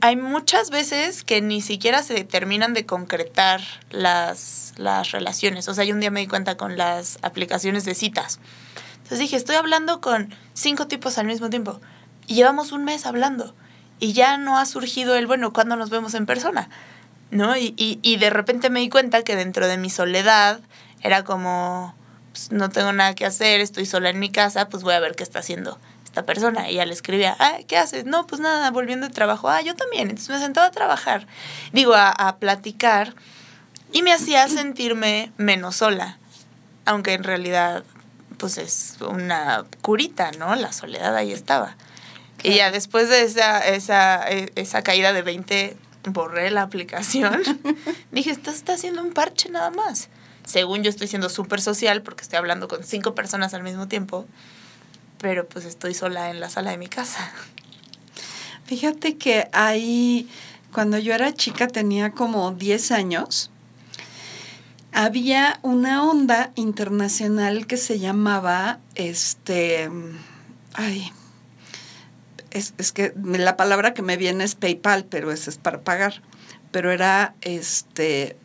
hay 0.00 0.16
muchas 0.16 0.70
veces 0.70 1.24
que 1.24 1.40
ni 1.40 1.60
siquiera 1.62 2.02
se 2.02 2.24
terminan 2.24 2.74
de 2.74 2.84
concretar 2.84 3.60
las, 3.90 4.74
las 4.76 5.12
relaciones. 5.12 5.68
O 5.68 5.74
sea, 5.74 5.84
yo 5.84 5.94
un 5.94 6.00
día 6.00 6.10
me 6.10 6.20
di 6.20 6.26
cuenta 6.26 6.56
con 6.56 6.76
las 6.76 7.18
aplicaciones 7.22 7.84
de 7.84 7.94
citas. 7.94 8.40
Entonces 8.96 9.20
dije, 9.20 9.36
estoy 9.36 9.56
hablando 9.56 10.00
con 10.00 10.34
cinco 10.52 10.86
tipos 10.86 11.18
al 11.18 11.26
mismo 11.26 11.48
tiempo. 11.50 11.80
Y 12.26 12.34
llevamos 12.34 12.72
un 12.72 12.84
mes 12.84 13.06
hablando. 13.06 13.54
Y 13.98 14.12
ya 14.12 14.36
no 14.36 14.58
ha 14.58 14.66
surgido 14.66 15.14
el, 15.16 15.26
bueno, 15.26 15.52
¿cuándo 15.52 15.76
nos 15.76 15.90
vemos 15.90 16.14
en 16.14 16.26
persona? 16.26 16.68
¿No? 17.30 17.56
Y, 17.56 17.74
y, 17.76 17.98
y 18.02 18.16
de 18.16 18.30
repente 18.30 18.70
me 18.70 18.80
di 18.80 18.88
cuenta 18.88 19.22
que 19.22 19.36
dentro 19.36 19.66
de 19.66 19.78
mi 19.78 19.88
soledad 19.88 20.60
era 21.02 21.24
como, 21.24 21.94
pues, 22.32 22.52
no 22.52 22.68
tengo 22.68 22.92
nada 22.92 23.14
que 23.14 23.24
hacer, 23.24 23.60
estoy 23.60 23.86
sola 23.86 24.10
en 24.10 24.18
mi 24.18 24.30
casa, 24.30 24.68
pues 24.68 24.82
voy 24.82 24.94
a 24.94 25.00
ver 25.00 25.16
qué 25.16 25.22
está 25.22 25.38
haciendo 25.38 25.78
esta 26.20 26.26
persona. 26.26 26.70
Y 26.70 26.74
ella 26.74 26.86
le 26.86 26.92
escribía, 26.92 27.36
ah, 27.38 27.58
¿qué 27.66 27.76
haces? 27.76 28.04
No, 28.04 28.26
pues 28.26 28.40
nada, 28.40 28.70
volviendo 28.70 29.08
de 29.08 29.12
trabajo. 29.12 29.48
Ah, 29.48 29.62
yo 29.62 29.74
también. 29.74 30.10
Entonces 30.10 30.30
me 30.30 30.38
sentaba 30.38 30.66
a 30.66 30.70
trabajar, 30.70 31.26
digo, 31.72 31.94
a, 31.94 32.10
a 32.10 32.36
platicar 32.36 33.14
y 33.92 34.02
me 34.02 34.12
hacía 34.12 34.48
sentirme 34.48 35.32
menos 35.36 35.76
sola. 35.76 36.18
Aunque 36.84 37.14
en 37.14 37.24
realidad, 37.24 37.84
pues 38.38 38.58
es 38.58 38.96
una 39.00 39.64
curita, 39.82 40.30
¿no? 40.32 40.54
La 40.54 40.72
soledad 40.72 41.14
ahí 41.16 41.32
estaba. 41.32 41.76
Y 42.42 42.56
ya 42.56 42.70
después 42.70 43.08
de 43.08 43.22
esa, 43.22 43.60
esa, 43.60 44.30
e, 44.30 44.50
esa 44.54 44.82
caída 44.82 45.12
de 45.12 45.22
20, 45.22 45.76
borré 46.04 46.50
la 46.50 46.62
aplicación. 46.62 47.42
Dije, 48.12 48.30
estás 48.30 48.56
está 48.56 48.74
haciendo 48.74 49.02
un 49.02 49.12
parche 49.12 49.50
nada 49.50 49.70
más. 49.70 50.08
Según 50.44 50.82
yo 50.82 50.90
estoy 50.90 51.06
siendo 51.06 51.28
súper 51.28 51.60
social 51.60 52.02
porque 52.02 52.22
estoy 52.22 52.38
hablando 52.38 52.66
con 52.66 52.82
cinco 52.82 53.14
personas 53.14 53.52
al 53.52 53.62
mismo 53.62 53.88
tiempo 53.88 54.26
pero 55.20 55.46
pues 55.46 55.64
estoy 55.64 55.94
sola 55.94 56.30
en 56.30 56.40
la 56.40 56.48
sala 56.48 56.70
de 56.70 56.78
mi 56.78 56.88
casa. 56.88 57.32
Fíjate 58.64 59.16
que 59.16 59.48
ahí, 59.52 60.28
cuando 60.72 60.98
yo 60.98 61.14
era 61.14 61.34
chica, 61.34 61.66
tenía 61.66 62.12
como 62.12 62.52
10 62.52 62.92
años, 62.92 63.50
había 64.92 65.58
una 65.62 66.04
onda 66.04 66.52
internacional 66.54 67.66
que 67.66 67.76
se 67.76 67.98
llamaba, 67.98 68.80
este, 68.94 69.90
ay, 70.74 71.12
es, 72.50 72.74
es, 72.78 72.92
que 72.92 73.12
la 73.16 73.56
palabra 73.56 73.94
que 73.94 74.02
me 74.02 74.16
viene 74.16 74.44
es 74.44 74.54
PayPal, 74.54 75.04
pero 75.04 75.30
eso 75.32 75.50
es 75.50 75.58
para 75.58 75.80
pagar, 75.80 76.22
pero 76.72 76.90
era 76.90 77.34
este 77.42 78.36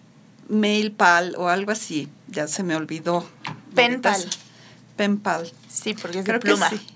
MailPal 0.49 1.35
o 1.38 1.49
algo 1.49 1.71
así, 1.71 2.09
ya 2.27 2.47
se 2.47 2.63
me 2.63 2.75
olvidó. 2.75 3.27
Penpal. 3.73 4.23
Penpal. 4.95 5.51
Sí, 5.69 5.93
porque 5.93 6.19
es 6.19 6.25
de 6.25 6.39
pluma. 6.39 6.69
sí. 6.69 6.95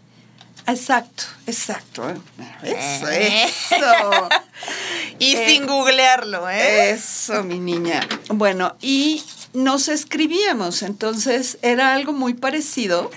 Exacto, 0.69 1.23
exacto. 1.47 2.07
Eso, 2.61 3.09
eh. 3.09 3.45
eso. 3.45 4.29
y 5.19 5.33
eh, 5.33 5.47
sin 5.47 5.65
googlearlo, 5.65 6.47
¿eh? 6.47 6.91
Eso, 6.91 7.43
mi 7.43 7.59
niña. 7.59 8.07
Bueno, 8.29 8.75
y 8.79 9.23
nos 9.53 9.87
escribíamos, 9.87 10.83
entonces 10.83 11.57
era 11.63 11.93
algo 11.93 12.13
muy 12.13 12.35
parecido. 12.35 13.09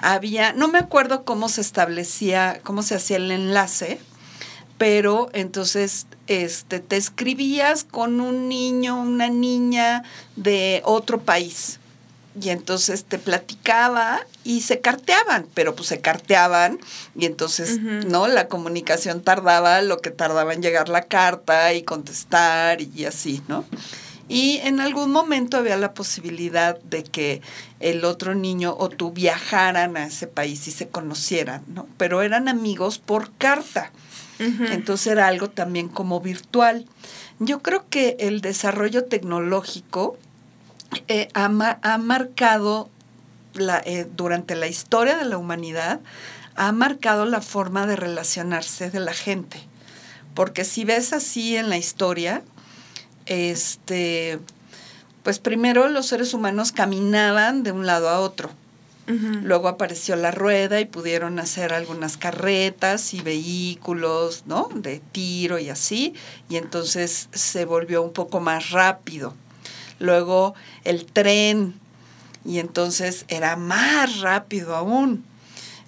Había, 0.00 0.52
no 0.52 0.68
me 0.68 0.78
acuerdo 0.78 1.24
cómo 1.24 1.48
se 1.48 1.62
establecía, 1.62 2.60
cómo 2.62 2.82
se 2.82 2.96
hacía 2.96 3.16
el 3.16 3.30
enlace, 3.30 3.98
pero 4.76 5.30
entonces 5.32 6.06
este, 6.26 6.80
te 6.80 6.98
escribías 6.98 7.84
con 7.84 8.20
un 8.20 8.48
niño, 8.50 9.00
una 9.00 9.30
niña 9.30 10.02
de 10.36 10.82
otro 10.84 11.22
país 11.22 11.78
y 12.40 12.48
entonces 12.48 13.04
te 13.04 13.18
platicaba 13.18 14.20
y 14.44 14.62
se 14.62 14.80
carteaban, 14.80 15.46
pero 15.54 15.74
pues 15.74 15.88
se 15.88 16.00
carteaban 16.00 16.78
y 17.14 17.26
entonces, 17.26 17.80
¿no? 17.80 18.26
La 18.26 18.48
comunicación 18.48 19.22
tardaba 19.22 19.82
lo 19.82 19.98
que 19.98 20.10
tardaba 20.10 20.54
en 20.54 20.62
llegar 20.62 20.88
la 20.88 21.02
carta 21.02 21.74
y 21.74 21.82
contestar 21.82 22.80
y 22.80 23.04
así, 23.04 23.42
¿no? 23.48 23.64
Y 24.28 24.58
en 24.62 24.80
algún 24.80 25.12
momento 25.12 25.58
había 25.58 25.76
la 25.76 25.92
posibilidad 25.92 26.80
de 26.82 27.02
que 27.02 27.42
el 27.80 28.04
otro 28.04 28.34
niño 28.34 28.74
o 28.78 28.88
tú 28.88 29.12
viajaran 29.12 29.96
a 29.96 30.06
ese 30.06 30.26
país 30.26 30.66
y 30.68 30.70
se 30.70 30.88
conocieran, 30.88 31.62
¿no? 31.66 31.86
Pero 31.98 32.22
eran 32.22 32.48
amigos 32.48 32.98
por 32.98 33.30
carta. 33.32 33.90
Entonces 34.38 35.12
era 35.12 35.28
algo 35.28 35.50
también 35.50 35.88
como 35.88 36.20
virtual. 36.20 36.86
Yo 37.38 37.62
creo 37.62 37.84
que 37.88 38.16
el 38.18 38.40
desarrollo 38.40 39.04
tecnológico 39.04 40.16
eh, 41.08 41.28
ha, 41.34 41.48
marcado 41.98 42.88
la, 43.54 43.82
eh, 43.84 44.06
durante 44.16 44.54
la 44.54 44.66
historia 44.66 45.16
de 45.16 45.24
la 45.24 45.38
humanidad, 45.38 46.00
ha 46.54 46.72
marcado 46.72 47.24
la 47.26 47.40
forma 47.40 47.86
de 47.86 47.96
relacionarse 47.96 48.90
de 48.90 49.00
la 49.00 49.14
gente. 49.14 49.60
Porque 50.34 50.64
si 50.64 50.84
ves 50.84 51.12
así 51.12 51.56
en 51.56 51.68
la 51.68 51.76
historia, 51.76 52.42
este, 53.26 54.38
pues 55.22 55.38
primero 55.38 55.88
los 55.88 56.06
seres 56.06 56.34
humanos 56.34 56.72
caminaban 56.72 57.62
de 57.62 57.72
un 57.72 57.86
lado 57.86 58.08
a 58.08 58.20
otro. 58.20 58.50
Luego 59.42 59.68
apareció 59.68 60.16
la 60.16 60.30
rueda 60.30 60.80
y 60.80 60.86
pudieron 60.86 61.38
hacer 61.38 61.74
algunas 61.74 62.16
carretas 62.16 63.12
y 63.12 63.20
vehículos, 63.20 64.44
¿no? 64.46 64.70
De 64.74 65.02
tiro 65.12 65.58
y 65.58 65.68
así. 65.68 66.14
Y 66.48 66.56
entonces 66.56 67.28
se 67.32 67.64
volvió 67.66 68.00
un 68.02 68.12
poco 68.12 68.40
más 68.40 68.70
rápido. 68.70 69.34
Luego 70.02 70.54
el 70.82 71.06
tren 71.06 71.74
y 72.44 72.58
entonces 72.58 73.24
era 73.28 73.54
más 73.54 74.20
rápido 74.20 74.74
aún. 74.74 75.24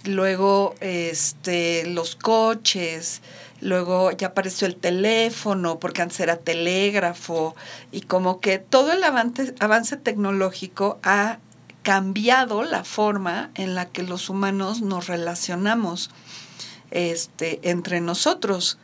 Luego 0.04 0.76
este, 0.80 1.84
los 1.86 2.14
coches, 2.14 3.22
luego 3.60 4.12
ya 4.12 4.28
apareció 4.28 4.68
el 4.68 4.76
teléfono, 4.76 5.80
porque 5.80 6.02
antes 6.02 6.20
era 6.20 6.36
telégrafo, 6.36 7.56
y 7.90 8.02
como 8.02 8.38
que 8.38 8.58
todo 8.58 8.92
el 8.92 9.02
avance, 9.02 9.54
avance 9.58 9.96
tecnológico 9.96 11.00
ha 11.02 11.38
cambiado 11.82 12.62
la 12.62 12.84
forma 12.84 13.50
en 13.56 13.74
la 13.74 13.86
que 13.86 14.04
los 14.04 14.28
humanos 14.30 14.80
nos 14.80 15.08
relacionamos 15.08 16.10
este, 16.92 17.58
entre 17.68 18.00
nosotros. 18.00 18.78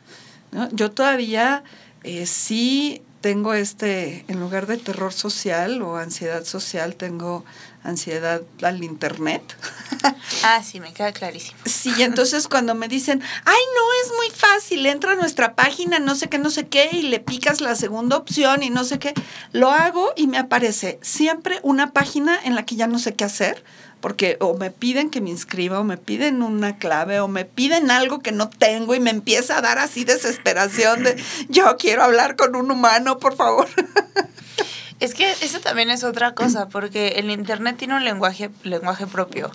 Yo 0.73 0.91
todavía 0.91 1.63
eh, 2.03 2.25
sí 2.25 3.03
tengo 3.21 3.53
este, 3.53 4.25
en 4.27 4.39
lugar 4.39 4.65
de 4.65 4.77
terror 4.77 5.13
social 5.13 5.81
o 5.83 5.97
ansiedad 5.97 6.43
social, 6.43 6.95
tengo 6.95 7.45
ansiedad 7.83 8.41
al 8.61 8.83
internet. 8.83 9.41
ah, 10.43 10.61
sí, 10.63 10.79
me 10.79 10.93
queda 10.93 11.11
clarísimo. 11.13 11.59
Sí, 11.65 11.93
entonces 11.99 12.47
cuando 12.47 12.75
me 12.75 12.87
dicen, 12.87 13.21
ay, 13.45 13.61
no, 13.75 13.83
es 14.03 14.17
muy 14.17 14.35
fácil, 14.35 14.85
entra 14.87 15.11
a 15.11 15.15
nuestra 15.15 15.55
página, 15.55 15.99
no 15.99 16.15
sé 16.15 16.29
qué, 16.29 16.39
no 16.39 16.49
sé 16.49 16.67
qué, 16.67 16.89
y 16.91 17.03
le 17.03 17.19
picas 17.19 17.61
la 17.61 17.75
segunda 17.75 18.17
opción 18.17 18.63
y 18.63 18.69
no 18.69 18.83
sé 18.83 18.99
qué, 18.99 19.13
lo 19.51 19.69
hago 19.69 20.13
y 20.15 20.27
me 20.27 20.37
aparece 20.37 20.99
siempre 21.01 21.59
una 21.63 21.91
página 21.91 22.39
en 22.43 22.55
la 22.55 22.65
que 22.65 22.75
ya 22.75 22.87
no 22.87 22.99
sé 22.99 23.13
qué 23.13 23.23
hacer, 23.23 23.63
porque 24.01 24.37
o 24.41 24.57
me 24.57 24.71
piden 24.71 25.09
que 25.09 25.21
me 25.21 25.29
inscriba, 25.29 25.79
o 25.79 25.83
me 25.83 25.97
piden 25.97 26.41
una 26.41 26.77
clave, 26.77 27.19
o 27.19 27.27
me 27.27 27.45
piden 27.45 27.91
algo 27.91 28.19
que 28.19 28.31
no 28.31 28.49
tengo 28.49 28.95
y 28.95 28.99
me 28.99 29.11
empieza 29.11 29.57
a 29.57 29.61
dar 29.61 29.77
así 29.77 30.03
desesperación 30.03 31.03
de, 31.03 31.23
yo 31.49 31.77
quiero 31.77 32.03
hablar 32.03 32.35
con 32.35 32.55
un 32.55 32.71
humano, 32.71 33.19
por 33.19 33.35
favor. 33.35 33.67
Es 34.99 35.15
que 35.15 35.31
eso 35.31 35.59
también 35.61 35.89
es 35.89 36.03
otra 36.03 36.35
cosa, 36.35 36.69
porque 36.69 37.15
el 37.17 37.31
Internet 37.31 37.77
tiene 37.77 37.95
un 37.95 38.03
lenguaje, 38.03 38.51
lenguaje 38.63 39.07
propio. 39.07 39.51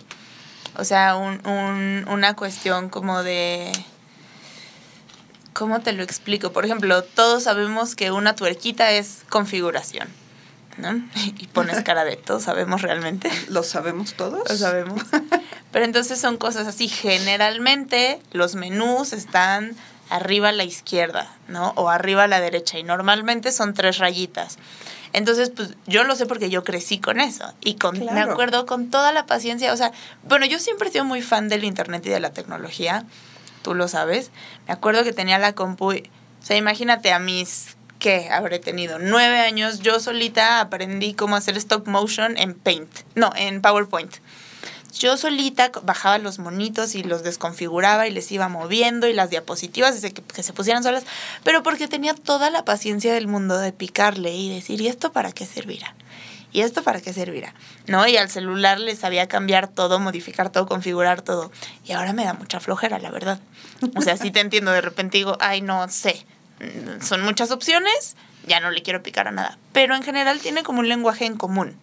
O 0.75 0.83
sea, 0.83 1.15
un, 1.15 1.45
un, 1.47 2.05
una 2.09 2.35
cuestión 2.35 2.89
como 2.89 3.23
de... 3.23 3.71
¿Cómo 5.53 5.79
te 5.79 5.93
lo 5.93 6.03
explico? 6.03 6.51
Por 6.51 6.65
ejemplo, 6.65 7.01
todos 7.01 7.43
sabemos 7.43 7.95
que 7.95 8.11
una 8.11 8.35
tuerquita 8.35 8.91
es 8.91 9.21
configuración. 9.29 10.07
¿No? 10.77 11.01
Y 11.37 11.47
pones 11.47 11.83
cara 11.83 12.03
de 12.03 12.15
todos 12.15 12.43
sabemos 12.43 12.81
realmente. 12.81 13.29
¿Lo 13.49 13.63
sabemos 13.63 14.13
todos? 14.13 14.49
Lo 14.49 14.55
sabemos. 14.55 15.01
Pero 15.71 15.85
entonces 15.85 16.19
son 16.19 16.37
cosas 16.37 16.67
así. 16.67 16.87
Generalmente 16.87 18.19
los 18.31 18.55
menús 18.55 19.13
están 19.13 19.75
arriba 20.09 20.49
a 20.49 20.51
la 20.53 20.63
izquierda, 20.63 21.29
¿no? 21.47 21.73
O 21.75 21.89
arriba 21.89 22.23
a 22.23 22.27
la 22.27 22.39
derecha. 22.39 22.79
Y 22.79 22.83
normalmente 22.83 23.51
son 23.51 23.73
tres 23.73 23.97
rayitas. 23.97 24.57
Entonces, 25.13 25.49
pues 25.49 25.75
yo 25.85 26.03
lo 26.03 26.15
sé 26.15 26.25
porque 26.25 26.49
yo 26.49 26.63
crecí 26.63 26.99
con 26.99 27.19
eso. 27.19 27.53
Y 27.61 27.75
con, 27.75 27.97
me 27.99 28.21
acuerdo 28.21 28.65
con 28.65 28.89
toda 28.89 29.11
la 29.11 29.25
paciencia. 29.25 29.73
O 29.73 29.77
sea, 29.77 29.91
bueno, 30.23 30.45
yo 30.45 30.59
siempre 30.59 30.89
he 30.89 30.91
sido 30.91 31.05
muy 31.05 31.21
fan 31.21 31.49
del 31.49 31.63
internet 31.63 32.05
y 32.05 32.09
de 32.09 32.19
la 32.19 32.31
tecnología. 32.31 33.05
Tú 33.61 33.73
lo 33.73 33.87
sabes. 33.87 34.31
Me 34.67 34.73
acuerdo 34.73 35.03
que 35.03 35.13
tenía 35.13 35.39
la 35.39 35.53
compu. 35.53 35.93
O 35.93 35.95
sea, 36.41 36.57
imagínate 36.57 37.11
a 37.11 37.19
mis 37.19 37.76
¿qué 37.99 38.29
habré 38.29 38.59
tenido? 38.59 38.99
Nueve 38.99 39.39
años, 39.39 39.79
yo 39.79 39.99
solita 39.99 40.61
aprendí 40.61 41.13
cómo 41.13 41.35
hacer 41.35 41.57
stop 41.57 41.87
motion 41.87 42.37
en 42.37 42.53
Paint, 42.53 42.89
no, 43.15 43.31
en 43.35 43.61
PowerPoint 43.61 44.15
yo 44.97 45.17
solita 45.17 45.71
bajaba 45.83 46.17
los 46.17 46.39
monitos 46.39 46.95
y 46.95 47.03
los 47.03 47.23
desconfiguraba 47.23 48.07
y 48.07 48.11
les 48.11 48.31
iba 48.31 48.47
moviendo 48.49 49.07
y 49.07 49.13
las 49.13 49.29
diapositivas 49.29 49.95
desde 49.95 50.11
que, 50.13 50.21
que, 50.21 50.43
se 50.43 50.53
pusieran 50.53 50.83
solas, 50.83 51.05
pero 51.43 51.63
porque 51.63 51.87
tenía 51.87 52.13
toda 52.13 52.49
la 52.49 52.65
paciencia 52.65 53.13
del 53.13 53.27
mundo 53.27 53.57
de 53.57 53.71
picarle 53.71 54.33
y 54.33 54.53
decir, 54.53 54.81
¿y 54.81 54.87
esto 54.87 55.11
para 55.11 55.31
qué 55.31 55.45
servirá? 55.45 55.95
¿Y 56.51 56.61
esto 56.61 56.81
para 56.81 57.01
qué 57.01 57.13
servirá? 57.13 57.53
¿No? 57.87 58.07
Y 58.07 58.17
al 58.17 58.29
celular 58.29 58.79
les 58.79 58.99
sabía 58.99 59.27
cambiar 59.27 59.67
todo, 59.67 59.99
modificar 59.99 60.49
todo, 60.49 60.65
configurar 60.65 61.21
todo. 61.21 61.51
Y 61.85 61.91
ahora 61.91 62.13
me 62.13 62.23
da 62.23 62.33
mucha 62.33 62.59
flojera, 62.59 62.99
la 62.99 63.11
verdad. 63.11 63.39
O 63.95 64.01
sea, 64.01 64.17
sí 64.17 64.31
te 64.31 64.39
entiendo, 64.39 64.71
de 64.71 64.81
repente 64.81 65.17
digo, 65.17 65.37
ay, 65.41 65.61
no 65.61 65.87
sé, 65.89 66.25
son 67.01 67.21
muchas 67.21 67.51
opciones, 67.51 68.15
ya 68.47 68.59
no 68.59 68.71
le 68.71 68.81
quiero 68.81 69.03
picar 69.03 69.27
a 69.27 69.31
nada. 69.31 69.57
Pero 69.73 69.95
en 69.95 70.03
general 70.03 70.39
tiene 70.39 70.63
como 70.63 70.79
un 70.79 70.89
lenguaje 70.89 71.25
en 71.25 71.37
común 71.37 71.77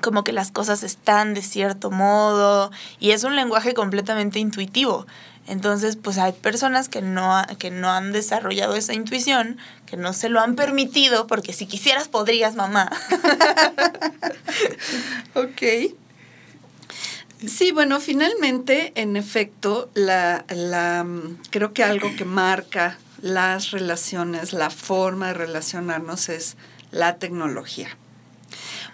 como 0.00 0.24
que 0.24 0.32
las 0.32 0.50
cosas 0.50 0.82
están 0.82 1.34
de 1.34 1.42
cierto 1.42 1.90
modo 1.90 2.70
y 3.00 3.10
es 3.10 3.24
un 3.24 3.36
lenguaje 3.36 3.74
completamente 3.74 4.38
intuitivo. 4.38 5.06
Entonces, 5.46 5.96
pues 5.96 6.18
hay 6.18 6.32
personas 6.32 6.90
que 6.90 7.00
no, 7.00 7.42
que 7.58 7.70
no 7.70 7.90
han 7.90 8.12
desarrollado 8.12 8.76
esa 8.76 8.92
intuición, 8.92 9.56
que 9.86 9.96
no 9.96 10.12
se 10.12 10.28
lo 10.28 10.40
han 10.40 10.56
permitido, 10.56 11.26
porque 11.26 11.54
si 11.54 11.66
quisieras 11.66 12.06
podrías, 12.08 12.54
mamá. 12.54 12.90
ok. 15.34 15.94
Sí, 17.46 17.72
bueno, 17.72 17.98
finalmente, 17.98 18.92
en 18.94 19.16
efecto, 19.16 19.88
la, 19.94 20.44
la, 20.50 21.06
creo 21.50 21.72
que 21.72 21.82
algo 21.82 22.14
que 22.14 22.26
marca 22.26 22.98
las 23.20 23.70
relaciones, 23.70 24.52
la 24.52 24.70
forma 24.70 25.28
de 25.28 25.34
relacionarnos 25.34 26.28
es 26.28 26.56
la 26.90 27.16
tecnología. 27.16 27.88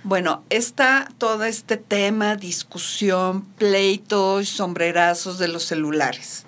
Bueno, 0.02 0.42
está 0.50 1.08
todo 1.18 1.44
este 1.44 1.76
tema, 1.76 2.36
discusión, 2.36 3.42
pleitos, 3.42 4.48
sombrerazos 4.48 5.38
de 5.38 5.48
los 5.48 5.64
celulares. 5.64 6.44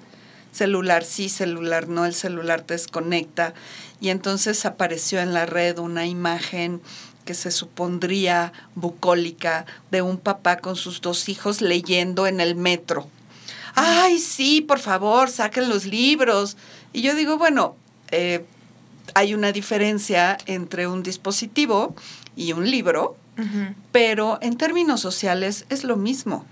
Celular 0.52 1.04
sí, 1.04 1.28
celular 1.28 1.88
no, 1.88 2.04
el 2.04 2.14
celular 2.14 2.62
te 2.62 2.74
desconecta. 2.74 3.54
Y 4.00 4.10
entonces 4.10 4.66
apareció 4.66 5.20
en 5.20 5.32
la 5.32 5.46
red 5.46 5.78
una 5.78 6.06
imagen 6.06 6.82
que 7.24 7.34
se 7.34 7.50
supondría 7.50 8.52
bucólica 8.74 9.66
de 9.90 10.02
un 10.02 10.18
papá 10.18 10.58
con 10.58 10.76
sus 10.76 11.00
dos 11.00 11.28
hijos 11.28 11.60
leyendo 11.60 12.26
en 12.26 12.40
el 12.40 12.54
metro. 12.56 13.08
Ay, 13.74 14.18
sí, 14.18 14.62
por 14.62 14.78
favor, 14.78 15.28
saquen 15.28 15.68
los 15.68 15.84
libros. 15.84 16.56
Y 16.96 17.02
yo 17.02 17.14
digo, 17.14 17.36
bueno, 17.36 17.76
eh, 18.10 18.46
hay 19.12 19.34
una 19.34 19.52
diferencia 19.52 20.38
entre 20.46 20.86
un 20.86 21.02
dispositivo 21.02 21.94
y 22.34 22.54
un 22.54 22.70
libro 22.70 23.18
pero 23.92 24.38
en 24.40 24.56
términos 24.56 25.02
sociales 25.02 25.66
es 25.68 25.84
lo 25.84 25.96
mismo. 25.96 26.46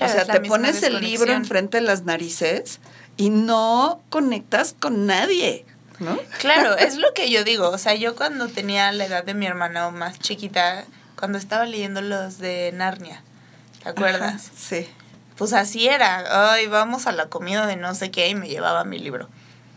o 0.00 0.08
sea, 0.08 0.24
te 0.24 0.40
pones 0.40 0.82
el 0.82 0.98
libro 1.02 1.30
enfrente 1.30 1.76
de 1.76 1.82
las 1.82 2.04
narices 2.04 2.80
y 3.18 3.28
no 3.28 4.00
conectas 4.08 4.74
con 4.78 5.04
nadie. 5.04 5.66
¿No? 5.98 6.18
Claro, 6.38 6.74
es 6.78 6.96
lo 6.96 7.12
que 7.12 7.30
yo 7.30 7.44
digo. 7.44 7.68
O 7.68 7.76
sea, 7.76 7.94
yo 7.94 8.16
cuando 8.16 8.48
tenía 8.48 8.90
la 8.92 9.04
edad 9.04 9.24
de 9.24 9.34
mi 9.34 9.44
hermana 9.44 9.88
o 9.88 9.90
más 9.90 10.18
chiquita, 10.18 10.84
cuando 11.16 11.36
estaba 11.36 11.66
leyendo 11.66 12.00
los 12.00 12.38
de 12.38 12.72
Narnia, 12.72 13.22
¿te 13.82 13.90
acuerdas? 13.90 14.50
sí. 14.56 14.88
Pues 15.36 15.52
así 15.52 15.86
era. 15.86 16.52
Ay, 16.52 16.66
vamos 16.66 17.06
a 17.06 17.12
la 17.12 17.26
comida 17.26 17.66
de 17.66 17.76
no 17.76 17.94
sé 17.94 18.10
qué 18.10 18.28
y 18.28 18.34
me 18.34 18.48
llevaba 18.48 18.84
mi 18.84 18.98
libro 18.98 19.28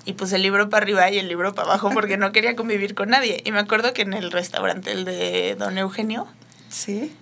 y 0.05 0.13
puse 0.13 0.35
el 0.37 0.43
libro 0.43 0.69
para 0.69 0.83
arriba 0.83 1.09
y 1.11 1.17
el 1.17 1.27
libro 1.27 1.53
para 1.53 1.69
abajo 1.69 1.89
porque 1.91 2.17
no 2.17 2.31
quería 2.31 2.55
convivir 2.55 2.95
con 2.95 3.09
nadie. 3.09 3.41
Y 3.43 3.51
me 3.51 3.59
acuerdo 3.59 3.93
que 3.93 4.03
en 4.03 4.13
el 4.13 4.31
restaurante, 4.31 4.91
el 4.91 5.03
de 5.03 5.55
Don 5.57 5.77
Eugenio, 5.77 6.27
Sí. 6.69 7.15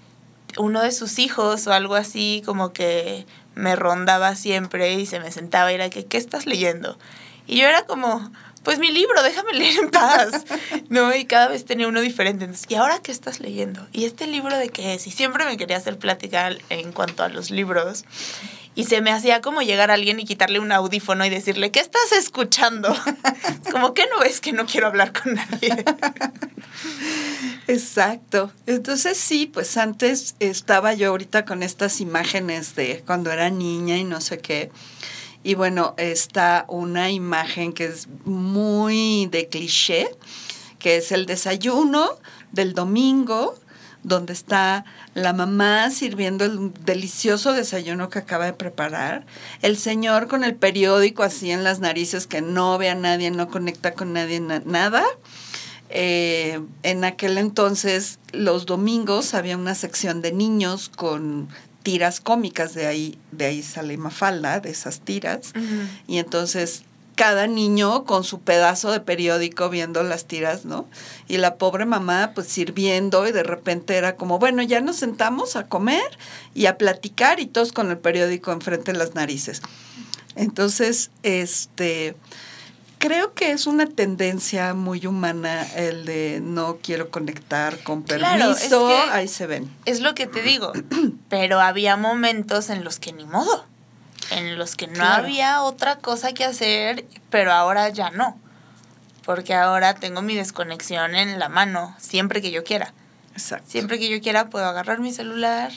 Uno 0.58 0.82
de 0.82 0.92
sus 0.92 1.20
hijos 1.20 1.68
o 1.68 1.74
algo 1.74 1.96
así 1.96 2.42
como 2.46 2.74
que 2.74 3.26
me 3.56 3.76
rondaba 3.76 4.36
siempre 4.36 4.94
y 4.94 5.06
se 5.06 5.20
me 5.20 5.32
sentaba 5.32 5.72
y 5.72 5.76
era 5.76 5.90
que, 5.90 6.06
¿qué 6.06 6.18
estás 6.18 6.46
leyendo? 6.46 6.98
Y 7.48 7.58
yo 7.58 7.68
era 7.68 7.86
como, 7.86 8.32
pues 8.64 8.80
mi 8.80 8.92
libro, 8.92 9.22
déjame 9.24 9.54
leer 9.54 9.78
en 9.80 9.90
paz. 9.92 10.46
¿No? 10.90 11.14
Y 11.16 11.26
cada 11.26 11.48
vez 11.48 11.66
tenía 11.66 11.88
uno 11.88 12.02
diferente. 12.02 12.46
Entonces, 12.46 12.70
¿y 12.70 12.76
ahora 12.76 13.00
qué 13.00 13.12
estás 13.12 13.40
leyendo? 13.40 13.86
¿Y 13.92 14.06
este 14.06 14.28
libro 14.28 14.58
de 14.58 14.70
qué 14.70 14.94
es? 14.94 15.08
Y 15.08 15.12
siempre 15.12 15.46
me 15.46 15.58
quería 15.58 15.78
hacer 15.78 15.98
plática 15.98 16.50
en 16.70 16.92
cuanto 16.92 17.24
a 17.24 17.30
los 17.30 17.52
libros. 17.52 18.06
Y 18.76 18.86
se 18.86 19.02
me 19.02 19.12
hacía 19.12 19.42
como 19.42 19.62
llegar 19.62 19.92
a 19.92 19.94
alguien 19.94 20.20
y 20.20 20.26
quitarle 20.26 20.60
un 20.60 20.72
audífono 20.72 21.26
y 21.26 21.30
decirle, 21.30 21.72
¿qué 21.72 21.80
estás 21.80 22.12
escuchando? 22.12 22.96
como 23.72 23.94
que 23.94 24.08
no 24.08 24.20
ves 24.20 24.42
que 24.42 24.52
no 24.52 24.66
quiero 24.66 24.88
hablar 24.88 25.14
con 25.14 25.36
nadie. 25.36 25.86
Exacto. 27.68 28.52
Entonces 28.66 29.18
sí, 29.18 29.46
pues 29.46 29.78
antes 29.78 30.36
estaba 30.40 30.94
yo 30.94 31.10
ahorita 31.10 31.46
con 31.46 31.64
estas 31.64 32.02
imágenes 32.02 32.76
de 32.76 33.04
cuando 33.06 33.32
era 33.32 33.50
niña 33.50 33.98
y 33.98 34.04
no 34.04 34.22
sé 34.22 34.40
qué. 34.40 34.72
Y 35.44 35.56
bueno, 35.56 35.94
está 35.98 36.66
una 36.70 37.12
imagen 37.12 37.74
que 37.74 37.86
es 37.86 38.08
muy 38.24 39.28
de 39.30 39.50
cliché, 39.50 40.08
que 40.80 40.98
es 40.98 41.12
el 41.12 41.26
desayuno 41.26 42.10
del 42.52 42.74
domingo, 42.74 43.56
donde 44.04 44.34
está 44.34 44.86
la 45.14 45.34
mamá 45.34 45.90
sirviendo 45.90 46.46
el 46.46 46.72
delicioso 46.86 47.54
desayuno 47.54 48.10
que 48.10 48.20
acaba 48.20 48.46
de 48.46 48.54
preparar, 48.54 49.26
el 49.62 49.78
señor 49.78 50.28
con 50.28 50.44
el 50.44 50.56
periódico 50.56 51.24
así 51.24 51.52
en 51.52 51.64
las 51.64 51.80
narices 51.80 52.28
que 52.28 52.42
no 52.42 52.78
ve 52.78 52.90
a 52.90 52.96
nadie, 52.96 53.32
no 53.32 53.48
conecta 53.48 53.94
con 53.94 54.14
nadie, 54.14 54.40
nada. 54.40 55.04
Eh, 55.90 56.60
en 56.82 57.04
aquel 57.04 57.38
entonces, 57.38 58.20
los 58.32 58.66
domingos 58.66 59.34
había 59.34 59.58
una 59.58 59.76
sección 59.76 60.22
de 60.22 60.32
niños 60.32 60.90
con 60.90 61.50
tiras 61.84 62.20
cómicas, 62.20 62.74
de 62.74 62.88
ahí, 62.88 63.18
de 63.32 63.46
ahí 63.46 63.62
sale 63.62 63.98
Mafalda, 63.98 64.60
de 64.60 64.72
esas 64.72 65.02
tiras. 65.02 65.54
Y 66.08 66.18
entonces 66.18 66.84
cada 67.16 67.48
niño 67.48 68.06
con 68.06 68.24
su 68.24 68.40
pedazo 68.40 68.92
de 68.92 69.00
periódico 69.00 69.70
viendo 69.70 70.04
las 70.04 70.26
tiras, 70.26 70.66
¿no? 70.66 70.88
Y 71.28 71.38
la 71.38 71.56
pobre 71.56 71.86
mamá 71.86 72.32
pues 72.34 72.48
sirviendo 72.48 73.28
y 73.28 73.32
de 73.32 73.44
repente 73.44 73.96
era 73.96 74.16
como, 74.16 74.40
bueno, 74.40 74.64
ya 74.64 74.82
nos 74.82 74.98
sentamos 74.98 75.56
a 75.56 75.68
comer 75.68 76.18
y 76.54 76.66
a 76.66 76.78
platicar 76.78 77.40
y 77.40 77.46
todos 77.46 77.72
con 77.72 77.90
el 77.92 77.98
periódico 77.98 78.52
enfrente 78.52 78.92
de 78.92 78.98
las 78.98 79.16
narices. 79.16 79.62
Entonces, 80.36 81.12
este, 81.22 82.16
creo 83.04 83.34
que 83.34 83.52
es 83.52 83.68
una 83.68 83.86
tendencia 83.86 84.74
muy 84.74 85.06
humana 85.06 85.68
el 85.76 86.06
de 86.06 86.40
no 86.42 86.78
quiero 86.82 87.10
conectar 87.10 87.84
con 87.84 88.04
permiso, 88.04 88.88
ahí 89.12 89.28
se 89.28 89.46
ven. 89.46 89.70
Es 89.86 90.00
lo 90.00 90.16
que 90.16 90.26
te 90.26 90.42
digo, 90.42 90.72
pero 91.30 91.60
había 91.60 91.98
momentos 91.98 92.70
en 92.70 92.86
los 92.86 93.00
que 93.00 93.12
ni 93.12 93.26
modo, 93.26 93.66
en 94.38 94.58
los 94.58 94.76
que 94.76 94.88
no 94.88 95.04
había 95.04 95.62
otra 95.62 95.98
cosa 95.98 96.34
que 96.34 96.46
hacer, 96.46 97.06
pero 97.30 97.52
ahora 97.52 97.90
ya 97.90 98.10
no, 98.10 98.38
porque 99.26 99.54
ahora 99.54 99.96
tengo 99.96 100.22
mi 100.22 100.36
desconexión 100.36 101.16
en 101.16 101.40
la 101.40 101.50
mano, 101.50 101.96
siempre 102.00 102.42
que 102.42 102.52
yo 102.52 102.64
quiera. 102.64 102.94
Exacto. 103.34 103.70
Siempre 103.70 104.00
que 104.00 104.10
yo 104.10 104.22
quiera 104.22 104.50
puedo 104.50 104.66
agarrar 104.66 105.00
mi 105.00 105.12
celular 105.12 105.72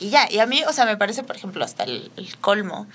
y 0.00 0.10
ya, 0.10 0.30
y 0.30 0.38
a 0.38 0.46
mí, 0.46 0.62
o 0.68 0.72
sea, 0.72 0.86
me 0.86 0.96
parece, 0.96 1.22
por 1.22 1.36
ejemplo, 1.36 1.64
hasta 1.64 1.84
el 1.84 2.36
colmo 2.40 2.86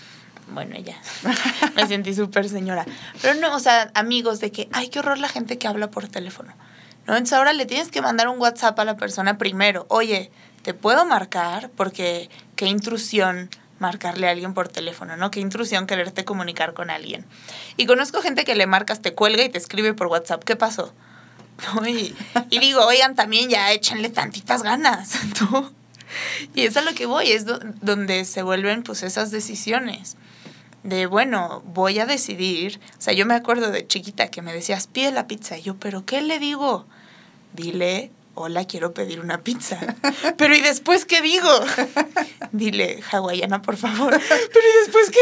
bueno, 0.51 0.75
ya, 0.77 0.97
me 1.75 1.87
sentí 1.87 2.13
súper 2.13 2.47
señora. 2.49 2.85
Pero 3.21 3.39
no, 3.39 3.55
o 3.55 3.59
sea, 3.59 3.91
amigos, 3.93 4.39
de 4.39 4.51
que, 4.51 4.69
ay, 4.73 4.89
qué 4.89 4.99
horror 4.99 5.17
la 5.17 5.29
gente 5.29 5.57
que 5.57 5.67
habla 5.67 5.89
por 5.91 6.07
teléfono. 6.07 6.53
¿No? 7.07 7.13
Entonces 7.13 7.33
ahora 7.33 7.53
le 7.53 7.65
tienes 7.65 7.89
que 7.89 8.01
mandar 8.01 8.27
un 8.27 8.39
WhatsApp 8.39 8.77
a 8.79 8.85
la 8.85 8.95
persona 8.95 9.37
primero. 9.37 9.85
Oye, 9.89 10.31
¿te 10.61 10.73
puedo 10.73 11.05
marcar? 11.05 11.69
Porque 11.75 12.29
qué 12.55 12.67
intrusión 12.67 13.49
marcarle 13.81 14.27
a 14.27 14.31
alguien 14.31 14.53
por 14.53 14.69
teléfono, 14.69 15.17
¿no? 15.17 15.31
Qué 15.31 15.39
intrusión 15.39 15.87
quererte 15.87 16.23
comunicar 16.23 16.73
con 16.73 16.89
alguien. 16.89 17.25
Y 17.77 17.85
conozco 17.85 18.21
gente 18.21 18.45
que 18.45 18.55
le 18.55 18.67
marcas, 18.67 19.01
te 19.01 19.13
cuelga 19.13 19.43
y 19.43 19.49
te 19.49 19.57
escribe 19.57 19.93
por 19.93 20.07
WhatsApp. 20.07 20.43
¿Qué 20.43 20.55
pasó? 20.55 20.93
Y, 21.85 22.15
y 22.49 22.59
digo, 22.59 22.83
oigan, 22.85 23.15
también 23.15 23.49
ya 23.49 23.71
échenle 23.71 24.09
tantitas 24.09 24.63
ganas, 24.63 25.13
¿tú? 25.37 25.71
Y 26.55 26.63
es 26.63 26.75
a 26.77 26.81
lo 26.81 26.93
que 26.93 27.05
voy, 27.05 27.31
es 27.31 27.45
donde 27.45 28.25
se 28.25 28.41
vuelven 28.41 28.83
pues 28.83 29.03
esas 29.03 29.31
decisiones 29.31 30.17
de, 30.83 31.05
bueno, 31.05 31.61
voy 31.65 31.99
a 31.99 32.05
decidir. 32.05 32.79
O 32.97 33.01
sea, 33.01 33.13
yo 33.13 33.25
me 33.25 33.35
acuerdo 33.35 33.71
de 33.71 33.85
chiquita 33.87 34.29
que 34.29 34.41
me 34.41 34.53
decías, 34.53 34.87
pide 34.87 35.11
la 35.11 35.27
pizza. 35.27 35.57
Y 35.57 35.63
yo, 35.63 35.75
¿pero 35.75 36.05
qué 36.05 36.21
le 36.21 36.39
digo? 36.39 36.85
Dile, 37.53 38.11
hola, 38.35 38.65
quiero 38.65 38.93
pedir 38.93 39.19
una 39.19 39.41
pizza. 39.41 39.79
Pero 40.37 40.55
¿y 40.55 40.61
después 40.61 41.05
qué 41.05 41.21
digo? 41.21 41.49
Dile, 42.51 43.01
hawaiana, 43.11 43.61
por 43.61 43.77
favor. 43.77 44.11
Pero 44.29 44.65
¿y 44.67 44.85
después 44.85 45.11
qué 45.11 45.19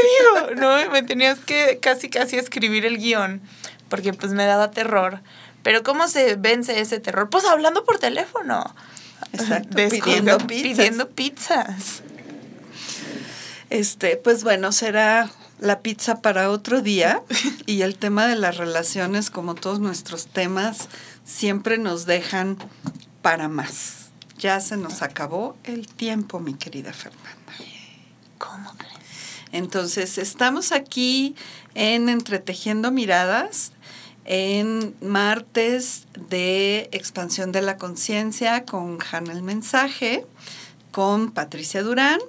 digo? 0.48 0.56
No, 0.62 0.92
me 0.92 1.04
tenías 1.04 1.40
que 1.40 1.80
casi, 1.82 2.10
casi 2.10 2.38
escribir 2.38 2.86
el 2.86 2.98
guion, 2.98 3.42
porque 3.90 4.14
pues 4.14 4.34
me 4.34 4.46
daba 4.46 4.72
terror. 4.72 5.22
Pero 5.64 5.84
¿cómo 5.84 6.08
se 6.08 6.36
vence 6.36 6.80
ese 6.80 7.00
terror? 7.00 7.30
Pues 7.30 7.46
hablando 7.46 7.84
por 7.84 8.00
teléfono. 8.00 8.76
Exacto, 9.34 9.76
pidiendo 9.76 10.38
pizzas. 10.38 10.78
Pidiendo 10.78 11.10
pizzas. 11.10 12.04
Este, 13.70 14.18
pues 14.18 14.44
bueno, 14.44 14.72
será 14.72 15.30
la 15.60 15.82
pizza 15.82 16.22
para 16.22 16.50
otro 16.50 16.82
día 16.82 17.22
y 17.66 17.82
el 17.82 17.98
tema 17.98 18.28
de 18.28 18.36
las 18.36 18.58
relaciones, 18.58 19.30
como 19.30 19.56
todos 19.56 19.80
nuestros 19.80 20.28
temas, 20.28 20.88
siempre 21.26 21.78
nos 21.78 22.06
dejan 22.06 22.58
para 23.22 23.48
más. 23.48 24.12
Ya 24.38 24.60
se 24.62 24.78
nos 24.78 25.02
acabó 25.02 25.58
el 25.64 25.88
tiempo, 25.88 26.40
mi 26.40 26.54
querida 26.54 26.94
Fernanda. 26.94 27.54
¿Cómo 28.38 28.74
crees? 28.78 28.96
Entonces, 29.52 30.18
estamos 30.18 30.72
aquí 30.72 31.36
en 31.76 32.08
Entretejiendo 32.08 32.92
Miradas, 32.92 33.74
en 34.26 34.96
martes 35.02 36.08
de 36.30 36.90
expansión 36.92 37.52
de 37.52 37.62
la 37.62 37.78
conciencia 37.78 38.64
con 38.66 39.00
Hanna 39.12 39.34
el 39.34 39.42
Mensaje, 39.42 40.26
con 40.92 41.32
Patricia 41.32 41.84
Durán 41.84 42.20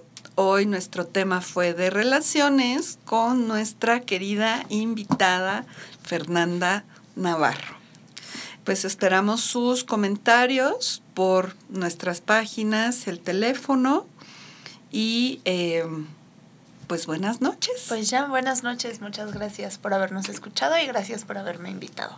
Hoy 0.42 0.64
nuestro 0.64 1.06
tema 1.06 1.40
fue 1.42 1.74
de 1.74 1.90
relaciones 1.90 2.98
con 3.04 3.46
nuestra 3.46 4.00
querida 4.00 4.64
invitada 4.70 5.66
Fernanda 6.02 6.84
Navarro. 7.14 7.79
Pues 8.70 8.84
esperamos 8.84 9.40
sus 9.40 9.82
comentarios 9.82 11.02
por 11.14 11.56
nuestras 11.70 12.20
páginas, 12.20 13.08
el 13.08 13.18
teléfono 13.18 14.06
y 14.92 15.40
eh, 15.44 15.84
pues 16.86 17.06
buenas 17.06 17.40
noches. 17.40 17.86
Pues 17.88 18.08
ya 18.10 18.26
buenas 18.26 18.62
noches, 18.62 19.00
muchas 19.00 19.32
gracias 19.32 19.76
por 19.76 19.92
habernos 19.92 20.28
escuchado 20.28 20.78
y 20.78 20.86
gracias 20.86 21.24
por 21.24 21.36
haberme 21.36 21.68
invitado. 21.68 22.16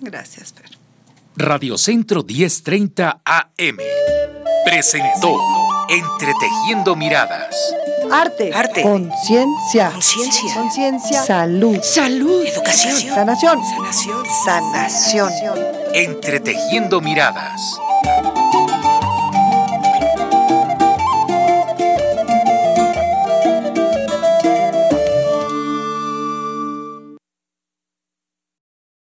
Gracias, 0.00 0.52
Fer. 0.52 0.68
Radio 1.34 1.78
Centro 1.78 2.22
1030 2.24 3.22
AM 3.24 3.78
presentó 4.66 5.34
Entretejiendo 5.88 6.94
Miradas. 6.94 7.56
Arte. 8.10 8.50
Arte. 8.54 8.82
Conciencia. 8.82 9.90
Conciencia. 9.90 10.54
Conciencia. 10.54 11.22
Salud. 11.22 11.78
Salud. 11.82 12.44
Educación. 12.44 12.94
Sanación. 13.14 13.58
Sanación. 13.64 14.24
Sanación. 14.44 15.32
Entretejiendo 15.94 17.00
Miradas 17.00 17.78